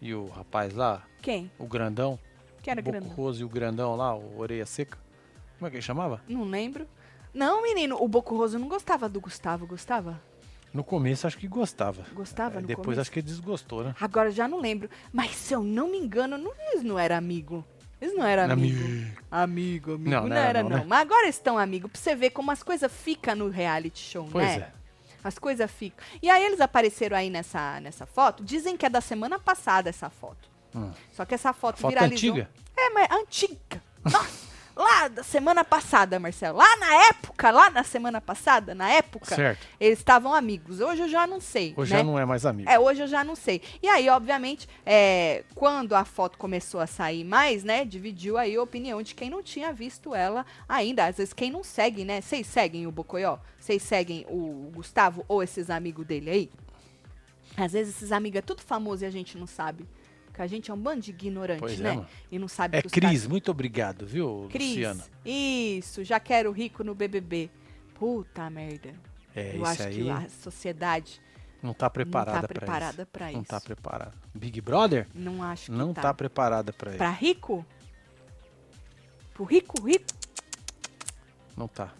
e 0.00 0.14
o 0.14 0.28
rapaz 0.28 0.74
lá? 0.74 1.02
Quem? 1.20 1.50
O 1.58 1.66
grandão? 1.66 2.18
Que 2.62 2.70
era 2.70 2.80
o 2.80 2.84
grandão? 2.84 3.08
Roso 3.10 3.40
e 3.40 3.44
o 3.44 3.48
grandão 3.48 3.96
lá, 3.96 4.14
o 4.14 4.38
Orelha 4.38 4.66
Seca? 4.66 4.98
Como 5.58 5.66
é 5.66 5.70
que 5.70 5.76
ele 5.76 5.82
chamava? 5.82 6.20
Não 6.28 6.44
lembro. 6.44 6.86
Não, 7.32 7.62
menino, 7.62 7.96
o 8.00 8.06
Boco 8.06 8.36
Roso 8.36 8.58
não 8.58 8.68
gostava 8.68 9.08
do 9.08 9.20
Gustavo, 9.20 9.66
gostava? 9.66 10.20
No 10.72 10.84
começo 10.84 11.26
acho 11.26 11.38
que 11.38 11.48
gostava. 11.48 12.04
Gostava 12.12 12.58
É, 12.58 12.62
Depois 12.62 12.84
começo? 12.84 13.00
acho 13.02 13.10
que 13.10 13.22
desgostou, 13.22 13.84
né? 13.84 13.94
Agora 14.00 14.30
já 14.30 14.46
não 14.48 14.60
lembro. 14.60 14.88
Mas 15.12 15.34
se 15.36 15.54
eu 15.54 15.62
não 15.62 15.90
me 15.90 15.98
engano, 15.98 16.36
não, 16.38 16.52
eles 16.70 16.82
não 16.82 16.98
eram 16.98 17.16
amigo. 17.16 17.64
Eles 18.02 18.16
não 18.16 18.26
eram 18.26 18.52
amigo. 18.52 18.82
Amigo. 18.84 19.12
Amigo, 19.30 19.92
amigo. 19.94 20.10
Não, 20.10 20.20
Não, 20.22 20.28
não 20.28 20.36
era, 20.36 20.62
não. 20.64 20.68
não, 20.70 20.78
né? 20.78 20.84
Mas 20.88 21.00
agora 21.02 21.22
eles 21.22 21.36
estão 21.36 21.56
amigos, 21.56 21.88
pra 21.90 22.00
você 22.00 22.16
ver 22.16 22.30
como 22.30 22.50
as 22.50 22.60
coisas 22.62 22.90
ficam 22.92 23.36
no 23.36 23.48
reality 23.48 24.00
show, 24.00 24.28
Pois 24.30 24.44
né? 24.44 24.54
é. 24.56 24.72
As 25.22 25.38
coisas 25.38 25.70
ficam. 25.70 26.04
E 26.20 26.28
aí 26.28 26.44
eles 26.44 26.60
apareceram 26.60 27.16
aí 27.16 27.30
nessa, 27.30 27.78
nessa 27.80 28.04
foto. 28.04 28.42
Dizem 28.42 28.76
que 28.76 28.84
é 28.84 28.90
da 28.90 29.00
semana 29.00 29.38
passada 29.38 29.88
essa 29.88 30.10
foto. 30.10 30.50
Hum. 30.74 30.90
Só 31.12 31.24
que 31.24 31.32
essa 31.34 31.52
foto, 31.52 31.78
Foto 31.78 31.90
viralizou. 31.90 32.30
antiga? 32.30 32.50
É, 32.76 32.90
mas 32.90 33.08
antiga. 33.12 33.80
Nossa, 34.04 34.48
lá 34.74 35.08
da 35.08 35.22
semana 35.22 35.64
passada, 35.64 36.18
Marcelo. 36.18 36.58
Lá 36.58 36.76
na 36.76 37.06
época, 37.08 37.50
lá 37.50 37.70
na 37.70 37.84
semana 37.84 38.20
passada, 38.20 38.74
na 38.74 38.90
época, 38.90 39.34
Certo. 39.34 39.66
eles 39.78 39.98
estavam 39.98 40.34
amigos. 40.34 40.80
Hoje 40.80 41.02
eu 41.02 41.08
já 41.08 41.26
não 41.26 41.40
sei. 41.40 41.74
Hoje 41.76 41.92
né? 41.92 41.98
já 41.98 42.04
não 42.04 42.18
é 42.18 42.24
mais 42.24 42.46
amigo. 42.46 42.68
É, 42.68 42.78
hoje 42.78 43.02
eu 43.02 43.06
já 43.06 43.22
não 43.22 43.36
sei. 43.36 43.60
E 43.82 43.88
aí, 43.88 44.08
obviamente, 44.08 44.68
é, 44.84 45.44
quando 45.54 45.94
a 45.94 46.04
foto 46.04 46.38
começou 46.38 46.80
a 46.80 46.86
sair 46.86 47.24
mais, 47.24 47.64
né, 47.64 47.84
dividiu 47.84 48.38
aí 48.38 48.56
a 48.56 48.62
opinião 48.62 49.02
de 49.02 49.14
quem 49.14 49.30
não 49.30 49.42
tinha 49.42 49.72
visto 49.72 50.14
ela 50.14 50.44
ainda. 50.68 51.06
Às 51.06 51.16
vezes, 51.16 51.32
quem 51.32 51.50
não 51.50 51.62
segue, 51.62 52.04
né? 52.04 52.20
Vocês 52.20 52.46
seguem 52.46 52.86
o 52.86 52.92
Bocoió? 52.92 53.38
Vocês 53.58 53.82
seguem 53.82 54.26
o 54.28 54.70
Gustavo 54.74 55.24
ou 55.28 55.42
esses 55.42 55.70
amigos 55.70 56.06
dele 56.06 56.30
aí? 56.30 56.50
Às 57.56 57.72
vezes, 57.72 57.96
esses 57.96 58.12
amigos 58.12 58.38
é 58.38 58.42
tudo 58.42 58.62
famoso 58.62 59.04
e 59.04 59.06
a 59.06 59.10
gente 59.10 59.36
não 59.36 59.46
sabe. 59.46 59.86
Porque 60.32 60.40
a 60.42 60.46
gente 60.46 60.70
é 60.70 60.74
um 60.74 60.78
bando 60.78 61.02
de 61.02 61.10
ignorante, 61.10 61.60
Pois 61.60 61.78
é, 61.78 61.82
né? 61.82 61.92
mano. 61.92 62.08
e 62.30 62.38
não 62.38 62.48
sabe 62.48 62.78
É 62.78 62.82
Cris, 62.82 63.26
muito 63.26 63.50
obrigado, 63.50 64.06
viu, 64.06 64.48
Cris, 64.50 64.68
Luciana? 64.70 65.04
isso, 65.24 66.02
já 66.02 66.18
quero 66.18 66.50
rico 66.50 66.82
no 66.82 66.94
BBB. 66.94 67.50
Puta 67.94 68.48
merda. 68.48 68.94
É, 69.34 69.50
Eu 69.50 69.56
isso 69.56 69.64
acho 69.66 69.82
aí 69.82 69.94
que 70.02 70.10
a 70.10 70.28
sociedade 70.30 71.20
não 71.62 71.74
tá 71.74 71.88
preparada 71.90 72.32
não 72.32 72.40
tá 72.42 72.48
pra 72.48 72.54
preparada 72.60 73.02
isso. 73.02 73.10
pra 73.12 73.30
Não 73.30 73.40
isso. 73.42 73.50
tá 73.50 73.60
preparada. 73.60 74.12
Big 74.34 74.60
Brother 74.62 75.06
Não 75.14 75.42
acho 75.42 75.66
que 75.66 75.70
não 75.76 75.92
tá. 75.92 76.00
tá, 76.02 76.14
preparada 76.14 76.72
pra 76.72 76.90
isso. 76.90 76.98
Pra 76.98 77.10
rico? 77.10 77.64
Pro 79.34 79.44
rico, 79.44 79.86
rico? 79.86 80.06
Não 81.56 81.68
tá. 81.68 81.92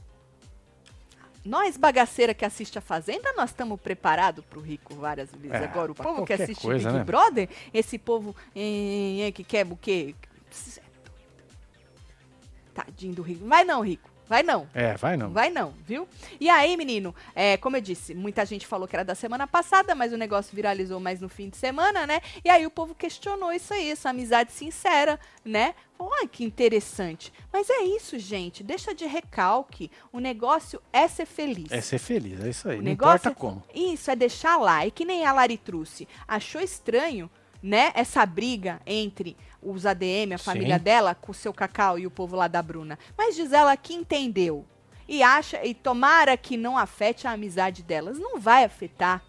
Nós, 1.44 1.76
bagaceira 1.76 2.33
que 2.33 2.44
assiste 2.44 2.78
a 2.78 2.81
Fazenda, 2.81 3.33
nós 3.37 3.50
estamos 3.50 3.81
preparados 3.81 4.44
pro 4.44 4.61
rico 4.61 4.94
várias 4.94 5.31
vezes. 5.33 5.50
É, 5.50 5.64
Agora, 5.64 5.90
o 5.90 5.94
povo 5.94 6.24
que 6.24 6.33
assiste 6.33 6.62
coisa, 6.62 6.88
Big 6.88 6.98
né? 6.98 7.05
Brother, 7.05 7.48
esse 7.74 7.98
povo 7.98 8.35
eh, 8.55 9.33
que 9.35 9.42
quer 9.42 9.66
o 9.66 9.76
quê? 9.76 10.14
Tadinho 12.72 13.14
do 13.14 13.22
Rico. 13.22 13.46
Vai 13.46 13.64
não, 13.64 13.81
Rico. 13.81 14.12
Vai 14.33 14.42
não. 14.42 14.66
É, 14.73 14.95
vai 14.97 15.14
não. 15.14 15.31
Vai 15.31 15.51
não, 15.51 15.75
viu? 15.87 16.09
E 16.40 16.49
aí, 16.49 16.75
menino, 16.75 17.14
é, 17.35 17.59
como 17.59 17.77
eu 17.77 17.83
disse, 17.83 18.14
muita 18.14 18.47
gente 18.47 18.66
falou 18.66 18.88
que 18.88 18.97
era 18.97 19.05
da 19.05 19.14
semana 19.14 19.47
passada, 19.47 19.95
mas 19.95 20.11
o 20.11 20.16
negócio 20.16 20.57
viralizou 20.57 20.99
mais 20.99 21.21
no 21.21 21.29
fim 21.29 21.51
de 21.51 21.59
semana, 21.59 22.07
né? 22.07 22.18
E 22.42 22.49
aí 22.49 22.64
o 22.64 22.71
povo 22.71 22.95
questionou 22.95 23.53
isso 23.53 23.75
aí, 23.75 23.90
essa 23.90 24.09
amizade 24.09 24.51
sincera, 24.51 25.21
né? 25.45 25.75
Olha 25.99 26.27
que 26.27 26.45
interessante. 26.45 27.31
Mas 27.53 27.68
é 27.68 27.83
isso, 27.83 28.18
gente. 28.18 28.64
Deixa 28.64 28.95
de 28.95 29.05
recalque. 29.05 29.90
O 30.11 30.18
negócio 30.18 30.81
é 30.90 31.07
ser 31.09 31.27
feliz. 31.27 31.71
É 31.71 31.83
ser 31.83 31.99
feliz, 31.99 32.42
é 32.42 32.49
isso 32.49 32.71
aí. 32.71 32.79
O 32.79 32.83
não 32.83 32.90
importa 32.90 33.29
é- 33.29 33.35
como. 33.35 33.62
Isso, 33.75 34.11
é 34.11 34.16
deixar 34.16 34.57
lá. 34.57 34.87
E 34.87 34.90
que 34.90 35.05
nem 35.05 35.27
a 35.27 35.33
Lari 35.35 35.59
trouxe. 35.59 36.09
Achou 36.27 36.62
estranho, 36.62 37.31
né, 37.62 37.92
essa 37.94 38.25
briga 38.27 38.81
entre 38.87 39.37
os 39.62 39.87
ADM, 39.87 40.35
a 40.35 40.38
Sim. 40.38 40.44
família 40.44 40.79
dela, 40.79 41.14
com 41.14 41.31
o 41.31 41.35
seu 41.35 41.53
Cacau 41.53 41.98
e 41.98 42.07
o 42.07 42.11
povo 42.11 42.35
lá 42.37 42.48
da 42.48 42.61
Bruna. 42.62 42.98
Mas 43.16 43.37
diz 43.37 43.53
ela 43.53 43.77
que 43.77 43.94
entendeu. 43.94 44.66
E 45.09 45.22
acha, 45.22 45.64
e 45.64 45.75
tomara 45.75 46.37
que 46.37 46.57
não 46.57 46.77
afete 46.77 47.27
a 47.27 47.33
amizade 47.33 47.83
delas. 47.83 48.18
Não 48.18 48.38
vai 48.38 48.64
afetar, 48.64 49.22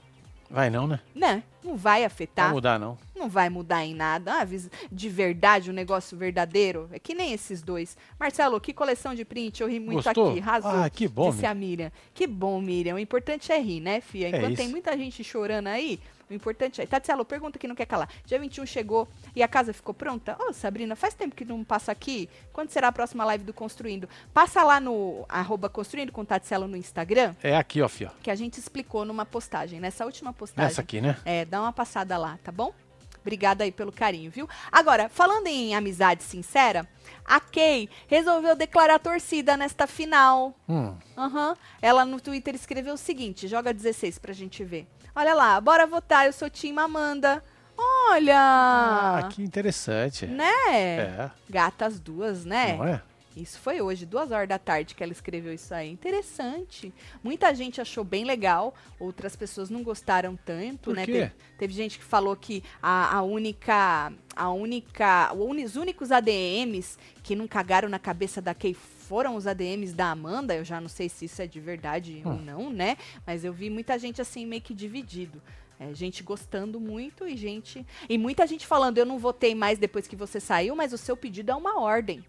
Vai 0.54 0.70
não, 0.70 0.86
né? 0.86 1.00
né? 1.16 1.42
Não 1.64 1.76
vai 1.76 2.06
afetar. 2.06 2.46
Não 2.46 2.52
vai 2.52 2.54
mudar, 2.54 2.80
não. 2.80 2.98
Não 3.16 3.28
vai 3.28 3.50
mudar 3.50 3.84
em 3.84 3.96
nada. 3.96 4.42
Ah, 4.42 4.48
de 4.92 5.10
verdade, 5.10 5.72
um 5.72 5.74
negócio 5.74 6.16
verdadeiro. 6.16 6.88
É 6.92 7.00
que 7.00 7.16
nem 7.16 7.34
esses 7.34 7.64
dois. 7.64 7.98
Marcelo, 8.20 8.62
que 8.62 8.72
coleção 8.72 9.16
de 9.16 9.26
print. 9.26 9.62
Eu 9.62 9.68
ri 9.68 9.80
muito 9.80 10.04
Gostou? 10.04 10.30
aqui. 10.30 10.40
Razou. 10.40 10.70
Ah, 10.70 10.88
que 10.92 11.08
bom, 11.08 11.32
Disse 11.32 11.48
a 11.48 11.56
Miriam. 11.56 11.92
Que 12.14 12.28
bom, 12.28 12.62
Miriam. 12.62 12.98
O 12.98 13.00
importante 13.00 13.52
é 13.52 13.60
rir, 13.60 13.80
né, 13.80 14.00
Fia? 14.00 14.28
É 14.28 14.30
Enquanto 14.30 14.56
tem 14.56 14.66
isso. 14.66 14.72
muita 14.72 14.96
gente 14.96 15.24
chorando 15.24 15.66
aí, 15.66 16.00
o 16.34 16.36
importante 16.36 16.82
é. 16.82 16.86
Tatselo, 16.86 17.24
pergunta 17.24 17.58
que 17.60 17.68
não 17.68 17.76
quer 17.76 17.86
calar. 17.86 18.10
Dia 18.26 18.40
21 18.40 18.66
chegou 18.66 19.08
e 19.36 19.42
a 19.44 19.48
casa 19.48 19.72
ficou 19.74 19.94
pronta? 19.94 20.36
Ô, 20.40 20.52
Sabrina, 20.54 20.96
faz 20.96 21.14
tempo 21.14 21.36
que 21.36 21.46
não 21.46 21.64
passa 21.64 21.92
aqui. 21.92 22.30
Quando 22.52 22.70
será 22.70 22.90
a 22.90 22.92
próxima 22.92 23.24
live 23.26 23.44
do 23.44 23.54
Construindo? 23.54 24.10
Passa 24.34 24.64
lá 24.64 24.80
no 24.80 25.26
arroba 25.30 25.70
Construindo 25.70 26.12
com 26.12 26.26
Tatselo 26.26 26.68
no 26.68 26.76
Instagram, 26.78 27.36
É 27.44 27.56
aqui, 27.56 27.82
ó, 27.82 27.88
fio. 27.88 28.12
que 28.22 28.30
a 28.32 28.36
gente 28.36 28.60
explicou 28.60 29.06
numa 29.06 29.26
postagem, 29.26 29.80
nessa 29.80 30.06
última 30.06 30.34
postagem. 30.34 30.68
Nessa 30.70 30.82
aqui, 30.82 31.00
né? 31.02 31.18
É, 31.24 31.46
dá 31.46 31.62
uma 31.62 31.72
passada 31.74 32.18
lá, 32.18 32.38
tá 32.44 32.52
bom? 32.52 32.74
Obrigada 33.22 33.64
aí 33.64 33.72
pelo 33.72 33.90
carinho, 33.92 34.30
viu? 34.30 34.50
Agora, 34.70 35.08
falando 35.08 35.48
em 35.48 35.74
amizade 35.74 36.24
sincera, 36.24 36.86
a 37.24 37.40
Kay 37.40 37.88
resolveu 38.06 38.54
declarar 38.54 39.00
torcida 39.00 39.56
nesta 39.56 39.88
final. 39.88 40.54
Hum. 40.68 40.94
Aham. 41.18 41.56
Ela 41.82 42.04
no 42.04 42.20
Twitter 42.20 42.54
escreveu 42.54 42.96
o 42.96 42.98
seguinte: 42.98 43.48
joga 43.48 43.74
16 43.74 44.20
pra 44.20 44.34
gente 44.34 44.62
ver. 44.66 44.86
Olha 45.16 45.34
lá, 45.36 45.62
bora 45.62 45.86
votar, 45.86 46.26
eu 46.26 46.34
sou 46.34 46.50
Tim 46.50 46.76
Amanda. 46.78 47.44
Olha! 47.78 48.36
Ah, 48.38 49.30
que 49.32 49.44
interessante. 49.44 50.26
Né? 50.26 50.52
É, 50.72 51.30
Gatas 51.50 52.00
duas, 52.00 52.46
né? 52.46 52.76
não 52.76 52.86
é? 52.86 53.02
Isso 53.36 53.60
foi 53.60 53.82
hoje, 53.82 54.06
duas 54.06 54.32
horas 54.32 54.48
da 54.48 54.60
tarde 54.60 54.94
que 54.94 55.02
ela 55.04 55.12
escreveu 55.12 55.54
isso 55.54 55.74
aí. 55.74 55.90
Interessante. 55.90 56.94
Muita 57.24 57.54
gente 57.54 57.82
achou 57.82 58.04
bem 58.04 58.26
legal, 58.26 58.74
outras 59.00 59.36
pessoas 59.36 59.70
não 59.70 59.84
gostaram 59.84 60.36
tanto, 60.36 60.92
Por 60.92 60.96
né? 60.96 61.06
quê? 61.06 61.12
Teve, 61.14 61.32
teve 61.58 61.74
gente 61.74 61.98
que 61.98 62.06
falou 62.06 62.36
que 62.36 62.64
a, 62.82 63.18
a 63.18 63.22
única. 63.24 64.14
A 64.36 64.50
única. 64.52 65.32
Os 65.34 65.76
únicos 65.76 66.12
ADMs 66.12 66.98
que 67.24 67.36
não 67.36 67.48
cagaram 67.48 67.90
na 67.90 68.00
cabeça 68.00 68.42
da 68.42 68.54
Kay 68.54 68.74
foram 68.74 69.36
os 69.36 69.48
ADMs 69.48 69.94
da 69.94 70.12
Amanda. 70.12 70.56
Eu 70.56 70.64
já 70.64 70.80
não 70.80 70.90
sei 70.90 71.10
se 71.10 71.26
isso 71.26 71.42
é 71.42 71.48
de 71.48 71.60
verdade 71.60 72.22
ou 72.26 72.34
Hum. 72.34 72.42
não, 72.44 72.70
né? 72.72 72.98
Mas 73.26 73.44
eu 73.44 73.52
vi 73.54 73.70
muita 73.70 73.98
gente 74.00 74.22
assim 74.22 74.46
meio 74.46 74.62
que 74.62 74.74
dividido. 74.74 75.42
É, 75.80 75.94
gente 75.94 76.22
gostando 76.24 76.80
muito 76.80 77.28
e 77.28 77.36
gente. 77.36 77.86
E 78.08 78.18
muita 78.18 78.46
gente 78.46 78.66
falando, 78.66 78.98
eu 79.00 79.06
não 79.06 79.18
votei 79.18 79.54
mais 79.56 79.78
depois 79.80 80.08
que 80.08 80.16
você 80.16 80.40
saiu, 80.40 80.76
mas 80.76 80.94
o 80.94 80.98
seu 80.98 81.18
pedido 81.18 81.52
é 81.52 81.56
uma 81.56 81.80
ordem. 81.80 82.24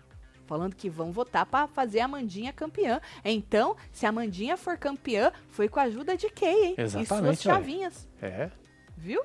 Falando 0.47 0.75
que 0.77 0.91
vão 0.91 1.11
votar 1.11 1.47
pra 1.47 1.67
fazer 1.67 2.01
a 2.01 2.09
Mandinha 2.09 2.53
campeã. 2.53 3.01
Então, 3.25 3.77
se 3.93 4.05
a 4.07 4.13
Mandinha 4.13 4.57
for 4.57 4.77
campeã, 4.77 5.33
foi 5.49 5.69
com 5.69 5.81
a 5.81 5.85
ajuda 5.85 6.17
de 6.17 6.29
Kay, 6.29 6.65
hein? 6.67 6.75
Exatamente, 6.77 7.05
E 7.05 7.43
suas 7.43 7.47
ué. 7.47 7.53
chavinhas. 7.55 8.09
É. 8.21 8.51
Viu? 8.97 9.23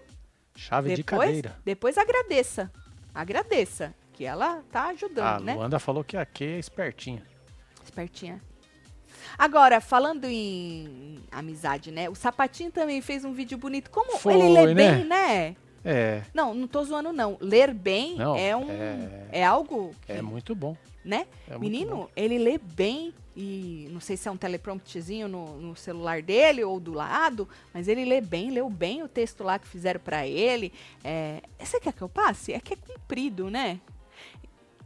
Chave 0.56 0.90
de 0.90 0.96
Depois, 1.04 1.28
cadeira. 1.28 1.58
depois 1.66 1.98
agradeça. 1.98 2.72
Agradeça. 3.14 3.94
Que 4.14 4.26
ela 4.26 4.62
tá 4.72 4.88
ajudando, 4.88 5.38
A 5.38 5.40
né? 5.40 5.54
Luanda 5.56 5.80
falou 5.80 6.04
que 6.04 6.18
aqui 6.18 6.44
é 6.44 6.60
espertinha. 6.60 7.24
Espertinha. 7.84 8.42
Agora, 9.38 9.80
falando 9.80 10.26
em 10.26 11.20
amizade, 11.32 11.92
né? 11.92 12.10
O 12.10 12.16
Sapatinho 12.16 12.72
também 12.72 13.02
fez 13.02 13.24
um 13.24 13.32
vídeo 13.32 13.58
bonito. 13.58 13.90
Como 13.90 14.18
Foi, 14.18 14.34
ele 14.34 14.50
lê 14.50 14.74
né? 14.74 14.92
bem, 14.96 15.06
né? 15.06 15.56
É, 15.86 16.24
Não, 16.34 16.54
não 16.54 16.68
tô 16.68 16.84
zoando, 16.84 17.14
não. 17.14 17.38
Ler 17.40 17.74
bem 17.74 18.18
Não, 18.18 18.36
é 18.36 18.54
um. 18.56 18.70
é- 18.70 19.28
É, 19.32 19.46
algo. 19.46 19.96
Que, 20.06 20.12
é 20.12 20.22
muito 20.22 20.54
bom. 20.54 20.76
Né? 21.10 21.28
É 21.50 21.58
Menino, 21.58 22.10
ele 22.16 22.38
lê 22.38 22.58
bem 22.58 23.14
e 23.36 23.88
não 23.92 24.00
sei 24.00 24.16
se 24.16 24.28
é 24.28 24.32
um 24.32 24.38
telepromptzinho 24.38 25.28
no, 25.28 25.60
no 25.60 25.76
celular 25.76 26.22
dele 26.22 26.64
ou 26.64 26.80
do 26.80 26.94
lado, 26.94 27.48
mas 27.74 27.88
ele 27.88 28.06
lê 28.06 28.22
bem, 28.22 28.52
leu 28.52 28.70
bem 28.70 29.02
o 29.02 29.08
texto 29.08 29.44
lá 29.44 29.58
que 29.58 29.68
fizeram 29.68 30.00
pra 30.00 30.28
ele. 30.28 30.72
É, 31.04 31.42
você 31.58 31.80
quer 31.80 31.94
que 31.94 32.02
eu 32.02 32.10
passe? 32.10 32.54
É 32.54 32.60
que 32.60 32.74
é 32.74 32.78
comprido, 32.78 33.50
né? 33.50 33.80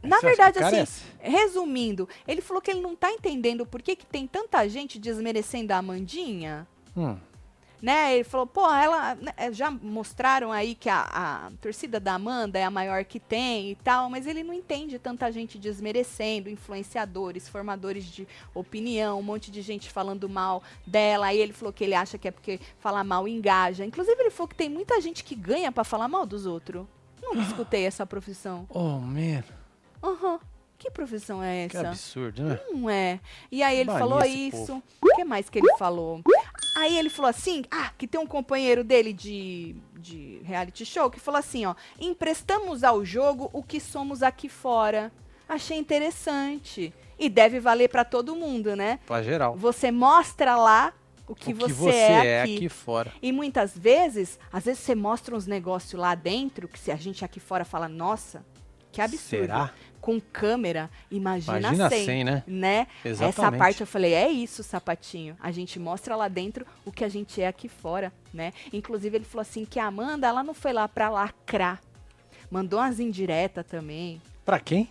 Na 0.02 0.20
Você 0.20 0.26
acha 0.26 0.52
verdade, 0.52 0.80
assim, 0.80 1.02
resumindo, 1.18 2.08
ele 2.28 2.42
falou 2.42 2.60
que 2.60 2.70
ele 2.70 2.80
não 2.80 2.94
tá 2.94 3.10
entendendo 3.10 3.64
por 3.64 3.80
que, 3.80 3.96
que 3.96 4.04
tem 4.04 4.26
tanta 4.26 4.68
gente 4.68 4.98
desmerecendo 4.98 5.72
a 5.72 5.78
Amandinha. 5.78 6.66
Hum, 6.96 7.16
Né? 7.82 8.14
Ele 8.14 8.24
falou, 8.24 8.46
pô, 8.46 8.66
ela 8.72 9.14
né, 9.16 9.34
já 9.52 9.70
mostraram 9.70 10.50
aí 10.50 10.74
que 10.74 10.88
a, 10.88 11.02
a 11.02 11.52
torcida 11.60 12.00
da 12.00 12.14
Amanda 12.14 12.58
é 12.58 12.64
a 12.64 12.70
maior 12.70 13.04
que 13.04 13.20
tem 13.20 13.72
e 13.72 13.74
tal, 13.74 14.08
mas 14.08 14.26
ele 14.26 14.42
não 14.42 14.54
entende 14.54 14.98
tanta 14.98 15.30
gente 15.30 15.58
desmerecendo, 15.58 16.48
influenciadores, 16.48 17.48
formadores 17.48 18.06
de 18.06 18.26
opinião, 18.54 19.18
um 19.18 19.22
monte 19.22 19.50
de 19.50 19.60
gente 19.60 19.90
falando 19.90 20.28
mal 20.28 20.62
dela. 20.86 21.26
Aí 21.26 21.38
ele 21.38 21.52
falou 21.52 21.72
que 21.72 21.84
ele 21.84 21.94
acha 21.94 22.16
que 22.16 22.28
é 22.28 22.30
porque 22.30 22.58
falar 22.78 23.04
mal 23.04 23.28
engaja. 23.28 23.84
Inclusive, 23.84 24.18
ele 24.18 24.30
falou 24.30 24.48
que 24.48 24.54
tem 24.54 24.70
muita 24.70 24.98
gente 25.00 25.22
que 25.22 25.34
ganha 25.34 25.70
pra 25.70 25.84
falar 25.84 26.08
mal 26.08 26.24
dos 26.24 26.46
outros. 26.46 26.86
Nunca 27.22 27.40
escutei 27.42 27.84
essa 27.84 28.06
profissão. 28.06 28.66
Oh, 28.70 28.98
man. 28.98 29.44
Aham. 30.02 30.40
Que 30.84 30.90
profissão 30.90 31.42
é 31.42 31.66
Que 31.66 31.78
essa? 31.78 31.88
absurdo, 31.88 32.42
né? 32.42 32.60
Não 32.70 32.90
é. 32.90 33.18
E 33.50 33.62
aí 33.62 33.78
ele 33.78 33.86
Bania 33.86 33.98
falou 33.98 34.22
isso. 34.22 34.82
O 35.00 35.14
que 35.16 35.24
mais 35.24 35.48
que 35.48 35.58
ele 35.58 35.76
falou? 35.78 36.20
Aí 36.76 36.98
ele 36.98 37.08
falou 37.08 37.30
assim, 37.30 37.64
ah, 37.70 37.90
que 37.96 38.06
tem 38.06 38.20
um 38.20 38.26
companheiro 38.26 38.84
dele 38.84 39.14
de, 39.14 39.74
de 39.98 40.42
reality 40.44 40.84
show 40.84 41.08
que 41.08 41.18
falou 41.18 41.38
assim, 41.38 41.64
ó, 41.64 41.74
emprestamos 41.98 42.84
ao 42.84 43.02
jogo 43.02 43.48
o 43.54 43.62
que 43.62 43.80
somos 43.80 44.22
aqui 44.22 44.46
fora. 44.46 45.10
Achei 45.48 45.78
interessante. 45.78 46.92
E 47.18 47.30
deve 47.30 47.60
valer 47.60 47.88
pra 47.88 48.04
todo 48.04 48.36
mundo, 48.36 48.76
né? 48.76 49.00
Pra 49.06 49.22
geral. 49.22 49.56
Você 49.56 49.90
mostra 49.90 50.54
lá 50.54 50.92
o 51.26 51.34
que, 51.34 51.54
o 51.54 51.56
você, 51.56 51.66
que 51.66 51.72
você 51.72 51.90
é, 51.96 52.26
é 52.26 52.42
aqui. 52.42 52.56
aqui 52.56 52.68
fora. 52.68 53.10
E 53.22 53.32
muitas 53.32 53.74
vezes, 53.74 54.38
às 54.52 54.66
vezes 54.66 54.80
você 54.80 54.94
mostra 54.94 55.34
uns 55.34 55.46
negócios 55.46 55.98
lá 55.98 56.14
dentro 56.14 56.68
que 56.68 56.78
se 56.78 56.90
a 56.92 56.96
gente 56.96 57.24
aqui 57.24 57.40
fora 57.40 57.64
fala, 57.64 57.88
nossa, 57.88 58.44
que 58.92 59.00
absurdo. 59.00 59.46
Será? 59.46 59.72
Com 60.04 60.20
câmera, 60.20 60.90
imagina, 61.10 61.60
Imagina 61.60 61.88
sem, 61.88 62.04
sem, 62.04 62.24
né? 62.24 62.42
né? 62.46 62.86
Essa 63.02 63.24
Exatamente. 63.24 63.58
parte 63.58 63.80
eu 63.80 63.86
falei, 63.86 64.12
é 64.12 64.28
isso, 64.28 64.62
sapatinho. 64.62 65.34
A 65.40 65.50
gente 65.50 65.78
mostra 65.78 66.14
lá 66.14 66.28
dentro 66.28 66.66
o 66.84 66.92
que 66.92 67.06
a 67.06 67.08
gente 67.08 67.40
é 67.40 67.46
aqui 67.46 67.70
fora, 67.70 68.12
né? 68.30 68.52
Inclusive, 68.70 69.16
ele 69.16 69.24
falou 69.24 69.40
assim 69.40 69.64
que 69.64 69.80
a 69.80 69.86
Amanda, 69.86 70.26
ela 70.26 70.42
não 70.42 70.52
foi 70.52 70.74
lá 70.74 70.86
pra 70.86 71.08
lacrar. 71.08 71.80
Mandou 72.50 72.80
umas 72.80 73.00
indiretas 73.00 73.64
também. 73.64 74.20
Pra 74.44 74.60
quem? 74.60 74.90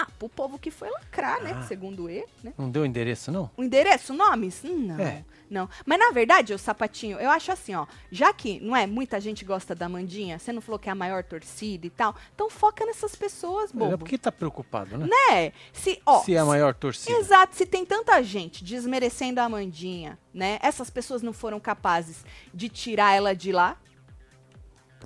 Ah, 0.00 0.06
pro 0.18 0.28
povo 0.28 0.58
que 0.58 0.70
foi 0.70 0.88
lacrar, 0.90 1.42
né? 1.42 1.52
Ah. 1.56 1.62
Segundo 1.62 2.08
ele, 2.08 2.26
né? 2.42 2.52
Não 2.56 2.70
deu 2.70 2.84
endereço, 2.86 3.32
não? 3.32 3.50
O 3.56 3.64
endereço, 3.64 4.12
nomes? 4.14 4.62
Não. 4.62 4.98
É. 5.00 5.24
Não. 5.50 5.68
Mas 5.86 5.98
na 5.98 6.10
verdade, 6.12 6.52
o 6.52 6.58
sapatinho, 6.58 7.18
eu 7.18 7.30
acho 7.30 7.50
assim, 7.50 7.74
ó. 7.74 7.86
Já 8.12 8.32
que, 8.32 8.60
não 8.60 8.76
é, 8.76 8.86
muita 8.86 9.18
gente 9.20 9.44
gosta 9.44 9.74
da 9.74 9.88
Mandinha, 9.88 10.38
você 10.38 10.52
não 10.52 10.60
falou 10.60 10.78
que 10.78 10.88
é 10.88 10.92
a 10.92 10.94
maior 10.94 11.24
torcida 11.24 11.86
e 11.86 11.90
tal, 11.90 12.14
então 12.34 12.50
foca 12.50 12.84
nessas 12.84 13.16
pessoas, 13.16 13.70
É 13.70 13.74
bobo. 13.74 13.98
porque 13.98 14.18
tá 14.18 14.30
preocupado, 14.30 14.96
né? 14.98 15.06
Né? 15.06 15.52
Se, 15.72 16.00
ó, 16.06 16.20
Se 16.22 16.34
é 16.34 16.38
a 16.38 16.44
maior 16.44 16.74
torcida. 16.74 17.18
Exato, 17.18 17.56
se 17.56 17.64
tem 17.66 17.84
tanta 17.86 18.22
gente 18.22 18.62
desmerecendo 18.62 19.40
a 19.40 19.44
Amandinha, 19.44 20.18
né? 20.34 20.58
Essas 20.62 20.90
pessoas 20.90 21.22
não 21.22 21.32
foram 21.32 21.58
capazes 21.58 22.24
de 22.52 22.68
tirar 22.68 23.14
ela 23.14 23.34
de 23.34 23.50
lá. 23.50 23.76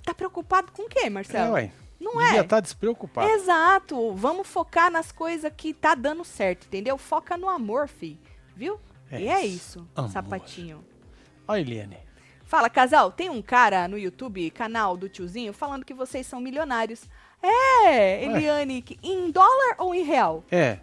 Tá 0.04 0.12
preocupado 0.12 0.72
com 0.72 0.82
o 0.82 0.88
quê, 0.88 1.00
É, 1.04 1.10
Marcelo? 1.10 1.52
ué. 1.52 1.70
Não 2.02 2.18
Devia 2.18 2.38
é? 2.38 2.40
estar 2.42 2.60
despreocupado. 2.60 3.28
Exato. 3.30 4.12
Vamos 4.14 4.46
focar 4.48 4.90
nas 4.90 5.10
coisas 5.12 5.52
que 5.56 5.72
tá 5.72 5.94
dando 5.94 6.24
certo, 6.24 6.66
entendeu? 6.66 6.98
Foca 6.98 7.36
no 7.36 7.48
amor, 7.48 7.88
fi. 7.88 8.18
Viu? 8.56 8.78
É 9.10 9.20
e 9.20 9.28
é 9.28 9.44
isso. 9.44 9.86
Amor. 9.94 10.10
sapatinho. 10.10 10.84
Olha, 11.46 11.60
Eliane. 11.60 11.98
Fala, 12.44 12.68
casal, 12.68 13.10
tem 13.10 13.30
um 13.30 13.40
cara 13.40 13.88
no 13.88 13.96
YouTube, 13.98 14.50
canal 14.50 14.96
do 14.96 15.08
tiozinho, 15.08 15.52
falando 15.54 15.84
que 15.86 15.94
vocês 15.94 16.26
são 16.26 16.40
milionários. 16.40 17.04
É, 17.42 18.24
Eliane, 18.24 18.82
que- 18.82 18.98
em 19.02 19.30
dólar 19.30 19.76
ou 19.78 19.94
em 19.94 20.02
real? 20.04 20.44
É. 20.50 20.78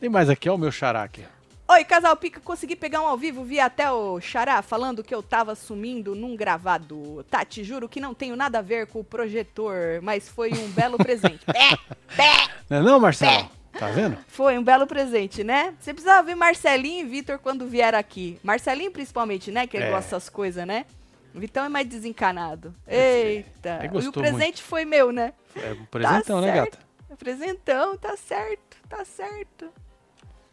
Tem 0.00 0.08
mais 0.08 0.28
aqui, 0.28 0.48
ó, 0.48 0.54
o 0.54 0.58
meu 0.58 0.70
xará 0.70 1.02
aqui. 1.02 1.24
Oi, 1.70 1.84
Casal 1.84 2.16
Pica, 2.16 2.40
consegui 2.40 2.74
pegar 2.74 3.02
um 3.02 3.06
ao 3.06 3.18
vivo, 3.18 3.44
vi 3.44 3.60
até 3.60 3.90
o 3.92 4.18
Xará 4.20 4.62
falando 4.62 5.04
que 5.04 5.14
eu 5.14 5.22
tava 5.22 5.54
sumindo 5.54 6.14
num 6.14 6.34
gravado. 6.34 7.22
Tá, 7.30 7.44
te 7.44 7.62
juro 7.62 7.86
que 7.88 8.00
não 8.00 8.14
tenho 8.14 8.34
nada 8.34 8.60
a 8.60 8.62
ver 8.62 8.86
com 8.86 9.00
o 9.00 9.04
projetor, 9.04 10.00
mas 10.00 10.26
foi 10.28 10.50
um 10.54 10.70
belo 10.70 10.96
presente. 10.98 11.44
Pé, 11.44 11.76
pé, 12.16 12.48
Não 12.70 12.78
é 12.78 12.82
não, 12.82 12.98
Marcelo? 12.98 13.50
Tá 13.78 13.88
vendo? 13.88 14.16
foi 14.28 14.58
um 14.58 14.64
belo 14.64 14.86
presente, 14.86 15.44
né? 15.44 15.74
Você 15.78 15.92
precisava 15.92 16.22
ver 16.26 16.34
Marcelinho 16.34 17.04
e 17.06 17.08
Vitor 17.08 17.38
quando 17.38 17.66
vier 17.66 17.94
aqui. 17.94 18.40
Marcelinho 18.42 18.90
principalmente, 18.90 19.52
né? 19.52 19.66
Que 19.66 19.76
ele 19.76 19.84
É. 19.84 19.90
gosta 19.90 20.16
dessas 20.16 20.28
coisas, 20.30 20.66
né? 20.66 20.86
O 21.34 21.38
Vitão 21.38 21.64
é 21.64 21.68
mais 21.68 21.86
desencanado. 21.86 22.74
Eita. 22.88 23.80
é, 23.82 23.90
e 24.02 24.08
o 24.08 24.12
presente 24.12 24.62
foi 24.62 24.86
meu, 24.86 25.12
né? 25.12 25.34
É 25.54 25.72
um 25.74 25.84
presentão, 25.84 26.40
né, 26.40 26.52
certo. 26.54 26.70
gata? 26.72 27.16
Presentão, 27.18 27.96
tá 27.98 28.16
certo, 28.16 28.76
tá 28.88 29.04
certo. 29.04 29.70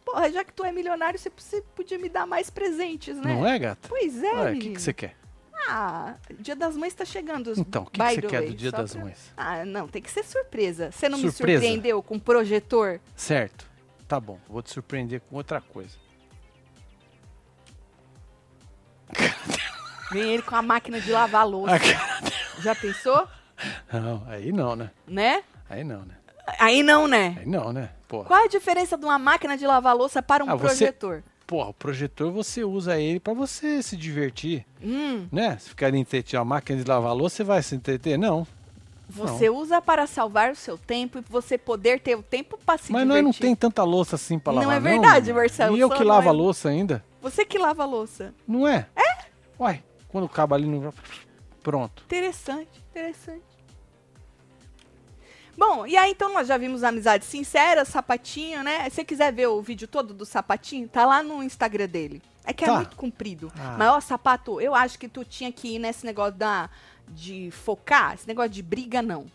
Porra, 0.05 0.31
já 0.31 0.43
que 0.43 0.53
tu 0.53 0.63
é 0.63 0.71
milionário, 0.71 1.17
você 1.19 1.61
podia 1.75 1.97
me 1.97 2.07
dar 2.07 2.27
mais 2.27 2.49
presentes, 2.49 3.17
né? 3.17 3.33
Não 3.33 3.45
é, 3.45 3.57
gata? 3.57 3.89
Pois 3.89 4.21
é, 4.23 4.51
o 4.51 4.59
que 4.59 4.79
você 4.79 4.93
quer? 4.93 5.15
Ah, 5.67 6.13
Dia 6.39 6.55
das 6.55 6.77
Mães 6.77 6.93
tá 6.93 7.03
chegando. 7.03 7.51
Então, 7.57 7.83
o 7.83 7.85
que, 7.89 7.97
você 7.99 8.21
quer 8.21 8.43
do 8.43 8.53
Dia 8.53 8.71
das 8.71 8.91
pra- 8.93 9.01
Mães? 9.01 9.33
Ah, 9.35 9.65
não, 9.65 9.87
tem 9.87 9.99
que 10.01 10.11
ser 10.11 10.23
surpresa. 10.23 10.91
Você 10.91 11.09
não 11.09 11.17
me 11.17 11.31
Surpresa? 11.31 11.59
surpreendeu 11.61 12.03
com 12.03 12.19
projetor? 12.19 12.99
Certo. 13.15 13.67
Tá 14.07 14.19
bom, 14.19 14.39
vou 14.47 14.61
te 14.61 14.69
surpreender 14.71 15.21
com 15.21 15.35
outra 15.37 15.59
coisa. 15.59 15.97
Vem 20.11 20.33
ele 20.33 20.43
com 20.43 20.55
a 20.55 20.61
máquina 20.61 21.01
de 21.01 21.11
lavar 21.11 21.47
louça. 21.47 21.79
Já 22.59 22.75
pensou? 22.75 23.27
Não, 23.91 24.23
aí 24.27 24.51
não, 24.51 24.75
né? 24.75 24.91
Né? 25.07 25.43
Aí 25.67 25.83
não, 25.83 26.01
né? 26.05 26.15
Aí 26.59 26.83
não, 26.83 27.07
né? 27.07 27.35
Aí 27.39 27.45
não, 27.47 27.73
né? 27.73 27.89
Porra. 28.07 28.25
Qual 28.25 28.43
a 28.43 28.47
diferença 28.47 28.97
de 28.97 29.05
uma 29.05 29.17
máquina 29.19 29.57
de 29.57 29.65
lavar 29.65 29.95
louça 29.95 30.21
para 30.21 30.43
um 30.43 30.49
Ah, 30.49 30.55
você- 30.55 30.85
projetor? 30.85 31.23
Porra, 31.47 31.69
o 31.69 31.73
projetor 31.73 32.31
você 32.31 32.63
usa 32.63 32.99
ele 32.99 33.19
pra 33.19 33.33
você 33.33 33.81
se 33.83 33.95
divertir, 33.95 34.65
Hum, 34.83 35.27
né? 35.31 35.57
Se 35.59 35.69
ficar 35.69 35.93
entretido 35.93 36.41
a 36.41 36.45
máquina 36.45 36.81
de 36.83 36.89
lavar 36.89 37.13
louça, 37.15 37.35
você 37.37 37.43
vai 37.43 37.61
se 37.63 37.75
entreter? 37.75 38.17
Não. 38.17 38.47
você 39.07 39.51
usa 39.51 39.79
para 39.79 40.07
salvar 40.07 40.51
o 40.51 40.55
seu 40.55 40.79
tempo 40.79 41.19
e 41.19 41.23
você 41.29 41.59
poder 41.59 41.99
ter 41.99 42.15
o 42.17 42.23
tempo 42.23 42.57
para 42.65 42.79
se 42.79 42.91
Mas 42.91 43.03
divertir. 43.03 43.23
nós 43.23 43.35
não 43.35 43.39
tem 43.39 43.55
tanta 43.55 43.83
louça 43.83 44.15
assim 44.15 44.39
pra 44.39 44.51
Não 44.53 44.61
lavar, 44.63 44.77
é 44.77 44.79
verdade, 44.79 45.31
Marcelo, 45.31 45.77
E 45.77 45.79
eu 45.79 45.89
que 45.91 45.99
não 45.99 46.07
lavo 46.07 46.25
é- 46.25 46.29
a 46.29 46.33
louça 46.33 46.69
ainda? 46.69 47.05
Você 47.21 47.45
que 47.45 47.59
lava 47.59 47.83
a 47.83 47.85
louça. 47.85 48.33
Não 48.47 48.67
é? 48.67 48.87
É? 48.95 49.25
Uai, 49.59 49.83
quando 50.09 50.25
acaba 50.25 50.55
ali 50.55 50.65
no... 50.65 50.91
Pronto. 51.61 52.01
Interessante, 52.07 52.67
interessante. 52.89 53.43
Bom, 55.57 55.87
e 55.87 55.95
aí 55.95 56.11
então 56.11 56.33
nós 56.33 56.47
já 56.47 56.57
vimos 56.57 56.83
amizade 56.83 57.23
sincera, 57.25 57.85
sapatinho, 57.85 58.61
né? 58.63 58.89
Se 58.89 58.95
você 58.97 59.05
quiser 59.05 59.31
ver 59.33 59.47
o 59.47 59.61
vídeo 59.61 59.87
todo 59.87 60.13
do 60.13 60.25
sapatinho, 60.25 60.87
tá 60.87 61.05
lá 61.05 61.23
no 61.23 61.41
Instagram 61.41 61.87
dele. 61.87 62.21
É 62.43 62.51
que 62.53 62.63
é 62.63 62.67
Tá. 62.67 62.75
muito 62.75 62.95
comprido. 62.95 63.51
Ah. 63.57 63.75
Mas, 63.77 63.89
ó, 63.89 63.99
sapato, 64.01 64.59
eu 64.59 64.75
acho 64.75 64.99
que 64.99 65.07
tu 65.07 65.23
tinha 65.23 65.51
que 65.51 65.75
ir 65.75 65.79
nesse 65.79 66.05
negócio 66.05 66.33
da, 66.33 66.69
de 67.07 67.49
focar, 67.51 68.13
esse 68.15 68.27
negócio 68.27 68.51
de 68.51 68.61
briga, 68.61 69.01
não. 69.01 69.25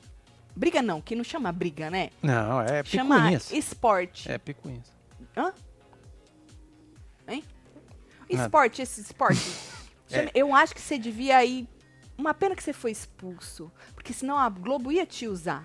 Briga 0.55 0.83
não, 0.83 1.01
que 1.01 1.15
não 1.17 1.25
chama 1.25 1.51
briga, 1.53 1.89
né? 1.91 2.11
Não, 2.23 2.61
é 2.61 2.85
chama 2.85 3.17
picuinhas. 3.17 3.51
esporte. 3.53 4.31
É 4.31 4.37
picuinhas. 4.37 4.93
Hã? 5.37 5.53
Hein? 7.29 7.43
Esporte, 8.29 8.83
esse 8.83 9.01
esporte. 9.01 9.41
É. 10.13 10.17
Chama- 10.17 10.31
Eu 10.35 10.53
acho 10.53 10.75
que 10.75 10.81
você 10.81 10.99
devia 10.99 11.45
ir. 11.45 11.69
Uma 12.19 12.35
pena 12.35 12.57
que 12.57 12.63
você 12.65 12.73
foi 12.73 12.91
expulso. 12.91 13.71
Porque 13.95 14.13
senão 14.13 14.37
a 14.37 14.49
Globo 14.49 14.91
ia 14.91 15.07
te 15.07 15.29
usar 15.29 15.65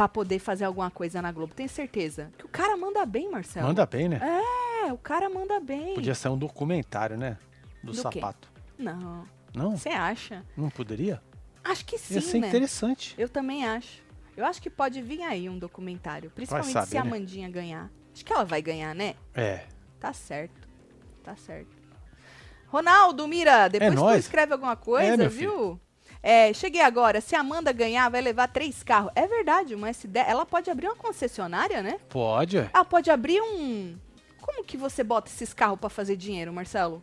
pra 0.00 0.08
poder 0.08 0.38
fazer 0.38 0.64
alguma 0.64 0.90
coisa 0.90 1.20
na 1.20 1.30
Globo. 1.30 1.52
Tenho 1.54 1.68
certeza. 1.68 2.32
Que 2.38 2.46
o 2.46 2.48
cara 2.48 2.74
manda 2.74 3.04
bem, 3.04 3.30
Marcelo. 3.30 3.66
Manda 3.66 3.84
bem, 3.84 4.08
né? 4.08 4.18
É, 4.86 4.90
o 4.90 4.96
cara 4.96 5.28
manda 5.28 5.60
bem. 5.60 5.92
Podia 5.94 6.14
ser 6.14 6.30
um 6.30 6.38
documentário, 6.38 7.18
né? 7.18 7.36
Do, 7.84 7.92
Do 7.92 8.08
quê? 8.08 8.18
sapato. 8.18 8.50
Não. 8.78 9.26
Não? 9.54 9.76
Você 9.76 9.90
acha? 9.90 10.42
Não 10.56 10.70
poderia? 10.70 11.20
Acho 11.62 11.84
que 11.84 11.98
sim, 11.98 12.14
Ia 12.14 12.20
ser 12.22 12.38
né? 12.40 12.48
interessante. 12.48 13.14
Eu 13.18 13.28
também 13.28 13.66
acho. 13.66 14.02
Eu 14.34 14.46
acho 14.46 14.62
que 14.62 14.70
pode 14.70 15.02
vir 15.02 15.20
aí 15.22 15.50
um 15.50 15.58
documentário. 15.58 16.30
Principalmente 16.30 16.72
saber, 16.72 16.86
se 16.86 16.96
a 16.96 17.04
né? 17.04 17.10
Mandinha 17.10 17.50
ganhar. 17.50 17.90
Acho 18.14 18.24
que 18.24 18.32
ela 18.32 18.44
vai 18.44 18.62
ganhar, 18.62 18.94
né? 18.94 19.14
É. 19.34 19.66
Tá 20.00 20.14
certo. 20.14 20.66
Tá 21.22 21.36
certo. 21.36 21.76
Ronaldo, 22.68 23.28
Mira, 23.28 23.68
depois 23.68 23.92
tu 23.94 23.96
nóis. 24.00 24.20
escreve 24.24 24.54
alguma 24.54 24.76
coisa, 24.76 25.24
É, 25.24 25.28
viu? 25.28 25.78
É, 26.22 26.52
cheguei 26.52 26.82
agora. 26.82 27.20
Se 27.20 27.34
a 27.34 27.40
Amanda 27.40 27.72
ganhar, 27.72 28.08
vai 28.10 28.20
levar 28.20 28.48
três 28.48 28.82
carros. 28.82 29.10
É 29.14 29.26
verdade, 29.26 29.74
uma 29.74 29.88
S10. 29.88 30.24
Ela 30.26 30.44
pode 30.44 30.70
abrir 30.70 30.86
uma 30.86 30.96
concessionária, 30.96 31.82
né? 31.82 31.98
Pode, 32.08 32.58
ué. 32.58 32.70
Ela 32.72 32.84
pode 32.84 33.10
abrir 33.10 33.40
um. 33.40 33.96
Como 34.40 34.64
que 34.64 34.76
você 34.76 35.02
bota 35.02 35.28
esses 35.30 35.54
carros 35.54 35.78
pra 35.78 35.88
fazer 35.88 36.16
dinheiro, 36.16 36.52
Marcelo? 36.52 37.02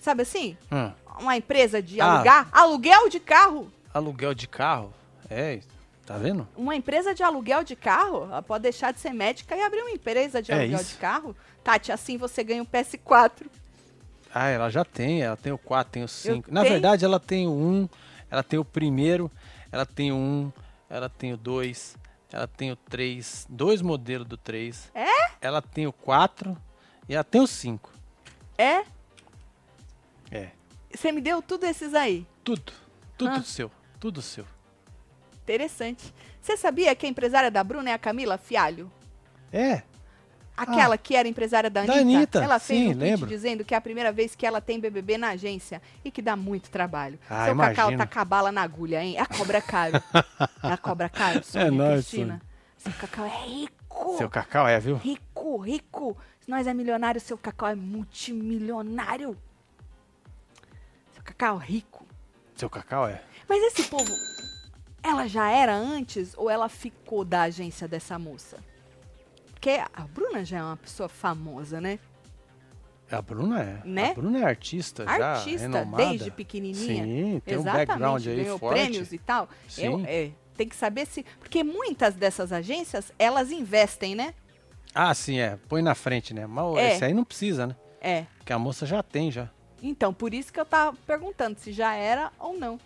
Sabe 0.00 0.22
assim? 0.22 0.56
Hum. 0.72 0.92
Uma 1.20 1.36
empresa 1.36 1.82
de 1.82 2.00
Ah. 2.00 2.14
alugar? 2.14 2.48
Aluguel 2.52 3.08
de 3.08 3.20
carro? 3.20 3.70
Aluguel 3.92 4.34
de 4.34 4.48
carro. 4.48 4.92
É, 5.28 5.60
tá 6.06 6.16
vendo? 6.16 6.48
Uma 6.56 6.74
empresa 6.74 7.14
de 7.14 7.22
aluguel 7.22 7.62
de 7.62 7.76
carro? 7.76 8.24
Ela 8.24 8.42
pode 8.42 8.62
deixar 8.62 8.92
de 8.92 9.00
ser 9.00 9.12
médica 9.12 9.54
e 9.56 9.62
abrir 9.62 9.80
uma 9.82 9.90
empresa 9.90 10.42
de 10.42 10.52
É 10.52 10.56
aluguel 10.60 10.80
isso. 10.80 10.90
de 10.90 10.96
carro? 10.96 11.36
Tati, 11.62 11.92
assim 11.92 12.16
você 12.16 12.42
ganha 12.42 12.62
um 12.62 12.66
PS4. 12.66 13.46
Ah, 14.32 14.48
ela 14.48 14.70
já 14.70 14.84
tem, 14.84 15.22
ela 15.22 15.36
tem 15.36 15.52
o 15.52 15.58
4, 15.58 15.92
tem 15.92 16.04
o 16.04 16.08
5. 16.08 16.52
Na 16.52 16.60
tenho. 16.62 16.72
verdade, 16.74 17.04
ela 17.04 17.18
tem 17.18 17.46
o 17.48 17.52
1, 17.52 17.88
ela 18.30 18.42
tem 18.42 18.58
o 18.58 18.64
primeiro, 18.64 19.30
ela 19.72 19.84
tem 19.84 20.12
o 20.12 20.16
1, 20.16 20.52
ela 20.88 21.08
tem 21.08 21.32
o 21.32 21.36
2, 21.36 21.96
ela 22.32 22.46
tem 22.46 22.70
o 22.70 22.76
3, 22.76 23.46
dois 23.48 23.82
modelos 23.82 24.26
do 24.28 24.36
3. 24.36 24.90
É? 24.94 25.30
Ela 25.40 25.60
tem 25.60 25.86
o 25.86 25.92
4 25.92 26.56
e 27.08 27.14
ela 27.14 27.24
tem 27.24 27.40
o 27.40 27.46
5. 27.46 27.90
É? 28.56 28.84
É, 30.30 30.50
Você 30.94 31.10
me 31.10 31.20
deu 31.20 31.42
tudo 31.42 31.64
esses 31.66 31.92
aí. 31.94 32.24
tudo, 32.44 32.72
tudo 33.18 33.30
Ah. 33.36 33.42
seu, 33.42 33.70
tudo 33.98 34.22
seu. 34.22 34.44
Interessante. 35.42 36.14
Você 36.40 36.56
sabia 36.56 36.94
que 36.94 37.04
a 37.04 37.08
empresária 37.08 37.50
da 37.50 37.64
Bruna 37.64 37.90
é 37.90 37.92
a 37.92 37.98
Camila 37.98 38.38
Fialho? 38.38 38.90
É, 39.52 39.82
Aquela 40.56 40.98
que 40.98 41.16
era 41.16 41.26
empresária 41.26 41.70
da 41.70 41.84
Da 41.84 41.94
Anitta? 41.94 42.16
Anitta, 42.18 42.44
Ela 42.44 42.58
fez 42.58 42.80
sim, 42.80 42.90
um 42.90 42.98
tweet 42.98 43.26
dizendo 43.26 43.64
que 43.64 43.72
é 43.74 43.76
a 43.76 43.80
primeira 43.80 44.12
vez 44.12 44.34
que 44.34 44.44
ela 44.44 44.60
tem 44.60 44.78
BBB 44.78 45.16
na 45.16 45.30
agência 45.30 45.80
e 46.04 46.10
que 46.10 46.20
dá 46.20 46.36
muito 46.36 46.70
trabalho. 46.70 47.18
Ah, 47.28 47.46
Seu 47.46 47.56
Cacau 47.56 47.72
imagino. 47.90 47.98
tá 47.98 48.06
cabala 48.06 48.52
na 48.52 48.62
agulha, 48.62 49.02
hein? 49.02 49.16
A 49.18 49.26
cobra 49.26 49.62
caro. 49.62 50.02
a 50.62 50.76
cobra 50.76 51.08
caro, 51.08 51.42
Sônia 51.42 51.66
É 51.66 51.70
nóis, 51.70 52.06
Cristina. 52.06 52.42
Seu 52.76 52.92
Cacau 52.92 53.24
é 53.24 53.46
rico. 53.46 54.16
seu 54.18 54.28
Cacau 54.30 54.68
é, 54.68 54.78
viu? 54.80 54.96
Rico, 54.96 55.58
rico. 55.58 56.16
Se 56.40 56.50
nós 56.50 56.66
é 56.66 56.74
milionário, 56.74 57.20
seu 57.20 57.38
Cacau 57.38 57.68
é 57.68 57.74
multimilionário. 57.74 59.36
Seu 61.14 61.22
Cacau 61.22 61.60
é 61.60 61.64
rico. 61.64 62.06
Seu 62.54 62.68
Cacau 62.68 63.08
é. 63.08 63.22
Mas 63.48 63.62
esse 63.62 63.84
povo, 63.88 64.12
ela 65.02 65.26
já 65.26 65.50
era 65.50 65.74
antes 65.74 66.34
ou 66.36 66.50
ela 66.50 66.68
ficou 66.68 67.24
da 67.24 67.42
agência 67.42 67.88
dessa 67.88 68.18
moça? 68.18 68.58
Porque 69.60 69.78
a 69.92 70.00
Bruna 70.06 70.42
já 70.42 70.58
é 70.58 70.62
uma 70.62 70.76
pessoa 70.78 71.06
famosa, 71.06 71.82
né? 71.82 71.98
A 73.10 73.20
Bruna 73.20 73.60
é. 73.62 73.82
Né? 73.84 74.10
A 74.12 74.14
Bruna 74.14 74.38
é 74.38 74.44
artista, 74.44 75.04
já, 75.04 75.32
Artista, 75.34 75.60
renomada. 75.68 76.08
desde 76.08 76.30
pequenininha. 76.30 77.04
Sim, 77.04 77.42
tem 77.44 77.58
um 77.58 77.60
Exatamente, 77.60 77.86
background 77.88 78.26
aí 78.26 78.36
ganhou 78.36 78.58
forte. 78.58 78.80
prêmios 78.80 79.12
e 79.12 79.18
tal. 79.18 79.50
Sim. 79.68 79.84
Eu, 79.84 80.02
é, 80.06 80.30
tem 80.56 80.66
que 80.66 80.74
saber 80.74 81.06
se... 81.06 81.26
Porque 81.38 81.62
muitas 81.62 82.14
dessas 82.14 82.52
agências, 82.52 83.12
elas 83.18 83.50
investem, 83.50 84.14
né? 84.14 84.32
Ah, 84.94 85.12
sim, 85.12 85.38
é. 85.40 85.58
Põe 85.68 85.82
na 85.82 85.94
frente, 85.94 86.32
né? 86.32 86.46
Mas 86.46 86.76
É. 86.76 86.94
esse 86.94 87.04
aí 87.04 87.12
não 87.12 87.24
precisa, 87.24 87.66
né? 87.66 87.76
É. 88.00 88.24
Porque 88.38 88.54
a 88.54 88.58
moça 88.58 88.86
já 88.86 89.02
tem, 89.02 89.30
já. 89.30 89.50
Então, 89.82 90.14
por 90.14 90.32
isso 90.32 90.50
que 90.50 90.58
eu 90.60 90.64
tava 90.64 90.96
perguntando 91.06 91.58
se 91.58 91.70
já 91.70 91.94
era 91.94 92.32
ou 92.38 92.56
não. 92.58 92.80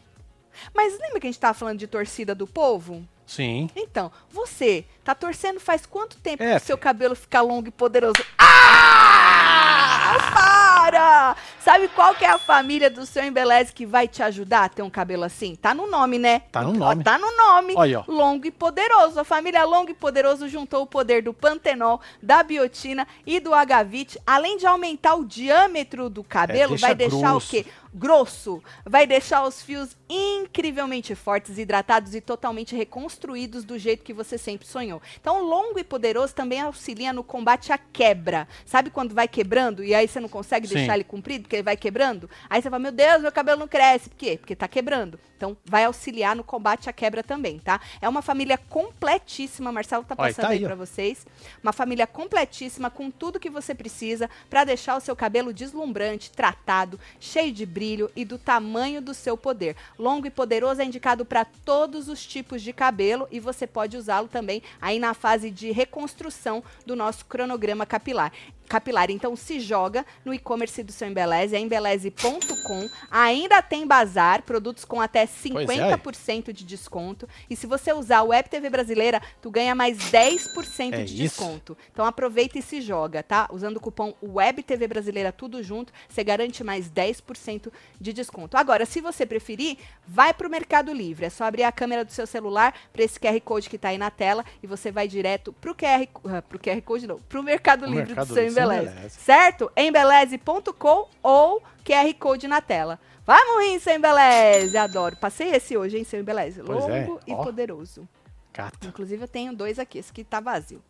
Mas 0.74 0.98
lembra 0.98 1.20
que 1.20 1.26
a 1.28 1.30
gente 1.30 1.38
tava 1.38 1.54
falando 1.54 1.78
de 1.78 1.86
torcida 1.86 2.34
do 2.34 2.46
povo? 2.48 3.06
Sim. 3.26 3.70
Então, 3.74 4.10
você 4.30 4.84
tá 5.02 5.14
torcendo 5.14 5.58
faz 5.60 5.86
quanto 5.86 6.16
tempo 6.18 6.42
É, 6.42 6.58
que 6.60 6.66
seu 6.66 6.76
cabelo 6.78 7.14
fica 7.16 7.40
longo 7.40 7.68
e 7.68 7.70
poderoso? 7.70 8.22
Ah! 8.38 10.18
Para! 10.32 11.36
Sabe 11.60 11.88
qual 11.88 12.14
que 12.14 12.24
é 12.24 12.30
a 12.30 12.38
família 12.38 12.90
do 12.90 13.06
seu 13.06 13.24
embeleze 13.24 13.72
que 13.72 13.86
vai 13.86 14.06
te 14.06 14.22
ajudar 14.22 14.64
a 14.64 14.68
ter 14.68 14.82
um 14.82 14.90
cabelo 14.90 15.24
assim? 15.24 15.56
Tá 15.56 15.72
no 15.74 15.86
nome, 15.90 16.18
né? 16.18 16.40
Tá 16.52 16.62
no 16.62 16.70
Ó, 16.70 16.72
nome. 16.74 17.02
Tá 17.02 17.18
no 17.18 17.34
nome. 17.36 17.74
Olha, 17.74 18.00
ó. 18.00 18.04
Longo 18.06 18.46
e 18.46 18.50
poderoso. 18.50 19.18
A 19.18 19.24
família 19.24 19.64
Longo 19.64 19.90
e 19.90 19.94
Poderoso 19.94 20.46
juntou 20.48 20.82
o 20.82 20.86
poder 20.86 21.22
do 21.22 21.32
pantenol, 21.32 22.00
da 22.22 22.42
biotina 22.42 23.08
e 23.26 23.40
do 23.40 23.54
agavite, 23.54 24.20
além 24.26 24.58
de 24.58 24.66
aumentar 24.66 25.14
o 25.14 25.24
diâmetro 25.24 26.10
do 26.10 26.22
cabelo, 26.22 26.70
deixa 26.70 26.86
vai 26.86 26.94
deixar 26.94 27.30
grosso. 27.30 27.46
o 27.46 27.50
quê? 27.50 27.66
Grosso, 27.94 28.62
vai 28.84 29.06
deixar 29.06 29.46
os 29.46 29.62
fios 29.62 29.96
incrivelmente 30.08 31.14
fortes, 31.14 31.56
hidratados 31.56 32.14
e 32.14 32.20
totalmente 32.20 32.74
reconstruídos 32.74 33.64
do 33.64 33.78
jeito 33.78 34.04
que 34.04 34.12
você 34.12 34.36
sempre 34.36 34.66
sonhou. 34.66 35.00
Então, 35.20 35.42
longo 35.44 35.78
e 35.78 35.84
poderoso 35.84 36.34
também 36.34 36.60
auxilia 36.60 37.12
no 37.12 37.22
combate 37.22 37.72
à 37.72 37.78
quebra. 37.78 38.48
Sabe 38.66 38.90
quando 38.90 39.14
vai 39.14 39.28
quebrando 39.28 39.84
e 39.84 39.94
aí 39.94 40.08
você 40.08 40.18
não 40.18 40.28
consegue 40.28 40.66
Sim. 40.66 40.74
deixar 40.74 40.94
ele 40.94 41.04
comprido 41.04 41.42
porque 41.42 41.56
ele 41.56 41.62
vai 41.62 41.76
quebrando? 41.76 42.28
Aí 42.50 42.60
você 42.60 42.68
fala: 42.68 42.80
"Meu 42.80 42.92
Deus, 42.92 43.22
meu 43.22 43.32
cabelo 43.32 43.60
não 43.60 43.68
cresce". 43.68 44.10
Por 44.10 44.16
quê? 44.16 44.36
Porque 44.38 44.56
tá 44.56 44.66
quebrando. 44.66 45.18
Então, 45.36 45.56
vai 45.64 45.84
auxiliar 45.84 46.34
no 46.34 46.42
combate 46.42 46.90
à 46.90 46.92
quebra 46.92 47.22
também, 47.22 47.58
tá? 47.58 47.80
É 48.00 48.08
uma 48.08 48.22
família 48.22 48.58
completíssima, 48.58 49.70
Marcelo 49.70 50.02
tá 50.04 50.14
Olha, 50.18 50.32
passando 50.32 50.46
tá 50.46 50.52
aí 50.52 50.58
aí, 50.58 50.64
ó. 50.64 50.68
pra 50.68 50.76
vocês. 50.76 51.26
Uma 51.62 51.72
família 51.72 52.06
completíssima 52.06 52.90
com 52.90 53.10
tudo 53.10 53.38
que 53.38 53.50
você 53.50 53.74
precisa 53.74 54.28
para 54.48 54.64
deixar 54.64 54.96
o 54.96 55.00
seu 55.00 55.14
cabelo 55.14 55.52
deslumbrante, 55.52 56.30
tratado, 56.30 56.98
cheio 57.20 57.52
de 57.52 57.66
brilho 57.66 57.83
e 58.16 58.24
do 58.24 58.38
tamanho 58.38 59.02
do 59.02 59.12
seu 59.12 59.36
poder. 59.36 59.76
Longo 59.98 60.26
e 60.26 60.30
poderoso 60.30 60.80
é 60.80 60.84
indicado 60.84 61.24
para 61.24 61.44
todos 61.44 62.08
os 62.08 62.24
tipos 62.24 62.62
de 62.62 62.72
cabelo 62.72 63.28
e 63.30 63.38
você 63.38 63.66
pode 63.66 63.96
usá-lo 63.96 64.28
também 64.28 64.62
aí 64.80 64.98
na 64.98 65.12
fase 65.14 65.50
de 65.50 65.70
reconstrução 65.70 66.62
do 66.86 66.96
nosso 66.96 67.24
cronograma 67.26 67.84
capilar. 67.84 68.32
Capilar, 68.66 69.10
então 69.10 69.36
se 69.36 69.60
joga 69.60 70.06
no 70.24 70.32
e-commerce 70.32 70.82
do 70.82 70.90
seu 70.90 71.06
Embeleze, 71.06 71.54
é 71.54 71.58
embeleze.com. 71.60 72.88
Ainda 73.10 73.60
tem 73.60 73.86
bazar, 73.86 74.42
produtos 74.42 74.86
com 74.86 75.02
até 75.02 75.26
Pois 75.26 75.68
é. 75.68 75.96
50% 75.96 76.50
de 76.50 76.64
desconto. 76.64 77.28
E 77.50 77.54
se 77.54 77.66
você 77.66 77.92
usar 77.92 78.22
o 78.22 78.28
Web 78.28 78.48
TV 78.48 78.70
Brasileira, 78.70 79.20
tu 79.42 79.50
ganha 79.50 79.74
mais 79.74 79.98
10% 80.10 80.94
É 80.94 81.04
de 81.04 81.12
isso. 81.24 81.36
desconto. 81.36 81.76
Então 81.92 82.06
aproveita 82.06 82.58
e 82.58 82.62
se 82.62 82.80
joga, 82.80 83.22
tá? 83.22 83.48
Usando 83.52 83.76
o 83.76 83.80
cupom 83.80 84.14
Web 84.22 84.62
TV 84.62 84.88
Brasileira 84.88 85.30
tudo 85.30 85.62
junto, 85.62 85.92
você 86.08 86.24
garante 86.24 86.64
mais 86.64 86.90
10% 86.90 87.70
de 88.00 88.12
desconto. 88.12 88.56
Agora, 88.56 88.84
se 88.86 89.00
você 89.00 89.24
preferir, 89.26 89.78
vai 90.06 90.32
pro 90.34 90.50
Mercado 90.50 90.92
Livre. 90.92 91.26
É 91.26 91.30
só 91.30 91.44
abrir 91.44 91.62
a 91.64 91.72
câmera 91.72 92.04
do 92.04 92.12
seu 92.12 92.26
celular 92.26 92.74
para 92.92 93.02
esse 93.02 93.18
QR 93.18 93.40
Code 93.40 93.68
que 93.70 93.78
tá 93.78 93.88
aí 93.88 93.98
na 93.98 94.10
tela 94.10 94.44
e 94.62 94.66
você 94.66 94.90
vai 94.90 95.06
direto 95.08 95.52
pro 95.54 95.74
QR, 95.74 96.06
co- 96.12 96.28
ah, 96.28 96.42
pro 96.42 96.58
QR 96.58 96.80
Code 96.82 97.06
não, 97.06 97.20
Mercado 97.42 97.82
O 97.82 97.86
Livre 97.86 98.06
Mercado 98.06 98.28
do 98.28 98.34
seu 98.34 98.42
Livre 98.44 98.50
do 98.50 98.54
seu 98.54 98.64
Embeleze. 98.64 98.90
Embeleze. 98.92 99.20
Certo? 99.20 99.72
Embeleze.com 99.76 101.08
ou 101.22 101.62
QR 101.84 102.14
Code 102.18 102.46
na 102.48 102.60
tela. 102.60 102.98
Vamos 103.26 103.64
rir, 103.64 103.80
seu 103.80 103.94
Embeleze! 103.94 104.76
Adoro. 104.76 105.16
Passei 105.16 105.48
esse 105.54 105.76
hoje, 105.76 105.96
hein, 105.98 106.04
seu 106.04 106.20
Embeleze? 106.20 106.62
Pois 106.62 106.84
é, 106.88 107.06
Longo 107.06 107.20
e 107.26 107.32
ó. 107.32 107.42
poderoso. 107.42 108.06
Cata. 108.52 108.86
Inclusive, 108.86 109.22
eu 109.24 109.28
tenho 109.28 109.54
dois 109.54 109.78
aqui. 109.78 109.98
Esse 109.98 110.10
aqui 110.10 110.22
tá 110.24 110.40
vazio. 110.40 110.82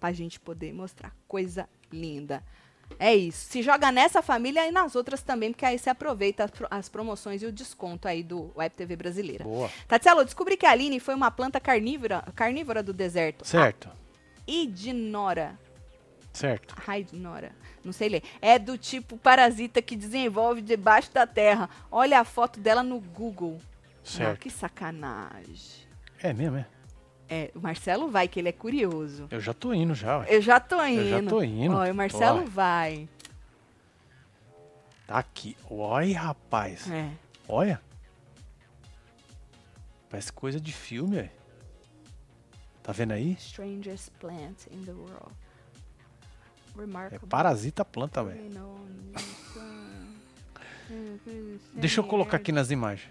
Pra 0.00 0.12
gente 0.12 0.38
poder 0.40 0.72
mostrar. 0.72 1.12
Coisa 1.28 1.68
linda. 1.92 2.42
É 2.98 3.14
isso. 3.14 3.46
Se 3.50 3.62
joga 3.62 3.90
nessa 3.92 4.22
família 4.22 4.66
e 4.66 4.70
nas 4.70 4.94
outras 4.96 5.22
também, 5.22 5.52
porque 5.52 5.64
aí 5.64 5.78
você 5.78 5.90
aproveita 5.90 6.44
as, 6.44 6.50
pro- 6.50 6.68
as 6.70 6.88
promoções 6.88 7.42
e 7.42 7.46
o 7.46 7.52
desconto 7.52 8.06
aí 8.08 8.22
do 8.22 8.50
Web 8.56 8.74
TV 8.74 8.96
brasileira. 8.96 9.44
Boa. 9.44 9.70
Tatielo, 9.88 10.24
descobri 10.24 10.56
que 10.56 10.66
a 10.66 10.70
Aline 10.70 11.00
foi 11.00 11.14
uma 11.14 11.30
planta 11.30 11.58
carnívora, 11.60 12.22
carnívora 12.34 12.82
do 12.82 12.92
deserto. 12.92 13.46
Certo. 13.46 13.88
A 13.88 14.50
Idinora. 14.50 15.58
Certo. 16.32 16.74
Raidnora. 16.78 17.52
Não 17.84 17.92
sei 17.92 18.08
ler. 18.08 18.22
É 18.40 18.58
do 18.58 18.78
tipo 18.78 19.16
parasita 19.18 19.82
que 19.82 19.94
desenvolve 19.94 20.62
debaixo 20.62 21.12
da 21.12 21.26
terra. 21.26 21.68
Olha 21.90 22.20
a 22.20 22.24
foto 22.24 22.58
dela 22.58 22.82
no 22.82 22.98
Google. 23.00 23.58
Certo. 24.02 24.40
que 24.40 24.50
sacanagem. 24.50 25.82
É 26.22 26.32
mesmo, 26.32 26.56
é? 26.56 26.66
É, 27.34 27.50
o 27.54 27.60
Marcelo 27.60 28.10
vai, 28.10 28.28
que 28.28 28.38
ele 28.38 28.50
é 28.50 28.52
curioso. 28.52 29.26
Eu 29.30 29.40
já 29.40 29.54
tô 29.54 29.72
indo 29.72 29.94
já, 29.94 30.18
ué. 30.18 30.26
Eu 30.28 30.42
já 30.42 30.60
tô 30.60 30.84
indo. 30.84 31.00
Eu 31.00 31.08
já 31.08 31.30
tô 31.30 31.42
indo. 31.42 31.74
Ó, 31.74 31.90
o 31.90 31.94
Marcelo 31.94 32.42
Ó. 32.42 32.44
vai. 32.44 33.08
Tá 35.06 35.16
aqui. 35.16 35.56
Olha, 35.70 36.20
rapaz. 36.20 36.90
É. 36.90 37.10
Olha. 37.48 37.80
Parece 40.10 40.30
coisa 40.30 40.60
de 40.60 40.74
filme, 40.74 41.16
velho. 41.16 41.30
Tá 42.82 42.92
vendo 42.92 43.12
aí? 43.12 43.32
Strangest 43.40 44.10
plant 44.20 44.66
in 44.70 44.84
the 44.84 44.92
world. 44.92 45.32
É 46.76 46.80
Remarkable. 46.80 47.28
parasita 47.30 47.82
planta, 47.82 48.22
velho. 48.22 48.50
Deixa 51.72 52.00
eu 52.00 52.04
colocar 52.04 52.36
aqui 52.36 52.52
nas 52.52 52.70
imagens. 52.70 53.08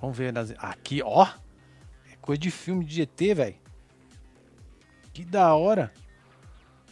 Vamos 0.00 0.16
ver 0.16 0.32
nas. 0.32 0.54
Aqui, 0.56 1.02
ó. 1.04 1.28
Coisa 2.28 2.38
de 2.42 2.50
filme 2.50 2.84
de 2.84 3.00
ET, 3.00 3.18
velho. 3.34 3.56
Que 5.14 5.24
da 5.24 5.54
hora. 5.54 5.90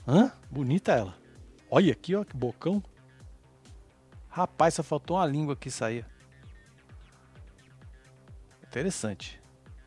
Hã? 0.09 0.33
Bonita 0.51 0.93
ela. 0.93 1.15
Olha 1.71 1.93
aqui, 1.93 2.15
ó, 2.17 2.25
que 2.25 2.35
bocão. 2.35 2.83
Rapaz, 4.31 4.73
só 4.73 4.83
faltou 4.83 5.19
uma 5.19 5.27
língua 5.27 5.55
que 5.55 5.71
saía. 5.71 6.07
Interessante. 8.67 9.39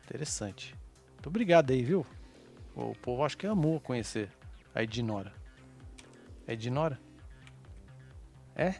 Interessante. 0.04 0.76
Muito 1.14 1.26
obrigado 1.26 1.72
aí, 1.72 1.82
viu? 1.82 2.06
O 2.76 2.94
povo 2.94 3.24
acho 3.24 3.36
que 3.36 3.44
amou 3.44 3.80
conhecer 3.80 4.30
a 4.72 4.84
Edinora. 4.84 5.34
É 6.46 6.52
Edinora? 6.52 6.96
É? 8.54 8.76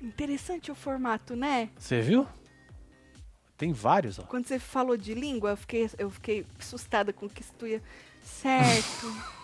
Interessante 0.00 0.70
o 0.70 0.74
formato, 0.74 1.36
né? 1.36 1.68
Você 1.76 2.00
viu? 2.00 2.26
Tem 3.58 3.72
vários, 3.72 4.20
ó. 4.20 4.22
Quando 4.22 4.46
você 4.46 4.58
falou 4.58 4.96
de 4.96 5.12
língua, 5.14 5.50
eu 5.50 5.56
fiquei, 5.56 5.90
eu 5.98 6.08
fiquei 6.08 6.46
assustada 6.58 7.12
com 7.12 7.26
o 7.26 7.28
que 7.28 7.42
isso 7.42 7.52
ia. 7.66 7.82
Certo. 8.22 9.12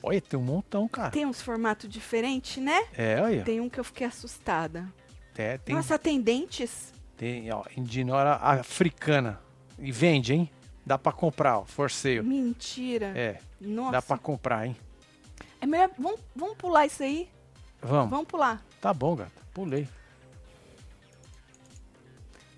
Olha, 0.00 0.20
tem 0.20 0.38
um 0.38 0.42
montão, 0.42 0.86
cara. 0.86 1.10
Tem 1.10 1.26
uns 1.26 1.42
formatos 1.42 1.88
diferentes, 1.88 2.62
né? 2.62 2.86
É, 2.92 3.22
olha. 3.22 3.42
Tem 3.42 3.58
um 3.58 3.70
que 3.70 3.80
eu 3.80 3.84
fiquei 3.84 4.06
assustada. 4.06 4.86
É, 5.34 5.56
tem, 5.56 5.74
Nossa, 5.74 5.98
tem 5.98 6.20
dentes? 6.20 6.92
tem 7.16 7.50
ó, 7.50 7.64
Edinora 7.74 8.34
africana. 8.34 9.40
E 9.78 9.90
vende, 9.90 10.34
hein? 10.34 10.50
Dá 10.84 10.98
pra 10.98 11.10
comprar, 11.10 11.60
ó. 11.60 11.64
Forceio. 11.64 12.22
Mentira. 12.22 13.06
É, 13.16 13.38
Nossa. 13.58 13.92
dá 13.92 14.02
pra 14.02 14.18
comprar, 14.18 14.66
hein? 14.66 14.76
É 15.58 15.64
melhor. 15.64 15.88
Vamos, 15.98 16.20
vamos 16.36 16.56
pular 16.58 16.84
isso 16.84 17.02
aí? 17.02 17.30
Vamos. 17.80 18.10
Vamos 18.10 18.26
pular. 18.26 18.62
Tá 18.82 18.92
bom, 18.92 19.16
gata. 19.16 19.32
Pulei. 19.54 19.88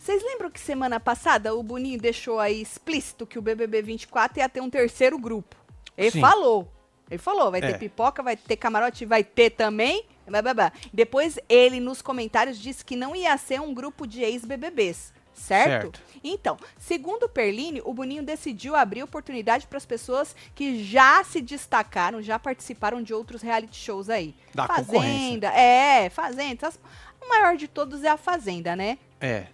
Vocês 0.06 0.22
lembram 0.22 0.48
que 0.52 0.60
semana 0.60 1.00
passada 1.00 1.52
o 1.52 1.60
Boninho 1.64 1.98
deixou 1.98 2.38
aí 2.38 2.62
explícito 2.62 3.26
que 3.26 3.40
o 3.40 3.42
BBB 3.42 3.82
24 3.82 4.38
ia 4.38 4.48
ter 4.48 4.60
um 4.60 4.70
terceiro 4.70 5.18
grupo? 5.18 5.56
Ele 5.98 6.12
Sim. 6.12 6.20
falou. 6.20 6.70
Ele 7.10 7.18
falou, 7.18 7.50
vai 7.50 7.58
É. 7.60 7.72
ter 7.72 7.78
pipoca, 7.80 8.22
vai 8.22 8.36
ter 8.36 8.54
camarote, 8.56 9.04
vai 9.04 9.24
ter 9.24 9.50
também. 9.50 10.04
blá, 10.24 10.40
blá, 10.40 10.54
blá. 10.54 10.72
Depois 10.92 11.40
ele 11.48 11.80
nos 11.80 12.00
comentários 12.02 12.56
disse 12.56 12.84
que 12.84 12.94
não 12.94 13.16
ia 13.16 13.36
ser 13.36 13.60
um 13.60 13.74
grupo 13.74 14.06
de 14.06 14.22
ex-BBBs. 14.22 15.12
Certo? 15.34 15.96
Certo. 15.98 16.00
Então, 16.22 16.56
segundo 16.78 17.24
o 17.24 17.28
Perline, 17.28 17.82
o 17.84 17.92
Boninho 17.92 18.22
decidiu 18.22 18.76
abrir 18.76 19.02
oportunidade 19.02 19.66
para 19.66 19.76
as 19.76 19.84
pessoas 19.84 20.36
que 20.54 20.84
já 20.84 21.22
se 21.24 21.40
destacaram, 21.42 22.22
já 22.22 22.38
participaram 22.38 23.02
de 23.02 23.12
outros 23.12 23.42
reality 23.42 23.76
shows 23.76 24.08
aí. 24.08 24.36
Da 24.54 24.68
Fazenda, 24.68 25.48
é, 25.48 26.08
Fazenda. 26.10 26.66
essas- 26.68 26.78
O 27.20 27.28
maior 27.28 27.56
de 27.56 27.66
todos 27.66 28.04
é 28.04 28.08
a 28.08 28.16
Fazenda, 28.16 28.76
né? 28.76 28.98
É, 29.20 29.46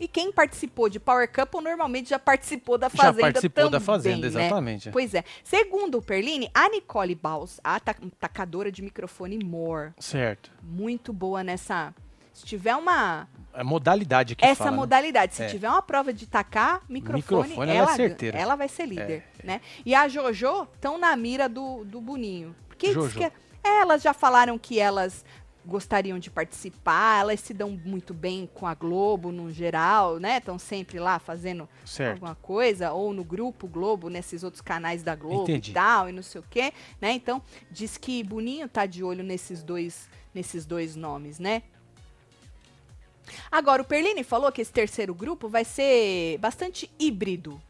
E 0.00 0.06
quem 0.06 0.30
participou 0.32 0.88
de 0.88 1.00
Power 1.00 1.30
Couple 1.32 1.60
normalmente 1.62 2.10
já 2.10 2.18
participou 2.18 2.78
da 2.78 2.88
já 2.88 2.96
Fazenda 2.96 3.20
participou 3.20 3.64
também, 3.64 3.70
da 3.70 3.80
Fazenda, 3.80 4.30
né? 4.30 4.46
exatamente. 4.46 4.90
Pois 4.90 5.12
é. 5.14 5.24
Segundo 5.42 5.98
o 5.98 6.02
Perline, 6.02 6.50
a 6.54 6.68
Nicole 6.68 7.14
Baus, 7.14 7.60
a 7.64 7.80
ta- 7.80 7.96
tacadora 8.18 8.70
de 8.70 8.80
microfone 8.82 9.38
More, 9.44 9.92
Certo. 9.98 10.50
muito 10.62 11.12
boa 11.12 11.42
nessa... 11.42 11.94
Se 12.32 12.44
tiver 12.44 12.76
uma... 12.76 13.26
É 13.52 13.64
modalidade 13.64 14.36
que 14.36 14.44
essa 14.44 14.54
fala, 14.56 14.70
né? 14.70 14.76
modalidade, 14.76 15.34
se 15.34 15.42
É. 15.42 15.46
tiver 15.48 15.68
uma 15.68 15.82
prova 15.82 16.12
de 16.12 16.24
tacar 16.26 16.80
microfone, 16.88 17.48
Microfone, 17.48 17.70
ela 17.70 17.72
é 17.72 17.76
ela, 17.78 17.96
certeira. 17.96 18.38
ela 18.38 18.54
vai 18.54 18.68
ser 18.68 18.86
líder, 18.86 19.24
né? 19.42 19.60
E 19.84 19.92
a 19.92 20.06
Jojo 20.06 20.68
estão 20.74 20.96
na 20.98 21.16
mira 21.16 21.48
do, 21.48 21.82
do 21.84 22.00
Boninho. 22.00 22.54
Porque 22.68 22.92
Jojo. 22.92 23.18
que 23.18 23.24
é- 23.24 23.32
elas 23.64 24.02
já 24.02 24.14
falaram 24.14 24.56
que 24.56 24.78
elas 24.78 25.24
gostariam 25.68 26.18
de 26.18 26.30
participar, 26.30 27.20
elas 27.20 27.40
se 27.40 27.52
dão 27.52 27.70
muito 27.70 28.14
bem 28.14 28.48
com 28.54 28.66
a 28.66 28.74
Globo 28.74 29.30
no 29.30 29.52
geral, 29.52 30.18
né? 30.18 30.38
Estão 30.38 30.58
sempre 30.58 30.98
lá 30.98 31.18
fazendo 31.18 31.68
Certo. 31.84 32.14
alguma 32.14 32.34
coisa, 32.34 32.90
ou 32.92 33.12
no 33.12 33.22
grupo 33.22 33.68
Globo, 33.68 34.08
nesses 34.08 34.42
outros 34.42 34.62
canais 34.62 35.02
da 35.02 35.14
Globo 35.14 35.42
Entendi. 35.42 35.70
e 35.70 35.74
tal, 35.74 36.08
e 36.08 36.12
não 36.12 36.22
sei 36.22 36.40
o 36.40 36.44
quê, 36.48 36.72
né? 37.00 37.12
Então, 37.12 37.42
diz 37.70 37.98
que 37.98 38.24
Boninho 38.24 38.66
tá 38.68 38.86
de 38.86 39.04
olho 39.04 39.22
nesses 39.22 39.62
dois, 39.62 40.08
nesses 40.34 40.64
dois 40.64 40.96
nomes, 40.96 41.38
né? 41.38 41.62
Agora, 43.52 43.82
o 43.82 43.84
Perline 43.84 44.24
falou 44.24 44.50
que 44.50 44.62
esse 44.62 44.72
terceiro 44.72 45.14
grupo 45.14 45.48
vai 45.48 45.64
ser 45.64 46.38
bastante 46.38 46.90
híbrido. 46.98 47.60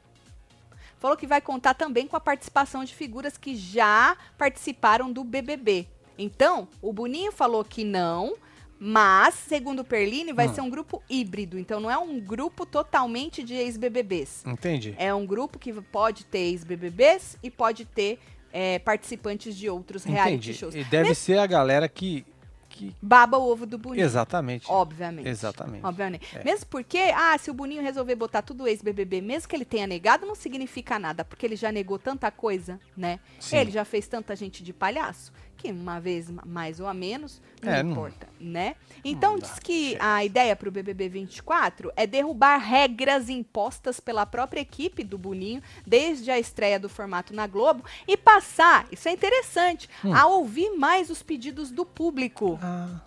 Falou 1.01 1.17
que 1.17 1.27
vai 1.27 1.41
contar 1.41 1.75
também 1.75 2.07
com 2.07 2.17
a 2.17 2.21
participação 2.21 2.85
de 2.85 2.95
figuras 2.95 3.37
que 3.37 3.57
já 3.57 4.17
participaram 4.37 5.13
do 5.13 5.25
BBB. 5.25 5.89
Então, 6.19 6.66
o 6.83 6.93
Boninho 6.93 7.31
falou 7.33 7.64
que 7.64 7.85
não, 7.85 8.35
mas, 8.81 9.35
segundo 9.35 9.81
o 9.81 9.85
Perline, 9.85 10.33
vai 10.33 10.49
Hum. 10.49 10.55
ser 10.55 10.61
um 10.61 10.71
grupo 10.71 11.03
híbrido. 11.09 11.59
Então, 11.59 11.81
não 11.81 11.91
é 11.91 11.97
um 11.99 12.21
grupo 12.21 12.66
totalmente 12.66 13.43
de 13.43 13.55
ex-BBBs. 13.55 14.45
Entendi. 14.47 14.95
É 14.99 15.12
um 15.14 15.25
grupo 15.27 15.59
que 15.59 15.73
pode 15.73 16.25
ter 16.25 16.39
ex-BBBs 16.41 17.37
e 17.43 17.51
pode 17.51 17.85
ter 17.85 18.19
é, 18.53 18.79
participantes 18.79 19.55
de 19.57 19.69
outros 19.69 20.05
reality 20.05 20.35
Entendi. 20.35 20.55
shows. 20.55 20.75
E 20.75 20.83
deve 20.85 21.14
ser 21.14 21.39
a 21.39 21.47
galera 21.47 21.87
que, 21.89 22.25
que. 22.71 22.95
Baba 23.03 23.37
o 23.37 23.47
ovo 23.51 23.66
do 23.66 23.77
Boninho. 23.77 24.03
Exatamente. 24.05 24.64
Obviamente. 24.71 25.29
Exatamente. 25.29 25.85
Obviamente. 25.85 26.37
É. 26.37 26.45
Mesmo 26.45 26.66
porque, 26.71 26.99
ah, 27.14 27.37
se 27.37 27.51
o 27.51 27.55
Boninho 27.55 27.83
resolver 27.83 28.14
botar 28.14 28.41
tudo 28.43 28.66
ex-BBB, 28.66 29.21
mesmo 29.21 29.49
que 29.49 29.55
ele 29.57 29.64
tenha 29.66 29.87
negado, 29.87 30.25
não 30.25 30.35
significa 30.35 30.99
nada, 30.99 31.25
porque 31.25 31.45
ele 31.45 31.57
já 31.57 31.71
negou 31.71 31.99
tanta 31.99 32.31
coisa, 32.31 32.81
né? 32.97 33.19
Sim. 33.39 33.57
Ele 33.59 33.71
já 33.71 33.85
fez 33.85 34.07
tanta 34.09 34.35
gente 34.35 34.62
de 34.64 34.73
palhaço, 34.73 35.31
que 35.59 35.71
uma 35.73 36.01
vez 36.01 36.31
ma- 36.31 36.43
mais 36.47 36.79
ou 36.81 36.87
a 36.87 36.95
menos, 36.95 37.43
não 37.63 37.73
É, 37.73 37.83
não- 37.83 37.91
importa, 37.91 38.29
né? 38.41 38.77
Então 39.05 39.37
dá, 39.39 39.47
diz 39.47 39.59
que 39.59 39.91
chega. 39.91 40.15
a 40.15 40.25
ideia 40.25 40.55
pro 40.57 40.71
BBB 40.71 41.09
24 41.09 41.93
é 41.97 42.07
derrubar 42.07 42.57
regras 42.59 43.29
impostas 43.29 43.99
pela 44.01 44.25
própria 44.25 44.61
equipe 44.61 45.03
do 45.05 45.19
Boninho 45.19 45.61
desde 45.87 46.31
a 46.31 46.39
estreia 46.39 46.79
do 46.79 46.89
formato 46.89 47.35
na 47.35 47.47
Globo 47.47 47.85
e 48.07 48.17
passar, 48.17 48.87
isso 48.93 49.09
é 49.09 49.13
interessante, 49.13 49.89
Hum. 50.05 50.15
a 50.15 50.27
ouvir 50.27 50.71
mais 50.77 51.11
os 51.11 51.23
pedidos 51.23 51.71
do 51.73 51.85
público. 51.85 52.59
Ah, 52.63 53.01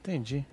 entendi. 0.00 0.44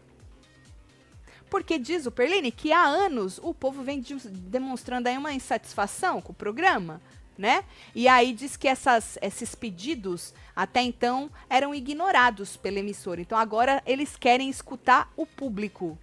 Porque 1.49 1.77
diz 1.77 2.05
o 2.05 2.11
Perline 2.11 2.49
que 2.51 2.71
há 2.71 2.81
anos 2.85 3.37
o 3.43 3.53
povo 3.53 3.83
vem 3.83 3.99
de- 3.99 4.15
demonstrando 4.29 5.09
aí 5.09 5.17
uma 5.17 5.33
insatisfação 5.33 6.21
com 6.21 6.31
o 6.31 6.35
programa, 6.35 7.01
né? 7.41 7.63
E 7.95 8.07
aí 8.07 8.31
diz 8.33 8.55
que 8.55 8.67
essas, 8.67 9.17
esses 9.19 9.55
pedidos 9.55 10.31
até 10.55 10.79
então 10.83 11.31
eram 11.49 11.73
ignorados 11.73 12.55
pela 12.55 12.77
emissora. 12.77 13.19
Então 13.19 13.35
agora 13.35 13.81
eles 13.83 14.15
querem 14.15 14.47
escutar 14.47 15.11
o 15.17 15.25
público. 15.25 15.97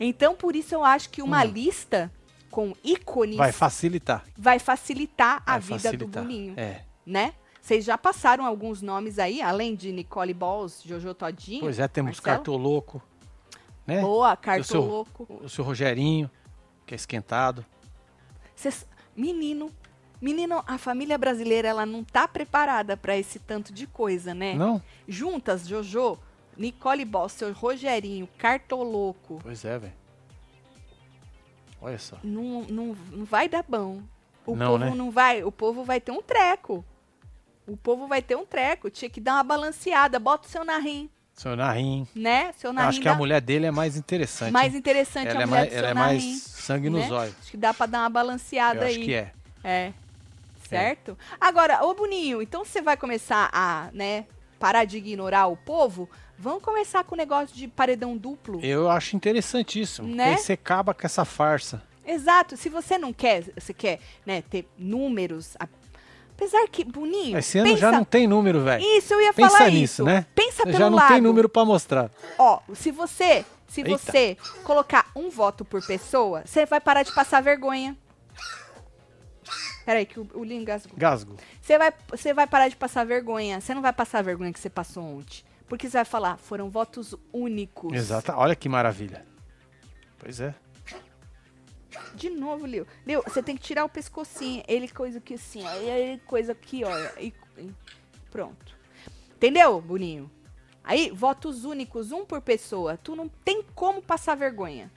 Então 0.00 0.34
por 0.34 0.56
isso 0.56 0.74
eu 0.74 0.82
acho 0.82 1.10
que 1.10 1.20
uma 1.22 1.42
Hum. 1.44 1.50
lista 1.50 2.10
com 2.50 2.74
ícones 2.82 3.36
Vai 3.36 3.52
facilitar. 3.52 4.24
vai 4.36 4.58
facilitar 4.58 5.42
a 5.46 5.52
Vai 5.52 5.60
vida 5.60 5.78
facilitar. 5.80 6.08
do 6.08 6.26
Boninho, 6.28 6.54
É. 6.58 6.82
né? 7.04 7.34
Vocês 7.60 7.84
já 7.84 7.98
passaram 7.98 8.46
alguns 8.46 8.80
nomes 8.80 9.18
aí, 9.18 9.42
além 9.42 9.76
de 9.76 9.92
Nicole 9.92 10.32
Balls, 10.32 10.82
Jojo 10.82 11.12
Todinho. 11.12 11.60
Pois 11.60 11.78
é, 11.78 11.86
temos 11.86 12.16
Marcelo? 12.16 12.36
Cartoloco. 12.36 13.02
Né? 13.86 14.00
Boa, 14.00 14.28
o 14.28 14.34
seu- 14.34 14.36
Cartoloco. 14.42 15.40
O 15.44 15.48
seu 15.48 15.62
Rogerinho, 15.62 16.30
que 16.86 16.94
é 16.94 16.96
esquentado. 16.96 17.64
Cês- 18.56 18.86
menino, 19.14 19.70
menino, 20.20 20.62
a 20.66 20.76
família 20.78 21.16
brasileira 21.16 21.68
ela 21.68 21.86
não 21.86 22.04
tá 22.04 22.26
preparada 22.28 22.96
para 22.96 23.16
esse 23.16 23.38
tanto 23.38 23.72
de 23.72 23.86
coisa, 23.86 24.34
né? 24.34 24.54
Não? 24.54 24.82
Juntas, 25.08 25.66
Jojo, 25.66 26.18
Nicole 26.56 27.04
Boss, 27.04 27.32
seu 27.32 27.52
Rogerinho, 27.52 28.28
Cartoloco, 28.38 29.40
Pois 29.42 29.64
é, 29.64 29.78
velho. 29.78 29.92
Olha 31.82 31.98
só. 31.98 32.18
não, 32.22 32.62
não, 32.64 32.96
não 33.10 33.24
vai 33.24 33.48
dar 33.48 33.64
bom. 33.66 34.02
O 34.46 34.54
Não, 34.54 34.72
povo 34.72 34.78
né? 34.84 34.90
não 34.94 35.10
vai, 35.10 35.42
o 35.44 35.52
povo 35.52 35.84
vai 35.84 36.00
ter 36.00 36.12
um 36.12 36.20
treco. 36.22 36.84
O 37.66 37.76
povo 37.76 38.06
vai 38.06 38.20
ter 38.20 38.36
um 38.36 38.44
treco, 38.44 38.90
tinha 38.90 39.08
que 39.08 39.20
dar 39.20 39.34
uma 39.34 39.44
balanceada, 39.44 40.18
bota 40.18 40.46
o 40.46 40.50
seu 40.50 40.64
narrim, 40.64 41.08
Seu 41.34 41.54
Narim. 41.56 42.06
né? 42.14 42.52
Seu 42.56 42.68
Eu 42.70 42.74
narrim 42.74 42.88
acho 42.88 43.00
que 43.00 43.08
a 43.08 43.12
dá- 43.12 43.18
mulher 43.18 43.40
dele 43.40 43.66
é 43.66 43.70
mais 43.70 43.96
interessante. 43.96 44.50
mais 44.52 44.74
interessante 44.74 45.28
ela 45.28 45.40
a 45.40 45.42
é 45.42 45.46
mulher 45.46 45.60
mais, 45.60 45.70
do 45.70 45.74
ela 45.76 45.82
seu 45.86 45.90
é 45.90 45.94
mais 45.94 46.22
narrim, 46.24 46.36
sangue 46.38 46.90
né? 46.90 46.98
nos 47.00 47.10
olhos. 47.12 47.34
Acho 47.40 47.50
que 47.52 47.56
dá 47.56 47.72
pra 47.72 47.86
dar 47.86 48.00
uma 48.00 48.10
balanceada 48.10 48.80
Eu 48.80 48.86
aí. 48.86 48.96
acho 48.96 49.04
que 49.04 49.14
é. 49.14 49.32
É. 49.62 49.92
Certo? 50.70 51.18
Agora, 51.40 51.84
ô 51.84 51.94
Boninho, 51.94 52.40
então 52.40 52.64
você 52.64 52.80
vai 52.80 52.96
começar 52.96 53.50
a, 53.52 53.88
né, 53.92 54.26
parar 54.58 54.84
de 54.84 54.98
ignorar 54.98 55.46
o 55.46 55.56
povo? 55.56 56.08
Vamos 56.38 56.62
começar 56.62 57.04
com 57.04 57.14
o 57.14 57.18
negócio 57.18 57.54
de 57.54 57.68
paredão 57.68 58.16
duplo? 58.16 58.60
Eu 58.64 58.90
acho 58.90 59.14
interessantíssimo. 59.16 60.08
Né? 60.08 60.24
Porque 60.24 60.38
aí 60.38 60.44
você 60.44 60.52
acaba 60.54 60.94
com 60.94 61.06
essa 61.06 61.24
farsa. 61.24 61.82
Exato. 62.06 62.56
Se 62.56 62.68
você 62.68 62.96
não 62.96 63.12
quer, 63.12 63.44
você 63.58 63.74
quer, 63.74 64.00
né, 64.24 64.42
ter 64.42 64.66
números. 64.78 65.56
Apesar 66.34 66.66
que, 66.68 66.82
Boninho. 66.84 67.36
Esse 67.36 67.58
ano 67.58 67.68
pensa... 67.68 67.80
já 67.80 67.92
não 67.92 68.04
tem 68.04 68.26
número, 68.26 68.62
velho. 68.62 68.82
Isso, 68.82 69.12
eu 69.12 69.20
ia 69.20 69.32
Pensa 69.34 69.58
falar 69.58 69.70
nisso, 69.70 69.82
isso. 69.82 70.04
né? 70.04 70.24
Pensa 70.34 70.64
pelo 70.64 70.78
Já 70.78 70.88
não 70.88 70.96
lado. 70.96 71.08
tem 71.12 71.20
número 71.20 71.48
pra 71.48 71.64
mostrar. 71.66 72.10
Ó, 72.38 72.60
se 72.72 72.90
você, 72.90 73.44
se 73.68 73.82
Eita. 73.82 73.98
você 73.98 74.36
colocar 74.64 75.10
um 75.14 75.28
voto 75.28 75.64
por 75.64 75.86
pessoa, 75.86 76.42
você 76.46 76.64
vai 76.64 76.80
parar 76.80 77.02
de 77.02 77.12
passar 77.14 77.42
vergonha. 77.42 77.94
Peraí, 79.84 80.06
que 80.06 80.20
o, 80.20 80.28
o 80.34 80.44
Linho 80.44 80.62
engasgou. 80.62 80.96
Gasgo. 80.96 81.36
Você 81.60 81.78
vai, 81.78 81.92
você 82.08 82.34
vai 82.34 82.46
parar 82.46 82.68
de 82.68 82.76
passar 82.76 83.04
vergonha. 83.04 83.60
Você 83.60 83.74
não 83.74 83.82
vai 83.82 83.92
passar 83.92 84.18
a 84.18 84.22
vergonha 84.22 84.52
que 84.52 84.60
você 84.60 84.70
passou 84.70 85.02
ontem. 85.02 85.44
Porque 85.68 85.88
você 85.88 85.98
vai 85.98 86.04
falar, 86.04 86.36
foram 86.36 86.68
votos 86.68 87.14
únicos. 87.32 87.92
Exato. 87.92 88.32
Olha 88.32 88.56
que 88.56 88.68
maravilha. 88.68 89.24
Pois 90.18 90.40
é. 90.40 90.54
De 92.14 92.28
novo, 92.28 92.66
Leo. 92.66 92.86
Leo, 93.06 93.22
você 93.26 93.42
tem 93.42 93.56
que 93.56 93.62
tirar 93.62 93.84
o 93.84 93.88
pescocinho. 93.88 94.62
Ele 94.66 94.88
coisa 94.88 95.18
aqui 95.18 95.34
assim, 95.34 95.64
ó. 95.64 95.74
E 95.74 95.88
ele 95.88 96.20
coisa 96.26 96.52
aqui, 96.52 96.82
ó. 96.84 96.90
E, 97.18 97.32
e 97.58 97.72
pronto. 98.30 98.76
Entendeu, 99.36 99.80
Boninho? 99.80 100.30
Aí, 100.82 101.10
votos 101.10 101.64
únicos, 101.64 102.10
um 102.10 102.24
por 102.24 102.40
pessoa. 102.40 102.96
Tu 102.96 103.14
não 103.14 103.28
tem 103.28 103.62
como 103.74 104.02
passar 104.02 104.34
vergonha. 104.34 104.90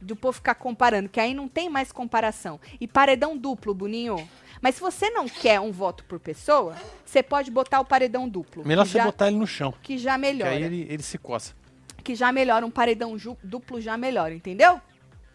Do 0.00 0.14
povo 0.14 0.34
ficar 0.34 0.54
comparando, 0.54 1.08
que 1.08 1.18
aí 1.18 1.32
não 1.32 1.48
tem 1.48 1.70
mais 1.70 1.90
comparação. 1.90 2.60
E 2.80 2.86
paredão 2.86 3.36
duplo, 3.36 3.74
Boninho. 3.74 4.28
Mas 4.60 4.76
se 4.76 4.80
você 4.80 5.10
não 5.10 5.28
quer 5.28 5.60
um 5.60 5.72
voto 5.72 6.04
por 6.04 6.18
pessoa, 6.20 6.74
você 7.04 7.22
pode 7.22 7.50
botar 7.50 7.80
o 7.80 7.84
paredão 7.84 8.28
duplo. 8.28 8.66
Melhor 8.66 8.84
que 8.84 8.92
você 8.92 8.98
já, 8.98 9.04
botar 9.04 9.28
ele 9.28 9.36
no 9.36 9.46
chão. 9.46 9.74
Que 9.82 9.98
já 9.98 10.14
Que 10.14 10.18
melhora. 10.20 10.50
aí 10.52 10.62
ele, 10.62 10.86
ele 10.88 11.02
se 11.02 11.18
coça. 11.18 11.54
Que 12.02 12.14
já 12.14 12.30
melhora. 12.30 12.64
Um 12.64 12.70
paredão 12.70 13.16
duplo 13.42 13.80
já 13.80 13.96
melhora, 13.96 14.34
entendeu? 14.34 14.80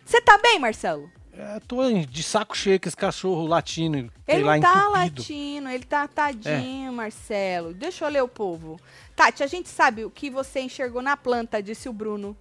Você 0.05 0.21
tá 0.21 0.37
bem, 0.37 0.59
Marcelo? 0.59 1.09
É, 1.33 1.59
tô 1.61 1.89
de 1.89 2.23
saco 2.23 2.57
cheio 2.57 2.79
com 2.79 2.87
esse 2.89 2.97
cachorro 2.97 3.45
latino. 3.47 4.11
Ele 4.27 4.43
lá, 4.43 4.59
tá 4.59 4.69
entupido. 4.69 4.91
latindo, 4.91 5.69
ele 5.69 5.85
tá 5.85 6.07
tadinho, 6.07 6.91
Marcelo. 6.91 7.73
Deixa 7.73 8.05
eu 8.05 8.09
ler 8.09 8.21
o 8.21 8.27
povo. 8.27 8.79
Tati, 9.15 9.41
a 9.41 9.47
gente 9.47 9.69
sabe 9.69 10.03
o 10.03 10.09
que 10.09 10.29
você 10.29 10.59
enxergou 10.59 11.01
na 11.01 11.15
planta, 11.15 11.63
disse 11.63 11.87
o 11.87 11.93
Bruno. 11.93 12.35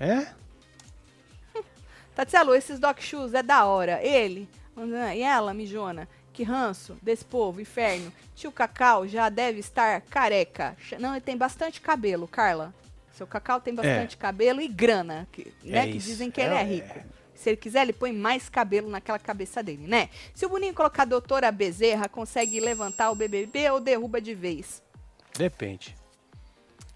É? 0.00 0.28
Tatielo, 2.18 2.52
esses 2.52 2.80
Doc 2.80 2.98
Shoes 3.00 3.32
é 3.32 3.44
da 3.44 3.64
hora. 3.64 4.02
Ele, 4.02 4.48
e 5.14 5.22
ela, 5.22 5.54
mijona. 5.54 6.08
Que 6.32 6.42
ranço 6.42 6.96
desse 7.00 7.24
povo, 7.24 7.60
inferno. 7.60 8.12
Tio 8.34 8.50
Cacau 8.50 9.06
já 9.06 9.28
deve 9.28 9.60
estar 9.60 10.00
careca. 10.00 10.76
Não, 10.98 11.12
ele 11.12 11.20
tem 11.20 11.36
bastante 11.36 11.80
cabelo, 11.80 12.26
Carla. 12.26 12.74
Seu 13.12 13.24
Cacau 13.24 13.60
tem 13.60 13.72
bastante 13.72 14.16
cabelo 14.16 14.60
e 14.60 14.66
grana, 14.66 15.28
que, 15.30 15.52
né, 15.62 15.82
que 15.86 15.92
É. 15.92 15.96
isso. 15.96 16.08
dizem 16.08 16.28
que 16.28 16.40
ele 16.40 16.54
é 16.54 16.60
É, 16.60 16.64
rico. 16.64 16.98
Se 17.36 17.50
ele 17.50 17.56
quiser, 17.56 17.82
ele 17.82 17.92
põe 17.92 18.12
mais 18.12 18.48
cabelo 18.48 18.90
naquela 18.90 19.18
cabeça 19.20 19.62
dele, 19.62 19.86
né? 19.86 20.08
Se 20.34 20.44
o 20.44 20.48
Boninho 20.48 20.74
colocar 20.74 21.02
a 21.02 21.06
doutora 21.06 21.52
Bezerra, 21.52 22.08
consegue 22.08 22.58
levantar 22.58 23.12
o 23.12 23.14
BBB 23.14 23.70
ou 23.70 23.78
derruba 23.78 24.20
de 24.20 24.34
vez? 24.34 24.82
Depende. 25.36 25.94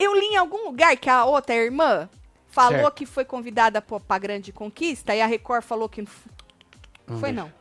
Eu 0.01 0.16
li 0.18 0.27
em 0.27 0.37
algum 0.37 0.64
lugar 0.64 0.97
que 0.97 1.09
a 1.09 1.25
outra 1.25 1.55
irmã 1.55 2.11
falou 2.53 2.78
Certo. 2.82 2.94
que 2.94 3.07
foi 3.07 3.24
convidada 3.24 3.82
pra 3.82 4.18
grande 4.18 4.53
conquista 4.53 5.12
e 5.14 5.20
a 5.20 5.26
Record 5.26 5.64
falou 5.64 5.88
que 5.88 6.03
não 7.09 7.18
foi 7.18 7.32
não. 7.32 7.53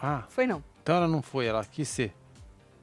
Ah, 0.00 0.22
Foi 0.28 0.46
não. 0.46 0.62
então 0.82 0.96
ela 0.96 1.08
não 1.08 1.22
foi, 1.22 1.46
ela 1.46 1.64
quis 1.64 1.88
ser. 1.88 2.14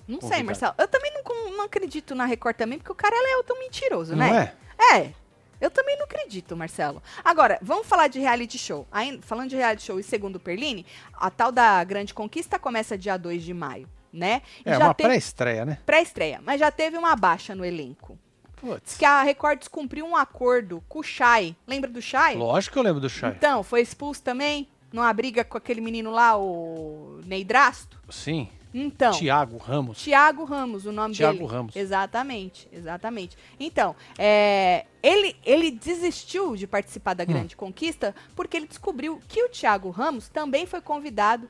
Não 0.07 0.19
sei, 0.19 0.29
Convidada. 0.29 0.43
Marcelo. 0.43 0.73
Eu 0.79 0.87
também 0.87 1.13
não, 1.13 1.51
não 1.57 1.65
acredito 1.65 2.15
na 2.15 2.25
Record 2.25 2.55
também, 2.57 2.79
porque 2.79 2.91
o 2.91 2.95
cara 2.95 3.15
é 3.15 3.43
tão 3.43 3.57
mentiroso, 3.59 4.15
Não 4.15 4.25
né? 4.27 4.53
é? 4.77 4.97
É. 4.97 5.13
Eu 5.61 5.69
também 5.69 5.95
não 5.97 6.05
acredito, 6.05 6.57
Marcelo. 6.57 7.01
Agora, 7.23 7.59
vamos 7.61 7.85
falar 7.85 8.07
de 8.07 8.19
reality 8.19 8.57
show. 8.57 8.87
Ainda, 8.91 9.21
falando 9.21 9.51
de 9.51 9.55
reality 9.55 9.83
show 9.83 9.99
e 9.99 10.03
segundo 10.03 10.39
Perline, 10.39 10.83
a 11.13 11.29
tal 11.29 11.51
da 11.51 11.83
Grande 11.83 12.15
Conquista 12.15 12.57
começa 12.57 12.97
dia 12.97 13.15
2 13.15 13.43
de 13.43 13.53
maio, 13.53 13.87
né? 14.11 14.41
E 14.65 14.69
É 14.71 14.77
uma 14.79 14.91
teve 14.95 15.09
pré-estreia, 15.09 15.63
né? 15.63 15.77
pré-estreia, 15.85 16.41
mas 16.43 16.59
já 16.59 16.71
teve 16.71 16.97
uma 16.97 17.15
baixa 17.15 17.53
no 17.53 17.63
elenco. 17.63 18.17
Putz. 18.61 18.95
que 18.95 19.03
a 19.03 19.21
Record 19.23 19.59
descumpriu 19.59 20.05
um 20.05 20.15
acordo 20.15 20.81
com 20.87 20.99
o 20.99 21.03
Shai. 21.03 21.55
Lembra 21.67 21.89
do 21.89 22.01
Shai? 22.01 22.35
Lógico 22.35 22.73
que 22.73 22.79
eu 22.79 22.83
lembro 22.83 23.01
do 23.01 23.09
Chay. 23.09 23.31
Então, 23.31 23.63
foi 23.63 23.81
expulso 23.81 24.21
também? 24.21 24.67
Numa 24.93 25.11
briga 25.11 25.43
com 25.43 25.57
aquele 25.57 25.81
menino 25.81 26.11
lá, 26.11 26.37
o 26.37 27.19
Neidrasto? 27.25 27.99
Sim. 28.09 28.47
Então. 28.73 29.11
Tiago 29.11 29.57
Ramos. 29.57 30.01
Tiago 30.01 30.45
Ramos, 30.45 30.85
o 30.85 30.91
nome 30.93 31.13
Thiago 31.13 31.39
dele. 31.39 31.49
Ramos. 31.51 31.75
Exatamente, 31.75 32.69
exatamente. 32.71 33.37
Então, 33.59 33.95
é, 34.17 34.85
ele, 35.03 35.35
ele 35.45 35.71
desistiu 35.71 36.55
de 36.55 36.65
participar 36.67 37.11
Hum. 37.11 37.15
da 37.15 37.25
Grande 37.25 37.55
Conquista 37.55 38.15
porque 38.35 38.55
ele 38.55 38.67
descobriu 38.67 39.19
que 39.27 39.43
o 39.43 39.49
Thiago 39.49 39.89
Ramos 39.89 40.29
também 40.29 40.65
foi 40.65 40.79
convidado 40.79 41.49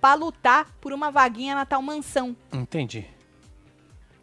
para 0.00 0.14
lutar 0.14 0.70
por 0.80 0.92
uma 0.92 1.10
vaguinha 1.10 1.54
na 1.54 1.66
tal 1.66 1.82
mansão, 1.82 2.36
Entendi. 2.52 3.06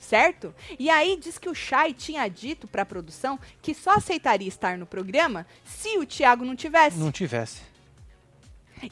Certo? 0.03 0.53
E 0.77 0.89
aí 0.89 1.17
diz 1.19 1.37
que 1.37 1.49
o 1.49 1.55
Chay 1.55 1.93
tinha 1.93 2.27
dito 2.27 2.67
para 2.67 2.83
a 2.83 2.85
produção 2.85 3.39
que 3.61 3.73
só 3.73 3.91
aceitaria 3.91 4.47
estar 4.47 4.77
no 4.77 4.85
programa 4.85 5.45
se 5.63 5.97
o 5.97 6.05
Thiago 6.05 6.45
não 6.45 6.55
tivesse. 6.55 6.97
Não 6.97 7.11
tivesse. 7.11 7.61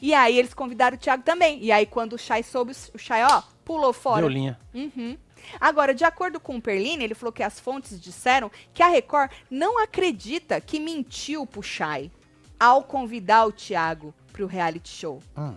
E 0.00 0.14
aí 0.14 0.38
eles 0.38 0.54
convidaram 0.54 0.96
o 0.96 1.00
Thiago 1.00 1.22
também. 1.22 1.62
E 1.62 1.70
aí 1.70 1.86
quando 1.86 2.14
o 2.14 2.18
Chay 2.18 2.42
soube, 2.42 2.72
o 2.94 2.98
Chay, 2.98 3.22
ó, 3.24 3.42
pulou 3.64 3.92
fora. 3.92 4.22
Deu 4.22 4.28
linha. 4.28 4.58
Uhum. 4.74 5.16
Agora, 5.60 5.92
de 5.94 6.04
acordo 6.04 6.40
com 6.40 6.56
o 6.56 6.62
Perline, 6.62 7.04
ele 7.04 7.14
falou 7.14 7.32
que 7.32 7.42
as 7.42 7.58
fontes 7.58 8.00
disseram 8.00 8.50
que 8.72 8.82
a 8.82 8.88
Record 8.88 9.30
não 9.50 9.82
acredita 9.82 10.60
que 10.60 10.78
mentiu 10.78 11.46
pro 11.46 11.62
Chay 11.62 12.10
ao 12.58 12.84
convidar 12.84 13.46
o 13.46 13.52
Thiago 13.52 14.14
pro 14.32 14.46
reality 14.46 14.88
show. 14.88 15.20
Hum. 15.36 15.54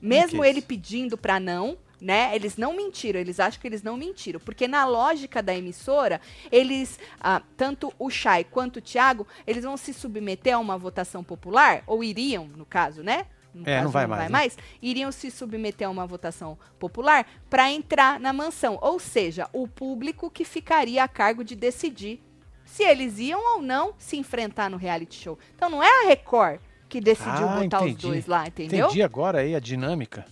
Mesmo 0.00 0.44
é 0.44 0.48
ele 0.48 0.62
pedindo 0.62 1.16
pra 1.16 1.40
não, 1.40 1.76
né? 2.00 2.34
Eles 2.34 2.56
não 2.56 2.74
mentiram, 2.76 3.18
eles 3.20 3.40
acham 3.40 3.60
que 3.60 3.66
eles 3.66 3.82
não 3.82 3.96
mentiram. 3.96 4.38
Porque 4.40 4.68
na 4.68 4.84
lógica 4.84 5.42
da 5.42 5.54
emissora, 5.54 6.20
eles, 6.50 6.98
ah, 7.20 7.42
tanto 7.56 7.92
o 7.98 8.08
Chay 8.10 8.44
quanto 8.44 8.76
o 8.78 8.80
Thiago, 8.82 9.26
eles 9.46 9.64
vão 9.64 9.76
se 9.76 9.92
submeter 9.92 10.54
a 10.54 10.58
uma 10.58 10.78
votação 10.78 11.24
popular, 11.24 11.82
ou 11.86 12.02
iriam, 12.04 12.46
no 12.46 12.64
caso, 12.64 13.02
né? 13.02 13.26
No 13.54 13.62
É, 13.62 13.76
caso, 13.76 13.84
não 13.84 13.90
vai 13.90 14.06
mais, 14.28 14.56
né? 14.56 14.62
iriam 14.80 15.10
se 15.10 15.30
submeter 15.30 15.88
a 15.88 15.90
uma 15.90 16.06
votação 16.06 16.58
popular 16.78 17.26
para 17.50 17.70
entrar 17.72 18.20
na 18.20 18.32
mansão. 18.32 18.78
Ou 18.80 18.98
seja, 19.00 19.48
o 19.52 19.66
público 19.66 20.30
que 20.30 20.44
ficaria 20.44 21.02
a 21.02 21.08
cargo 21.08 21.42
de 21.42 21.56
decidir 21.56 22.22
se 22.64 22.84
eles 22.84 23.18
iam 23.18 23.54
ou 23.56 23.62
não 23.62 23.94
se 23.98 24.16
enfrentar 24.18 24.68
no 24.70 24.76
reality 24.76 25.16
show. 25.16 25.38
Então 25.56 25.70
não 25.70 25.82
é 25.82 26.04
a 26.04 26.08
Record 26.08 26.60
que 26.88 27.00
decidiu 27.00 27.48
Ah, 27.48 27.60
botar 27.62 27.78
os 27.80 27.86
entendi. 27.88 28.06
dois 28.06 28.26
lá, 28.26 28.46
entendeu? 28.46 28.86
Entendi 28.86 29.02
agora 29.02 29.40
aí 29.40 29.54
a 29.54 29.60
dinâmica. 29.60 30.26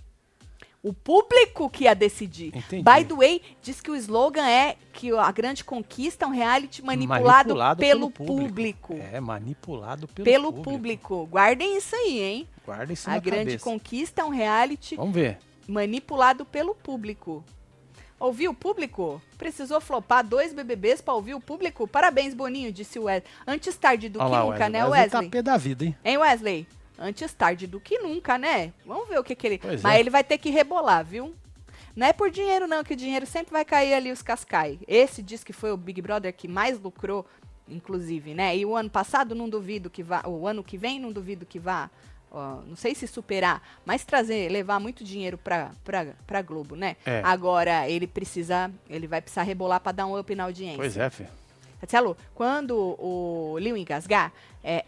O 0.89 0.93
público 0.93 1.69
que 1.69 1.83
ia 1.83 1.95
decidir. 1.95 2.57
Entendi. 2.57 2.85
By 2.85 3.05
the 3.05 3.15
way, 3.15 3.43
diz 3.61 3.81
que 3.81 3.91
o 3.91 3.97
slogan 3.97 4.47
é 4.49 4.77
que 4.93 5.11
a 5.11 5.33
grande 5.33 5.65
conquista 5.65 6.25
é 6.25 6.29
um 6.29 6.31
reality 6.31 6.81
manipulado, 6.81 7.57
pelo, 7.77 8.09
público. 8.09 8.95
É, 9.13 9.19
manipulado 9.19 10.07
pelo, 10.07 10.25
Pelo 10.25 10.53
público. 10.53 10.71
público. 10.71 11.27
Guardem 11.27 11.77
isso 11.77 11.97
aí, 11.97 12.21
hein? 12.23 12.49
Guarda 12.65 12.93
isso 12.93 13.11
a 13.11 13.19
grande 13.19 13.45
cabeça. 13.47 13.65
conquista 13.65 14.23
é 14.23 14.25
um 14.25 14.29
reality 14.29 14.95
Vamos 14.95 15.13
ver. 15.15 15.39
manipulado 15.67 16.45
pelo 16.45 16.73
público. 16.73 17.45
Ouviu 18.19 18.53
o 18.53 18.55
público? 18.55 19.21
Precisou 19.37 19.81
flopar 19.81 20.25
dois 20.25 20.55
BBBs 20.55 21.01
pra 21.03 21.15
ouvir 21.15 21.35
o 21.35 21.41
público? 21.41 21.87
Parabéns, 21.89 22.33
Boninho, 22.33 22.73
disse 22.73 22.99
o 22.99 23.05
Wesley. 23.05 23.29
Antes 23.47 23.77
tarde 23.77 24.09
do 24.09 24.21
Olha 24.21 24.29
que 24.29 24.33
lá, 24.35 24.41
nunca, 24.45 24.53
Wesley. 24.53 24.71
né, 24.71 24.85
Wesley 24.85 25.03
Wesley? 25.03 25.25
tá 25.25 25.31
pé 25.31 25.43
da 25.43 25.57
vida, 25.57 25.85
hein? 25.85 25.97
Hein, 26.05 26.19
Wesley? 26.19 26.67
Antes 26.99 27.33
tarde 27.35 27.67
do 27.67 27.79
que 27.79 27.99
nunca, 27.99 28.39
né? 28.39 28.73
Vamos 28.85 29.09
ver 29.09 29.19
o 29.19 29.25
que, 29.25 29.35
que 29.35 29.47
ele. 29.47 29.59
Pois 29.59 29.83
Mas 29.83 29.97
é. 29.97 30.01
ele 30.01 30.11
vai 30.11 30.25
ter 30.25 30.39
que 30.39 30.51
rebolar, 30.51 31.05
viu? 31.05 31.35
Não 31.95 32.07
é 32.07 32.13
por 32.13 32.31
dinheiro, 32.31 32.67
não, 32.67 32.85
que 32.85 32.93
o 32.93 32.97
dinheiro 32.97 33.27
sempre 33.27 33.53
vai 33.53 33.65
cair 33.65 33.95
ali 33.95 34.13
os 34.13 34.23
cascai. 34.23 34.79
Esse 34.87 35.23
diz 35.23 35.43
que 35.43 35.53
foi 35.53 35.73
o 35.73 35.77
Big 35.77 36.01
Brother 36.03 36.33
que 36.33 36.47
mais 36.47 36.79
lucrou, 36.81 37.27
inclusive, 37.69 38.35
né? 38.35 38.57
E 38.57 38.67
o 38.67 38.77
ano 38.77 38.91
passado 38.91 39.35
não 39.35 39.49
duvido 39.49 39.89
que 39.89 40.03
vá. 40.03 40.23
O 40.27 40.47
ano 40.47 40.63
que 40.63 40.77
vem 40.77 41.01
não 41.01 41.11
duvido 41.13 41.47
que 41.47 41.59
vá. 41.59 41.91
ó, 42.31 42.61
não 42.67 42.77
sei 42.77 42.95
se 42.95 43.07
superar, 43.07 43.63
mas 43.85 44.05
trazer, 44.05 44.51
levar 44.51 44.79
muito 44.79 45.03
dinheiro 45.05 45.39
pra, 45.39 45.71
pra, 45.85 46.09
pra 46.27 46.43
Globo, 46.43 46.77
né? 46.77 46.97
É. 47.05 47.23
Agora, 47.25 47.89
ele 47.89 48.07
precisa. 48.07 48.71
Ele 48.91 49.07
vai 49.07 49.21
precisar 49.23 49.43
rebolar 49.43 49.81
pra 49.81 49.93
dar 49.93 50.07
um 50.07 50.19
up 50.19 50.35
na 50.35 50.45
audiência. 50.45 50.77
Pois 50.77 50.97
é, 50.97 51.09
filho. 51.09 51.31
Marcelo, 51.81 52.17
quando 52.35 52.97
o 52.99 53.57
Liu 53.59 53.77
engasgar, 53.77 54.33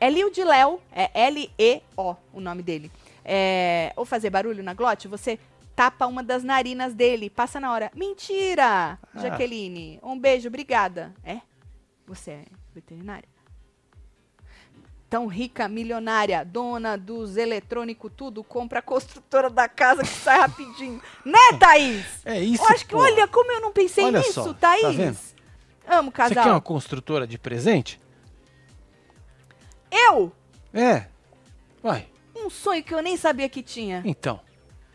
é, 0.00 0.10
Liu 0.10 0.30
de 0.30 0.42
Léo, 0.44 0.80
é 0.92 1.10
L-E-O 1.26 2.16
o 2.32 2.40
nome 2.40 2.62
dele. 2.62 2.90
É, 3.24 3.92
ou 3.96 4.04
fazer 4.04 4.30
barulho 4.30 4.62
na 4.62 4.74
glote, 4.74 5.06
você 5.08 5.38
tapa 5.76 6.06
uma 6.06 6.22
das 6.22 6.42
narinas 6.42 6.94
dele, 6.94 7.30
passa 7.30 7.60
na 7.60 7.72
hora. 7.72 7.90
Mentira, 7.94 8.98
Ah. 9.14 9.20
Jaqueline. 9.20 9.98
Um 10.02 10.18
beijo, 10.18 10.48
obrigada. 10.48 11.14
É? 11.22 11.40
Você 12.06 12.30
é 12.32 12.44
veterinária? 12.74 13.28
Tão 15.10 15.26
rica, 15.26 15.66
milionária, 15.68 16.44
dona 16.44 16.96
dos 16.98 17.38
eletrônicos, 17.38 18.10
tudo, 18.14 18.44
compra 18.44 18.80
a 18.80 18.82
construtora 18.82 19.48
da 19.48 19.66
casa 19.66 20.02
que 20.02 20.08
sai 20.08 20.38
rapidinho. 20.38 21.00
Né, 21.24 21.38
Thaís? 21.58 22.04
É 22.26 22.40
isso, 22.42 22.62
Eu 22.62 22.68
acho 22.68 22.84
que, 22.84 22.92
pô. 22.92 22.98
olha, 23.00 23.26
como 23.26 23.50
eu 23.52 23.60
não 23.60 23.72
pensei 23.72 24.04
Olha 24.04 24.18
nisso, 24.18 24.32
só, 24.44 24.52
tá 24.52 24.72
Thaís. 24.72 24.96
vendo? 24.96 25.18
Amo 25.86 26.10
Você 26.10 26.16
casal. 26.16 26.44
quer 26.44 26.50
uma 26.50 26.60
construtora 26.60 27.26
de 27.26 27.38
presente? 27.38 27.98
Eu? 29.90 30.32
É. 30.72 31.06
Vai. 31.82 32.06
Um 32.36 32.50
sonho 32.50 32.82
que 32.82 32.94
eu 32.94 33.02
nem 33.02 33.16
sabia 33.16 33.48
que 33.48 33.62
tinha. 33.62 34.02
Então, 34.04 34.40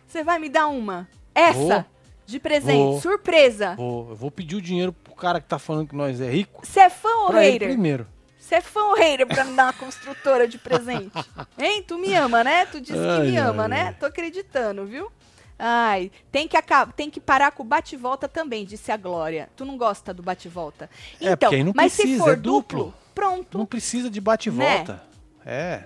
Você 0.08 0.24
vai 0.24 0.40
me 0.40 0.50
dar 0.50 0.68
uma? 0.68 1.08
Essa? 1.34 1.58
Vou. 1.58 1.86
De 2.26 2.40
presente, 2.40 2.78
Vou. 2.78 3.02
surpresa. 3.02 3.76
vou, 3.76 4.10
eu 4.12 4.16
vou 4.16 4.32
pedir 4.32 4.56
o 4.56 4.62
dinheiro 4.62 4.94
pro 4.94 5.14
cara 5.14 5.42
que 5.42 5.48
tá 5.48 5.60
falando 5.60 5.90
que 5.90 5.96
nós 5.96 6.22
é 6.22 6.30
rico 6.30 6.66
Você 6.66 6.80
é 6.80 6.90
fã 6.90 7.10
ou 7.24 7.28
pra 7.28 7.44
ele 7.46 7.54
hater? 7.56 7.68
primeiro. 7.70 8.08
Você 8.40 8.56
é 8.56 8.62
fã 8.62 8.82
ou 8.84 8.96
hater 8.96 9.28
pra 9.28 9.44
me 9.44 9.54
dar 9.56 9.66
uma 9.66 9.74
construtora 9.74 10.48
de 10.48 10.58
presente? 10.58 11.12
Hein? 11.60 11.84
Tu 11.86 11.98
me 11.98 12.14
ama, 12.16 12.44
né? 12.44 12.66
Tu 12.66 12.80
disse 12.80 12.94
que 12.94 13.00
Ai, 13.08 13.28
me 13.32 13.38
ama, 13.38 13.64
ai, 13.64 13.70
né? 13.70 13.82
ai. 13.88 13.94
Tô 13.96 14.06
acreditando, 14.06 14.86
viu? 14.86 15.12
Ai, 15.60 16.12
tem 16.32 16.48
que, 16.48 16.58
tem 16.96 17.10
que 17.10 17.20
parar 17.20 17.52
com 17.52 17.64
o 17.64 17.66
bate-volta 17.66 18.28
também, 18.28 18.66
disse 18.66 18.92
a 18.92 18.98
Glória. 18.98 19.50
Tu 19.56 19.66
não 19.66 19.78
gosta 19.78 20.14
do 20.14 20.24
bate-volta? 20.24 20.90
É, 21.22 21.32
Então, 21.34 21.52
aí 21.52 21.64
não 21.64 21.74
mas 21.76 21.92
se 21.94 22.02
precisa, 22.04 22.24
for 22.24 22.34
é 22.34 22.36
duplo. 22.38 22.94
Pronto. 23.14 23.58
Não 23.58 23.66
precisa 23.66 24.10
de 24.10 24.20
bate 24.22 24.50
e 24.50 24.52
Né? 24.52 25.00
É. 25.46 25.84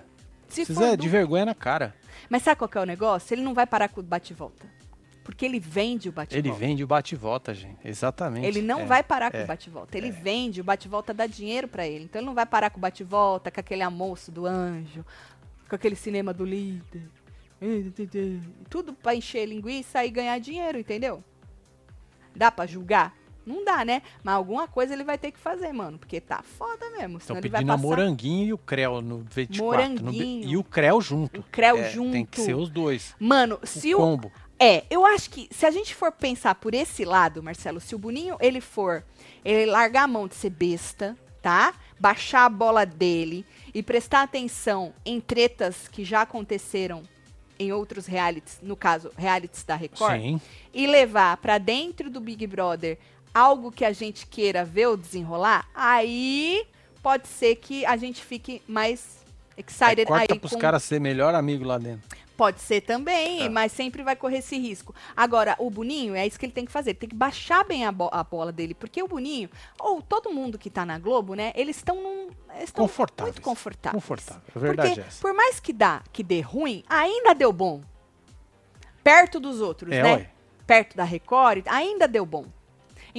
se 0.47 0.65
Precisa 0.65 0.95
de 0.97 1.07
vergonha 1.09 1.45
na 1.45 1.55
cara. 1.55 1.95
Mas 2.29 2.43
sabe 2.43 2.57
qual 2.57 2.69
que 2.69 2.77
é 2.77 2.81
o 2.81 2.85
negócio? 2.85 3.33
Ele 3.33 3.41
não 3.41 3.53
vai 3.53 3.65
parar 3.65 3.89
com 3.89 3.99
o 3.99 4.03
bate-volta. 4.03 4.65
Porque 5.23 5.45
ele 5.45 5.59
vende 5.59 6.07
o 6.07 6.11
bate-volta. 6.11 6.47
Ele 6.47 6.57
vende 6.57 6.83
o 6.83 6.87
bate 6.87 7.13
e 7.13 7.17
volta, 7.17 7.53
gente. 7.53 7.77
Exatamente. 7.83 8.45
Ele 8.45 8.61
não 8.61 8.81
É. 8.81 8.85
vai 8.85 9.03
parar 9.03 9.29
com 9.29 9.37
é, 9.37 9.43
o 9.43 9.47
bate-volta. 9.47 9.97
Ele 9.97 10.09
vende, 10.09 10.61
o 10.61 10.63
bate-volta 10.63 11.13
dá 11.13 11.27
dinheiro 11.27 11.67
pra 11.67 11.85
ele. 11.85 12.05
Então 12.05 12.19
ele 12.19 12.25
não 12.27 12.33
vai 12.33 12.45
parar 12.45 12.69
com 12.69 12.77
o 12.77 12.81
bate-volta, 12.81 13.51
com 13.51 13.59
aquele 13.59 13.83
almoço 13.83 14.31
do 14.31 14.45
anjo, 14.45 15.05
com 15.67 15.75
aquele 15.75 15.95
cinema 15.95 16.33
do 16.33 16.45
líder. 16.45 17.09
Tudo 18.69 18.93
pra 18.93 19.15
encher 19.15 19.45
linguiça 19.45 20.05
e 20.05 20.09
ganhar 20.09 20.39
dinheiro, 20.39 20.79
entendeu? 20.79 21.23
Dá 22.35 22.49
pra 22.51 22.65
julgar? 22.65 23.13
Não 23.47 23.63
dá, 23.63 23.85
né? 23.85 24.01
Mas 24.23 24.35
alguma 24.35 24.67
coisa 24.67 24.93
ele 24.93 25.03
vai 25.03 25.17
ter 25.17 25.31
que 25.31 25.39
fazer, 25.39 25.71
mano. 25.71 25.97
Porque 25.97 26.19
tá 26.19 26.41
foda 26.43 26.89
mesmo. 26.91 27.17
Estão 27.17 27.35
Senão 27.35 27.39
ele 27.39 27.49
vai 27.49 27.59
pedindo 27.61 27.71
a 27.71 27.75
passar 27.75 27.87
moranguinho 27.87 28.45
e 28.47 28.53
o 28.53 28.57
creu 28.57 29.01
no 29.01 29.19
24. 29.29 29.89
no 29.89 29.95
B- 29.95 30.01
Moranguinho. 30.03 30.49
e 30.49 30.57
o 30.57 30.63
creu 30.63 30.99
junto. 31.01 31.39
o 31.39 31.43
creu 31.43 31.77
É, 31.77 31.89
junto. 31.89 32.11
Tem 32.11 32.25
que 32.25 32.41
ser 32.41 32.55
os 32.55 32.69
dois. 32.69 33.15
Mano, 33.19 33.57
O 33.61 33.65
se 33.65 33.95
o, 33.95 33.97
combo. 33.97 34.31
É, 34.59 34.83
eu 34.89 35.05
acho 35.05 35.29
que 35.29 35.47
se 35.51 35.65
a 35.65 35.71
gente 35.71 35.93
for 35.95 36.11
pensar 36.11 36.55
por 36.55 36.73
esse 36.73 37.05
lado, 37.05 37.41
Marcelo, 37.43 37.79
se 37.79 37.93
o 37.95 37.99
Boninho 37.99 38.35
ele 38.39 38.59
for, 38.59 39.03
ele 39.45 39.69
largar 39.69 40.03
a 40.03 40.07
mão 40.07 40.27
de 40.27 40.35
ser 40.35 40.49
besta, 40.49 41.15
tá? 41.41 41.73
Baixar 41.99 42.45
a 42.45 42.49
bola 42.49 42.85
dele 42.85 43.45
e 43.73 43.81
prestar 43.83 44.23
atenção 44.23 44.93
em 45.05 45.19
tretas 45.21 45.87
que 45.87 46.03
já 46.03 46.21
aconteceram 46.23 47.03
em 47.59 47.71
outros 47.71 48.05
realities, 48.05 48.59
no 48.61 48.75
caso, 48.75 49.11
realities 49.17 49.63
da 49.63 49.75
Record, 49.75 50.21
Sim. 50.21 50.41
e 50.73 50.85
levar 50.85 51.37
pra 51.37 51.57
dentro 51.57 52.07
do 52.09 52.19
Big 52.19 52.45
Brother 52.45 52.99
algo 53.33 53.71
que 53.71 53.85
a 53.85 53.91
gente 53.91 54.25
queira 54.27 54.63
ver 54.65 54.87
o 54.87 54.97
desenrolar, 54.97 55.67
aí 55.73 56.65
pode 57.03 57.27
ser 57.27 57.55
que 57.55 57.85
a 57.85 57.95
gente 57.97 58.23
fique 58.23 58.61
mais 58.67 59.23
excited 59.55 60.05
corta 60.05 60.33
aí 60.33 60.39
pros 60.39 60.51
com 60.53 60.59
caras 60.59 60.83
ser 60.83 60.99
melhor 60.99 61.33
amigo 61.35 61.63
lá 61.65 61.77
dentro. 61.77 62.07
Pode 62.35 62.61
ser 62.61 62.81
também, 62.81 63.41
É. 63.45 63.49
mas 63.49 63.71
sempre 63.71 64.03
vai 64.03 64.15
correr 64.15 64.37
esse 64.37 64.55
risco. 64.59 64.93
Agora, 65.15 65.55
o 65.57 65.71
Boninho, 65.71 66.13
é 66.13 66.27
isso 66.27 66.37
que 66.37 66.45
ele 66.45 66.53
tem 66.53 66.65
que 66.65 66.71
fazer. 66.71 66.91
Ele 66.91 66.99
tem 66.99 67.09
que 67.09 67.15
baixar 67.15 67.65
bem 67.65 67.83
a, 67.83 67.91
bo- 67.91 68.11
a 68.13 68.23
bola 68.23 68.51
dele. 68.51 68.75
Porque 68.75 69.01
o 69.01 69.07
Boninho, 69.07 69.49
ou 69.79 70.03
todo 70.03 70.29
mundo 70.29 70.55
que 70.55 70.69
tá 70.69 70.85
na 70.85 70.99
Globo, 70.99 71.33
né? 71.33 71.51
Eles 71.55 71.77
estão 71.77 71.95
num. 71.95 72.29
Eles 72.55 72.69
Confortáveis. 72.69 73.33
muito 73.33 73.43
confortáveis. 73.43 74.03
Confortável. 74.03 74.43
A 74.55 74.59
verdade 74.59 74.89
Porque, 74.89 75.01
é 75.01 75.07
essa. 75.07 75.19
por 75.19 75.33
mais 75.33 75.59
que 75.59 75.73
dá, 75.73 76.03
que 76.13 76.21
dê 76.21 76.39
ruim, 76.41 76.83
ainda 76.87 77.33
deu 77.33 77.51
bom. 77.51 77.81
Perto 79.03 79.39
dos 79.39 79.59
outros, 79.61 79.91
É, 79.91 80.03
né? 80.03 80.13
ué. 80.15 80.29
Perto 80.67 80.95
da 80.97 81.03
Record, 81.03 81.63
ainda 81.67 82.07
deu 82.07 82.25
bom. 82.25 82.45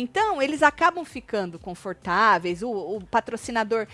Então, 0.01 0.41
eles 0.41 0.63
acabam 0.63 1.05
ficando 1.05 1.59
confortáveis. 1.59 2.63
O, 2.63 2.71
o 2.71 3.05
patrocinador 3.05 3.89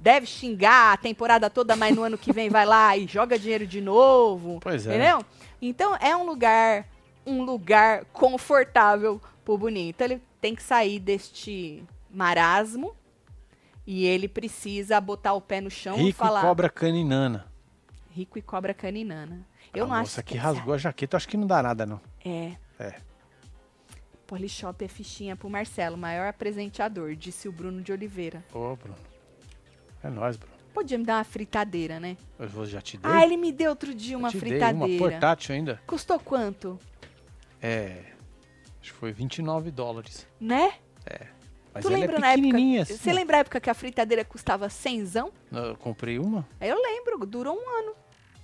deve 0.00 0.26
xingar 0.26 0.94
a 0.94 0.96
temporada 0.96 1.48
toda, 1.48 1.76
mas 1.76 1.94
no 1.94 2.02
ano 2.02 2.18
que 2.18 2.32
vem 2.32 2.48
vai 2.50 2.66
lá 2.66 2.96
e 2.96 3.06
joga 3.06 3.38
dinheiro 3.38 3.64
de 3.64 3.80
novo. 3.80 4.58
Pois 4.60 4.84
é. 4.84 4.96
Entendeu? 4.96 5.24
Então, 5.62 5.94
é 6.00 6.16
um 6.16 6.26
lugar, 6.26 6.88
um 7.24 7.44
lugar 7.44 8.04
confortável 8.06 9.20
pro 9.44 9.56
Boninho. 9.56 9.90
Então, 9.90 10.04
ele 10.08 10.20
tem 10.40 10.56
que 10.56 10.62
sair 10.62 10.98
deste 10.98 11.84
marasmo 12.10 12.92
e 13.86 14.06
ele 14.06 14.26
precisa 14.26 15.00
botar 15.00 15.34
o 15.34 15.40
pé 15.40 15.60
no 15.60 15.70
chão 15.70 15.96
e 15.98 16.06
Rico 16.06 16.18
falar. 16.18 16.40
e 16.40 16.42
cobra 16.42 16.68
caninana. 16.68 17.46
Rico 18.10 18.38
e 18.40 18.42
cobra 18.42 18.74
caninana. 18.74 19.46
Eu 19.72 19.84
a 19.84 19.86
não 19.88 19.96
moça 19.98 20.20
acho 20.20 20.26
que 20.26 20.34
que 20.34 20.36
rasgou 20.36 20.74
a 20.74 20.78
jaqueta, 20.78 21.16
acho 21.16 21.28
que 21.28 21.36
não 21.36 21.46
dá 21.46 21.62
nada, 21.62 21.86
não. 21.86 22.00
É. 22.24 22.54
É. 22.76 22.94
Polishop 24.26 24.84
é 24.84 24.88
fichinha 24.88 25.36
pro 25.36 25.48
Marcelo, 25.50 25.96
maior 25.96 26.28
apresenteador, 26.28 27.14
disse 27.14 27.48
o 27.48 27.52
Bruno 27.52 27.80
de 27.82 27.92
Oliveira. 27.92 28.44
Ô, 28.52 28.74
Bruno. 28.76 28.96
É 30.02 30.10
nóis, 30.10 30.36
Bruno. 30.36 30.54
Podia 30.72 30.98
me 30.98 31.04
dar 31.04 31.18
uma 31.18 31.24
fritadeira, 31.24 32.00
né? 32.00 32.16
Eu 32.38 32.66
já 32.66 32.80
te 32.80 32.96
dei. 32.98 33.10
Ah, 33.10 33.22
ele 33.24 33.36
me 33.36 33.52
deu 33.52 33.70
outro 33.70 33.94
dia 33.94 34.14
Eu 34.14 34.18
uma 34.18 34.28
te 34.30 34.38
dei 34.38 34.50
fritadeira. 34.50 34.76
uma 34.92 34.98
portátil 34.98 35.54
ainda. 35.54 35.80
Custou 35.86 36.18
quanto? 36.18 36.78
É. 37.62 38.02
Acho 38.80 38.92
que 38.92 38.98
foi 38.98 39.12
29 39.12 39.70
dólares. 39.70 40.26
Né? 40.40 40.74
Mas 41.72 41.82
tu 41.84 41.88
ela 41.88 41.98
lembra 41.98 42.16
é 42.16 42.20
na 42.20 42.32
época? 42.32 42.56
assim. 42.82 42.96
Você 42.96 43.12
lembra 43.12 43.36
a 43.36 43.40
época 43.40 43.60
que 43.60 43.68
a 43.68 43.74
fritadeira 43.74 44.24
custava 44.24 44.68
cenzão? 44.68 45.32
Eu 45.50 45.76
comprei 45.76 46.18
uma 46.20 46.46
Eu 46.60 46.80
lembro, 46.80 47.26
durou 47.26 47.56
um 47.56 47.78
ano. 47.78 47.94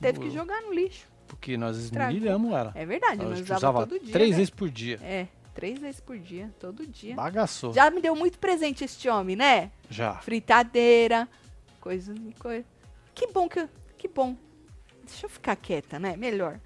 Teve 0.01 0.19
que 0.19 0.31
jogar 0.31 0.61
no 0.63 0.73
lixo. 0.73 1.07
porque 1.29 1.57
nós 1.57 1.77
Estragou. 1.77 2.09
esmirilhamos 2.11 2.53
ela. 2.53 2.73
É 2.75 2.85
verdade, 2.85 3.23
nós 3.25 3.41
usava, 3.41 3.59
usava 3.59 3.87
todo 3.87 4.01
dia. 4.01 4.13
três 4.13 4.31
né? 4.31 4.37
vezes 4.37 4.51
por 4.51 4.69
dia. 4.69 4.99
É, 5.03 5.29
três 5.55 5.79
vezes 5.79 6.01
por 6.01 6.19
dia, 6.19 6.51
todo 6.59 6.87
dia. 6.87 7.15
Bagaçou. 7.15 7.73
Já 7.73 7.91
me 7.91 8.01
deu 8.01 8.15
muito 8.17 8.39
presente 8.39 8.85
este 8.85 9.09
homem, 9.09 9.37
né? 9.37 9.71
Já. 9.89 10.15
Fritadeira, 10.15 11.29
coisa 11.81 12.15
e 12.15 12.33
coisa. 12.39 12.65
Que 13.15 13.27
bom 13.29 13.49
que 13.49 13.61
eu, 13.61 13.69
que 13.99 14.09
bom. 14.09 14.37
Deixa 15.05 15.27
eu 15.27 15.31
ficar 15.31 15.57
quieta, 15.57 15.99
né? 15.99 16.17
Melhor. 16.17 16.59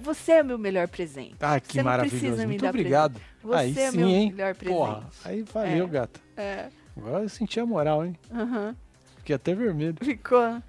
Você 0.00 0.32
é 0.32 0.42
o 0.42 0.44
meu 0.44 0.58
melhor 0.58 0.88
presente. 0.88 1.36
Ah, 1.40 1.60
que 1.60 1.74
Você 1.74 1.82
maravilhoso. 1.82 2.18
precisa 2.20 2.42
me 2.42 2.48
Muito 2.54 2.66
obrigado. 2.66 3.20
Você 3.42 3.54
aí 3.56 3.78
é 3.78 3.90
sim, 3.90 3.96
meu 3.98 4.08
hein? 4.08 4.30
melhor 4.32 4.54
presente. 4.54 4.76
Porra, 4.76 5.08
aí 5.24 5.42
valeu, 5.42 5.84
É. 5.84 5.88
gata. 5.88 6.20
É. 6.36 6.68
Agora 6.96 7.22
eu 7.22 7.28
senti 7.28 7.60
a 7.60 7.66
moral, 7.66 8.04
hein? 8.04 8.18
aham. 8.32 8.74
Fiquei 9.18 9.36
até 9.36 9.54
vermelho. 9.54 9.96
Ficou. 10.02 10.42
É. 10.42 10.62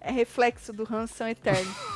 É 0.00 0.10
reflexo 0.10 0.72
do 0.72 0.82
Hanson 0.92 1.28
eterno. 1.28 1.70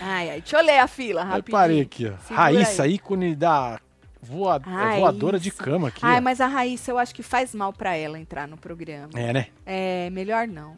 ai, 0.00 0.30
ai. 0.30 0.40
Deixa 0.40 0.56
eu 0.58 0.64
ler 0.64 0.78
a 0.78 0.86
fila, 0.86 1.22
rapidinho. 1.24 1.52
parei 1.58 1.80
aqui, 1.80 2.06
ó. 2.06 2.16
Segura 2.18 2.36
Raíssa, 2.42 2.82
aí. 2.84 2.94
ícone 2.94 3.34
da 3.34 3.80
voa- 4.22 4.58
Raíssa. 4.58 5.00
voadora 5.00 5.38
de 5.38 5.50
cama 5.50 5.88
aqui. 5.88 6.00
Ai, 6.02 6.18
ó. 6.18 6.20
mas 6.22 6.40
a 6.40 6.46
Raíssa, 6.46 6.90
eu 6.90 6.98
acho 6.98 7.14
que 7.14 7.22
faz 7.22 7.54
mal 7.54 7.72
pra 7.72 7.96
ela 7.96 8.18
entrar 8.18 8.46
no 8.48 8.56
programa. 8.56 9.10
É, 9.14 9.32
né? 9.32 9.46
É, 9.64 10.10
melhor 10.10 10.46
não. 10.48 10.76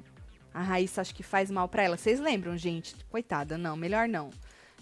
A 0.52 0.62
Raíssa 0.62 1.00
acho 1.00 1.14
que 1.14 1.22
faz 1.22 1.50
mal 1.50 1.68
pra 1.68 1.82
ela. 1.84 1.96
Vocês 1.96 2.18
lembram, 2.20 2.56
gente? 2.56 2.94
Coitada, 3.10 3.56
não, 3.56 3.76
melhor 3.76 4.08
não. 4.08 4.30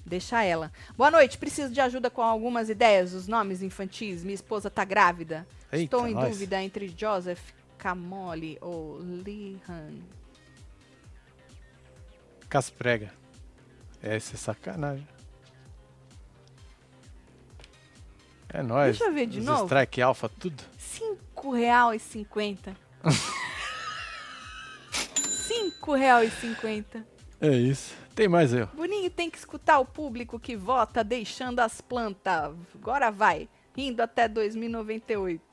Deixa 0.04 0.42
ela. 0.44 0.70
Boa 0.96 1.10
noite, 1.10 1.36
preciso 1.36 1.72
de 1.72 1.80
ajuda 1.80 2.08
com 2.08 2.22
algumas 2.22 2.70
ideias, 2.70 3.12
os 3.12 3.26
nomes 3.26 3.60
infantis. 3.62 4.22
Minha 4.22 4.36
esposa 4.36 4.70
tá 4.70 4.84
grávida. 4.84 5.46
Eita, 5.72 5.84
Estou 5.96 6.06
em 6.08 6.14
nós. 6.14 6.30
dúvida 6.30 6.62
entre 6.62 6.88
Joseph 6.96 7.40
Camoli 7.76 8.56
ou 8.60 9.00
Lihan. 9.00 9.94
Casprega. 12.48 13.10
Isso 14.14 14.34
é 14.34 14.36
sacanagem. 14.36 15.08
É 18.48 18.62
nóis. 18.62 18.96
Deixa 18.98 19.10
eu 19.10 19.14
ver 19.14 19.26
de 19.26 19.40
Os 19.40 19.44
novo. 19.44 19.64
Strike 19.64 20.00
Alpha, 20.02 20.28
tudo. 20.28 20.62
Cinco 20.78 21.52
real 21.52 21.94
e 21.94 21.98
cinquenta. 21.98 22.76
Cinco 25.28 25.94
real 25.94 26.22
e 26.22 26.30
cinquenta. 26.30 27.06
É 27.40 27.50
isso. 27.50 27.94
Tem 28.14 28.28
mais 28.28 28.54
aí, 28.54 28.62
ó. 28.62 28.66
Boninho 28.66 29.10
tem 29.10 29.28
que 29.28 29.36
escutar 29.36 29.78
o 29.78 29.84
público 29.84 30.38
que 30.40 30.56
vota 30.56 31.04
deixando 31.04 31.60
as 31.60 31.80
plantas. 31.80 32.54
Agora 32.74 33.10
vai. 33.10 33.48
Rindo 33.76 34.02
até 34.02 34.26
2098. 34.26 35.45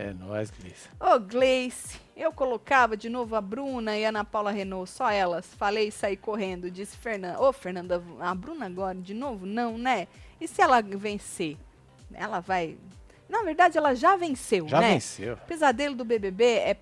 É 0.00 0.14
nóis, 0.14 0.50
Gleice. 0.50 0.88
Ô, 0.98 1.20
Gleice, 1.20 2.00
eu 2.16 2.32
colocava 2.32 2.96
de 2.96 3.10
novo 3.10 3.36
a 3.36 3.40
Bruna 3.40 3.98
e 3.98 4.06
a 4.06 4.08
Ana 4.08 4.24
Paula 4.24 4.50
Renault, 4.50 4.88
só 4.88 5.10
elas. 5.10 5.44
Falei 5.56 5.88
e 5.88 5.92
saí 5.92 6.16
correndo, 6.16 6.70
disse 6.70 6.96
Fernanda. 6.96 7.38
Ô, 7.38 7.52
Fernanda, 7.52 8.02
a 8.18 8.34
Bruna 8.34 8.64
agora 8.64 8.96
de 8.96 9.12
novo? 9.12 9.44
Não, 9.44 9.76
né? 9.76 10.08
E 10.40 10.48
se 10.48 10.62
ela 10.62 10.80
vencer? 10.80 11.58
Ela 12.14 12.40
vai. 12.40 12.78
Na 13.28 13.42
verdade, 13.42 13.76
ela 13.76 13.94
já 13.94 14.16
venceu, 14.16 14.66
Já 14.66 14.80
né? 14.80 14.94
venceu. 14.94 15.34
O 15.34 15.46
pesadelo 15.46 15.94
do 15.94 16.04
BBB 16.04 16.44
é 16.44 16.76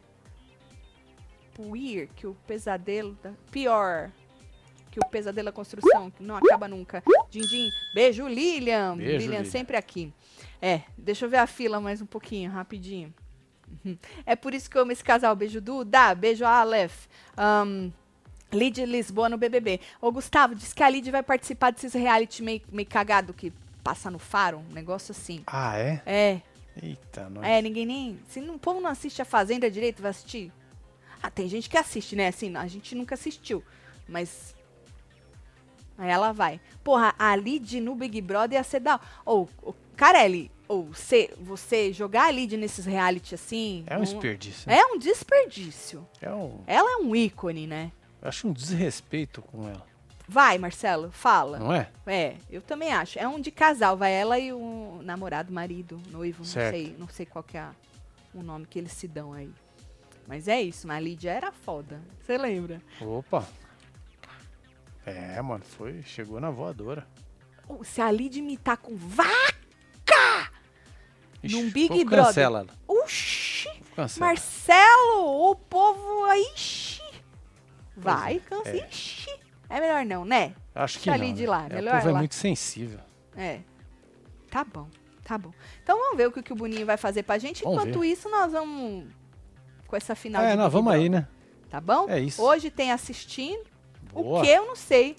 puir 1.54 2.08
que 2.14 2.24
o 2.24 2.36
pesadelo 2.46 3.18
da 3.20 3.32
pior 3.50 4.12
que 4.91 4.99
o 5.01 5.07
pesadelo 5.09 5.47
da 5.47 5.53
construção 5.53 6.11
que 6.11 6.22
não 6.22 6.36
acaba 6.36 6.66
nunca. 6.68 7.03
Dindim, 7.30 7.70
beijo 7.95 8.26
Lilian, 8.26 8.97
Beijo, 8.97 9.12
Lilian 9.12 9.39
Lilian. 9.39 9.45
sempre 9.51 9.76
aqui. 9.76 10.12
É, 10.61 10.82
deixa 10.97 11.24
eu 11.26 11.30
ver 11.30 11.36
a 11.39 11.47
fila 11.47 11.80
mais 11.80 12.01
um 12.03 12.07
pouquinho, 12.07 12.51
rapidinho. 12.51 13.12
Uhum. 13.84 13.97
É 14.24 14.34
por 14.34 14.55
isso 14.55 14.68
que 14.70 14.76
eu 14.78 14.82
amo 14.82 14.93
esse 14.93 15.05
casal. 15.05 15.36
Beijo 15.36 15.61
Duda, 15.61 16.14
beijo 16.14 16.45
Aleph. 16.45 17.07
Um, 17.39 17.93
Lid 18.53 18.84
Lisboa 18.86 19.28
no 19.28 19.36
BBB. 19.36 19.78
Ô 20.01 20.11
Gustavo, 20.11 20.55
diz 20.55 20.72
que 20.72 20.82
a 20.82 20.89
Lid 20.89 21.11
vai 21.11 21.22
participar 21.22 21.70
desses 21.70 21.93
reality 21.93 22.43
meio, 22.43 22.62
meio 22.72 22.89
cagado 22.89 23.34
que 23.34 23.53
passa 23.84 24.11
no 24.11 24.18
faro, 24.18 24.59
um 24.70 24.72
negócio 24.72 25.12
assim. 25.12 25.43
Ah, 25.47 25.76
é? 25.76 26.03
É, 26.07 26.41
Eita, 26.82 27.28
nós. 27.28 27.45
é, 27.47 27.61
ninguém 27.61 27.84
nem. 27.84 28.18
Se 28.28 28.41
não- 28.41 28.55
o 28.55 28.59
povo 28.59 28.80
não 28.80 28.89
assiste 28.91 29.20
a 29.20 29.24
Fazenda 29.26 29.70
direito, 29.70 30.01
vai 30.01 30.11
assistir? 30.12 30.51
Ah, 31.22 31.30
tem 31.30 31.47
gente 31.49 31.68
que 31.68 31.76
assiste, 31.76 32.16
né? 32.16 32.28
Assim, 32.28 32.57
a 32.57 32.66
gente 32.66 32.95
nunca 32.95 33.14
assistiu. 33.14 33.62
Mas. 34.09 34.55
Aí 35.99 36.09
ela 36.09 36.32
vai. 36.32 36.61
Porra, 36.84 37.12
a 37.18 37.34
Lid 37.34 37.80
no 37.80 37.94
Big 37.96 38.20
Brother 38.22 38.57
ia 38.57 38.62
ser 38.64 38.78
da. 38.80 39.01
Ou, 39.26 39.49
ô, 39.62 39.74
Carelli, 39.96 40.49
ou 40.68 40.84
você, 40.84 41.34
você 41.40 41.92
jogar 41.92 42.26
a 42.26 42.30
Lid 42.30 42.57
nesses 42.57 42.84
reality 42.86 43.34
assim. 43.34 43.82
É 43.86 43.94
um 43.96 43.99
não- 43.99 44.05
desperdício. 44.05 44.70
né? 44.70 44.78
É 44.78 44.86
um 44.86 44.96
desperdício. 44.99 46.07
É 46.22 46.30
um. 46.30 46.61
Ela 46.66 46.92
é 46.92 46.96
um 47.03 47.16
ícone, 47.16 47.66
né? 47.66 47.90
Eu 48.22 48.28
acho 48.28 48.46
um 48.49 48.53
desrespeito 48.53 49.42
com 49.42 49.68
ela. 49.68 49.86
Vai, 50.28 50.59
Marcelo, 50.59 51.11
fala. 51.11 51.59
Não 51.59 51.72
é? 51.72 51.88
É, 52.07 52.36
eu 52.51 52.61
também 52.61 52.92
acho. 52.92 53.18
É 53.18 53.26
um 53.26 53.40
de 53.40 53.51
casal, 53.51 53.96
vai 53.96 54.12
ela 54.12 54.38
e 54.38 54.53
o 54.53 55.01
namorado, 55.03 55.53
marido, 55.53 56.01
noivo, 56.11 56.44
Certo. 56.44 56.64
não 56.76 56.84
sei, 56.84 56.96
não 56.99 57.09
sei 57.09 57.26
qual 57.26 57.42
que 57.42 57.57
é 57.57 57.66
o 58.34 58.42
nome 58.42 58.66
que 58.66 58.78
eles 58.78 58.92
se 58.92 59.09
dão 59.09 59.32
aí. 59.32 59.51
Mas 60.26 60.46
é 60.46 60.61
isso, 60.61 60.86
mas 60.86 60.99
a 60.99 61.01
Lídia 61.01 61.30
era 61.30 61.51
foda. 61.51 61.99
Você 62.20 62.36
lembra? 62.36 62.82
Opa. 63.01 63.49
É, 65.09 65.42
mano, 65.42 65.64
foi. 65.64 66.02
Chegou 66.02 66.40
na 66.40 66.50
voadora. 66.50 67.06
Se 67.84 68.00
a 68.00 68.11
Lídia 68.11 68.40
imitar 68.40 68.76
com 68.78 68.96
vaca! 68.96 70.50
Ixi, 71.42 71.54
Num 71.56 71.70
Big 71.70 72.04
Brother. 72.04 72.26
Cancela 72.26 72.61
ela. 72.61 72.68
Oxi! 72.86 73.68
Cancela. 73.94 74.26
Marcelo, 74.26 75.50
o 75.50 75.54
povo 75.56 76.24
aí. 76.24 76.42
Ixi. 76.54 77.02
Vai, 77.96 78.36
é, 78.36 78.40
cansa. 78.40 78.70
é. 78.70 78.88
Ixi. 78.88 79.38
É 79.68 79.80
melhor 79.80 80.04
não, 80.04 80.24
né? 80.24 80.54
Acho 80.74 80.98
que 80.98 81.11
deixa 81.11 81.18
não. 81.18 81.26
Lid 81.26 81.42
né? 81.42 81.48
lá, 81.48 81.66
É, 81.66 81.74
melhor 81.74 81.94
o 81.94 81.96
povo 81.98 82.09
é 82.09 82.12
lá. 82.12 82.18
muito 82.18 82.34
sensível. 82.34 83.00
É. 83.36 83.61
Tá 84.50 84.64
bom, 84.64 84.88
tá 85.24 85.36
bom. 85.36 85.52
Então 85.82 85.98
vamos 85.98 86.16
ver 86.16 86.26
o 86.28 86.32
que, 86.32 86.42
que 86.42 86.52
o 86.52 86.56
Boninho 86.56 86.86
vai 86.86 86.96
fazer 86.96 87.22
pra 87.22 87.36
gente. 87.38 87.62
Vamos 87.62 87.80
Enquanto 87.82 88.00
ver. 88.00 88.06
isso, 88.09 88.28
nós 88.30 88.50
vamos 88.52 89.04
com 89.86 89.94
essa 89.96 90.14
final 90.14 90.42
é, 90.42 90.52
de 90.52 90.56
nós 90.56 90.72
vamos 90.72 90.92
aí, 90.92 91.09
né? 91.09 91.28
Tá 91.68 91.80
bom? 91.80 92.09
É 92.09 92.18
isso. 92.18 92.42
Hoje 92.42 92.70
tem 92.70 92.90
assistindo. 92.92 93.62
Boa. 94.22 94.40
O 94.40 94.42
que 94.44 94.48
eu 94.50 94.66
não 94.66 94.76
sei. 94.76 95.16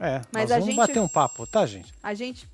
É, 0.00 0.20
Mas 0.32 0.50
a 0.50 0.54
vamos 0.54 0.66
gente- 0.66 0.76
bater 0.76 1.00
um 1.00 1.08
papo, 1.08 1.46
tá, 1.46 1.66
gente? 1.66 1.92
A 2.02 2.14
gente. 2.14 2.48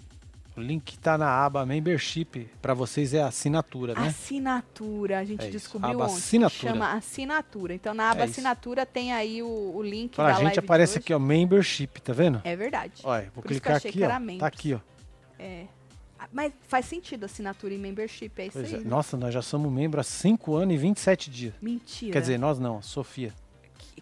O 0.57 0.61
link 0.61 0.97
tá 0.99 1.19
na 1.19 1.29
aba 1.45 1.67
membership. 1.67 2.49
Pra 2.63 2.75
vocês 2.75 3.13
é 3.13 3.21
assinatura, 3.23 3.93
né? 3.95 4.07
Assinatura. 4.07 5.19
A 5.19 5.25
gente 5.25 5.45
É 5.45 5.51
descobriu 5.51 5.91
aba 5.95 6.05
ontem. 6.05 6.15
assinatura. 6.17 6.73
Chama 6.73 6.93
assinatura. 6.93 7.75
Então 7.75 7.93
na 7.93 8.11
aba 8.11 8.21
É 8.21 8.25
assinatura 8.25 8.87
tem 8.87 9.13
aí 9.13 9.43
o, 9.43 9.73
o 9.75 9.83
link 9.83 10.15
Pra 10.15 10.29
da 10.33 10.35
gente 10.35 10.59
aparece 10.61 10.99
aqui, 10.99 11.13
ó, 11.13 11.19
membership, 11.19 12.01
tá 12.01 12.13
vendo? 12.13 12.41
É 12.45 12.55
verdade. 12.55 13.03
Olha, 13.03 13.31
vou 13.35 13.43
Por 13.43 13.51
isso 13.51 13.61
que 13.61 13.69
eu 13.69 13.73
clicar 13.73 13.77
achei 13.77 13.91
aqui, 13.91 14.03
ó. 14.05 14.39
Tá 14.39 14.47
aqui, 14.47 14.75
ó. 14.75 14.79
É. 15.39 15.65
Ah, 16.19 16.29
Mas 16.33 16.53
faz 16.69 16.87
sentido 16.87 17.25
assinatura 17.25 17.75
e 17.75 17.79
membership, 17.79 18.31
é 18.39 18.47
isso 18.47 18.53
Pois 18.59 18.73
aí. 18.73 18.81
é. 18.81 18.83
né? 18.85 18.89
Nossa, 18.89 19.17
nós 19.17 19.35
já 19.35 19.43
somos 19.43 19.71
membro 19.73 20.01
há 20.01 20.05
5 20.05 20.55
anos 20.55 20.73
e 20.75 20.79
27 20.79 21.31
dias. 21.31 21.55
Mentira. 21.61 22.13
Quer 22.13 22.21
dizer, 22.21 22.39
nós 22.39 22.61
não, 22.61 22.81
Sofia. 22.81 23.35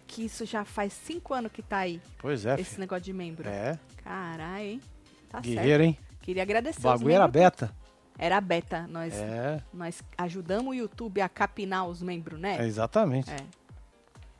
Que, 0.01 0.25
isso 0.25 0.45
já 0.45 0.63
faz 0.65 0.93
cinco 0.93 1.33
anos 1.33 1.51
que 1.51 1.61
tá 1.61 1.77
aí, 1.79 2.01
Pois 2.19 2.45
é, 2.45 2.53
esse 2.55 2.71
filho. 2.71 2.79
negócio 2.81 3.03
de 3.03 3.13
membro. 3.13 3.47
É, 3.49 3.77
Caralho, 4.03 4.63
hein? 4.65 4.81
Tá 5.29 5.37
certo. 5.41 5.45
guerreiro, 5.47 5.83
hein? 5.83 5.97
Queria 6.21 6.43
agradecer. 6.43 6.79
O 6.79 6.83
bagulho 6.91 7.13
era 7.15 7.27
beta. 7.27 7.73
Era 8.17 8.39
beta. 8.39 8.85
Nós, 8.87 9.13
É, 9.13 9.61
nós 9.73 10.01
ajudamos 10.17 10.71
o 10.71 10.73
YouTube 10.73 11.19
a 11.21 11.27
capinar 11.27 11.87
os 11.87 12.01
membros, 12.01 12.39
né? 12.39 12.57
é 12.59 12.65
exatamente. 12.67 13.31
É. 13.31 13.37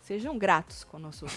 Sejam 0.02 0.38
gratos 0.38 0.84
conosco. 0.84 1.26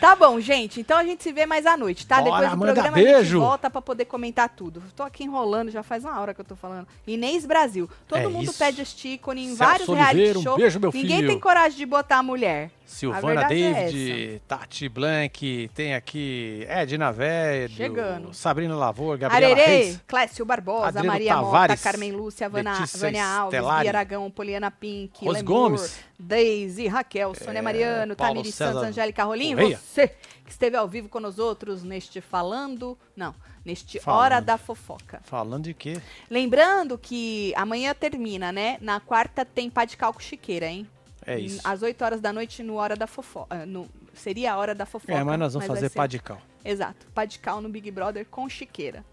tá 0.00 0.16
bom, 0.16 0.38
gente. 0.40 0.80
Então 0.80 0.96
a 0.98 1.04
gente 1.04 1.22
se 1.22 1.32
vê 1.32 1.46
mais 1.46 1.66
à 1.66 1.76
noite, 1.76 2.06
tá? 2.06 2.16
Bora, 2.22 2.24
Depois 2.30 2.50
do 2.50 2.56
manda 2.58 2.72
programa 2.74 2.96
a 2.96 3.00
gente 3.00 3.12
beijo. 3.14 3.40
volta 3.40 3.70
pra 3.70 3.80
poder 3.82 4.04
comentar 4.04 4.48
tudo. 4.48 4.82
Tô 4.96 5.02
aqui 5.02 5.24
enrolando, 5.24 5.70
já 5.70 5.82
faz 5.82 6.04
uma 6.04 6.18
hora 6.20 6.32
que 6.34 6.40
eu 6.40 6.44
tô 6.44 6.56
falando. 6.56 6.86
Inês 7.06 7.44
Brasil. 7.46 7.88
Todo 8.06 8.18
É 8.20 8.26
mundo 8.28 8.44
isso. 8.50 8.58
pede 8.58 8.82
este 8.82 9.08
ícone 9.14 9.42
em 9.44 9.46
Celso 9.48 9.58
vários 9.58 9.88
Oliveira, 9.88 10.12
reality 10.12 10.38
um 10.38 10.42
shows. 10.42 10.56
beijo, 10.56 10.80
meu 10.80 10.90
Ninguém 10.92 11.16
filho. 11.18 11.28
tem 11.28 11.40
coragem 11.40 11.78
de 11.78 11.86
botar 11.86 12.18
a 12.18 12.22
mulher. 12.22 12.70
Silvana 12.88 13.42
é 13.42 13.48
David, 13.48 14.42
Tati 14.48 14.88
Blank, 14.88 15.70
tem 15.74 15.94
aqui 15.94 16.64
Edna 16.68 17.12
Velho, 17.12 17.72
Chegando. 17.74 18.32
Sabrina 18.34 18.74
Lavor, 18.74 19.18
Gabriela 19.18 19.52
Arerê, 19.52 19.66
Reis. 19.66 20.00
Clécio 20.06 20.44
Barbosa, 20.44 20.86
Adriano 20.88 21.06
Maria 21.06 21.36
Mota, 21.36 21.46
Tavares, 21.46 21.82
Carmen 21.82 22.12
Lúcia, 22.12 22.48
Vana, 22.48 22.72
Letícia 22.72 22.98
Vânia 22.98 23.26
Alves, 23.26 23.60
Bia 23.60 23.90
Aragão, 23.90 24.30
Poliana 24.30 24.70
Pink, 24.70 25.22
Rose 25.22 25.36
Lemur, 25.42 25.44
Gomes. 25.44 26.00
Deise, 26.18 26.86
Raquel, 26.88 27.34
Sônia 27.34 27.58
É, 27.58 27.62
Mariano, 27.62 28.16
Tamiri 28.16 28.50
Santos, 28.50 28.82
Angélica 28.82 29.22
Rolim, 29.22 29.54
você 29.54 30.08
que 30.08 30.50
esteve 30.50 30.74
ao 30.74 30.88
vivo 30.88 31.10
com 31.10 31.20
nós 31.20 31.38
outros 31.38 31.84
neste 31.84 32.22
Falando, 32.22 32.96
não, 33.14 33.34
neste 33.62 34.00
Falando. 34.00 34.20
Hora 34.20 34.40
da 34.40 34.56
Fofoca. 34.56 35.20
Falando 35.24 35.64
de 35.64 35.74
quê? 35.74 36.00
Lembrando 36.30 36.96
que 36.96 37.52
amanhã 37.54 37.94
termina, 37.94 38.50
né? 38.50 38.78
Na 38.80 38.98
quarta 38.98 39.44
tem 39.44 39.68
pá 39.68 39.84
de 39.84 39.94
calco 39.94 40.22
chiqueira, 40.22 40.66
hein? 40.66 40.88
É 41.30 41.38
isso. 41.38 41.60
Às 41.64 41.82
8 41.82 42.02
horas 42.04 42.20
da 42.20 42.32
noite 42.32 42.62
no 42.62 42.74
Hora 42.76 42.96
da 42.96 43.06
Fofoca. 43.06 43.66
no- 43.66 43.88
seria 44.14 44.52
a 44.54 44.56
Hora 44.56 44.74
da 44.74 44.86
Fofoca. 44.86 45.12
É, 45.12 45.22
mas 45.22 45.38
nós 45.38 45.52
vamos 45.52 45.68
vai 45.68 45.76
fazer 45.76 45.88
ser- 45.90 45.96
pá 45.96 46.06
de 46.06 46.18
cal. 46.18 46.40
Exato, 46.64 47.06
pá 47.14 47.24
de 47.24 47.38
cal 47.38 47.60
no 47.60 47.68
Big 47.68 47.90
Brother 47.90 48.26
com 48.30 48.48
chiqueira. 48.48 49.04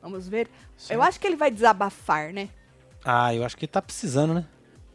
Vamos 0.00 0.28
ver. 0.28 0.48
Certo. 0.76 0.92
Eu 0.96 1.02
acho 1.02 1.18
que 1.18 1.26
ele 1.26 1.36
vai 1.36 1.50
desabafar, 1.50 2.32
né? 2.32 2.48
Ah, 3.04 3.34
eu 3.34 3.44
acho 3.44 3.56
que 3.56 3.66
tá 3.66 3.82
precisando, 3.82 4.34
né? 4.34 4.46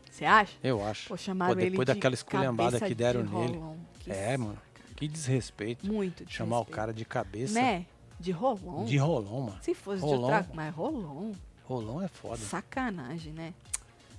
Você 0.09 0.24
acha? 0.26 0.53
Eu 0.64 0.86
acho. 0.86 1.07
Pô, 1.09 1.18
chamaram 1.18 1.53
Pô, 1.55 1.59
ele 1.59 1.72
depois 1.72 1.86
de 1.88 1.93
daquela 1.93 2.14
esculhambada 2.14 2.72
cabeça 2.72 2.86
que 2.88 2.95
deram 2.95 3.24
de 3.26 3.34
nele. 3.34 3.61
Que 3.99 4.11
É, 4.11 4.38
mano. 4.38 4.57
Que 4.95 5.07
desrespeito. 5.07 5.86
Muito 5.86 6.24
Chamar 6.30 6.57
o 6.57 6.59
desrespeito. 6.61 6.76
cara 6.76 6.93
de 6.93 7.03
cabeça 7.03 7.53
Né? 7.59 7.86
De 8.20 8.32
rolão. 8.32 8.86
de 8.86 8.95
rolão, 8.97 9.41
mano. 9.41 9.57
Se 9.61 9.74
fosse 9.74 9.99
de 10.01 10.05
outra... 10.07 10.47
Mas 10.53 10.74
rolão. 10.74 11.32
Rolão 11.66 12.01
é 12.01 12.07
foda. 12.07 12.38
Sacanagem, 12.38 13.34
né? 13.34 13.53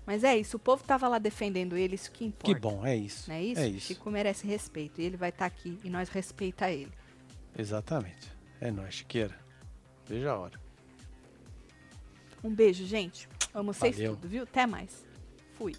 Mas 0.06 0.22
é 0.22 0.36
isso, 0.36 0.56
o 0.56 0.60
povo 0.60 0.84
tava 0.84 1.08
lá 1.08 1.18
defendendo 1.18 1.76
ele, 1.76 1.94
isso 1.94 2.12
que 2.12 2.24
importa. 2.26 2.52
Que 2.52 2.60
bom, 2.60 2.84
é 2.84 2.94
isso. 2.94 3.30
Não 3.30 3.36
é 3.36 3.42
isso? 3.42 3.60
É 3.60 3.68
isso. 3.68 3.86
Chico 3.86 4.10
merece 4.10 4.46
respeito. 4.46 5.00
E 5.00 5.04
ele 5.04 5.16
vai 5.16 5.30
estar 5.30 5.46
aqui 5.46 5.78
e 5.82 5.88
nós 5.88 6.08
respeita 6.10 6.70
ele. 6.70 6.92
Exatamente. 7.56 8.30
É 8.60 8.70
nóis, 8.70 8.94
Chiqueira. 8.94 9.38
Veja 10.06 10.32
a 10.32 10.38
hora. 10.38 10.60
Um 12.42 12.54
beijo, 12.54 12.84
gente. 12.84 13.28
Amo 13.54 13.72
vocês 13.72 13.96
tudo, 13.96 14.28
viu? 14.28 14.42
Até 14.42 14.66
mais. 14.66 15.06
Fui. 15.54 15.74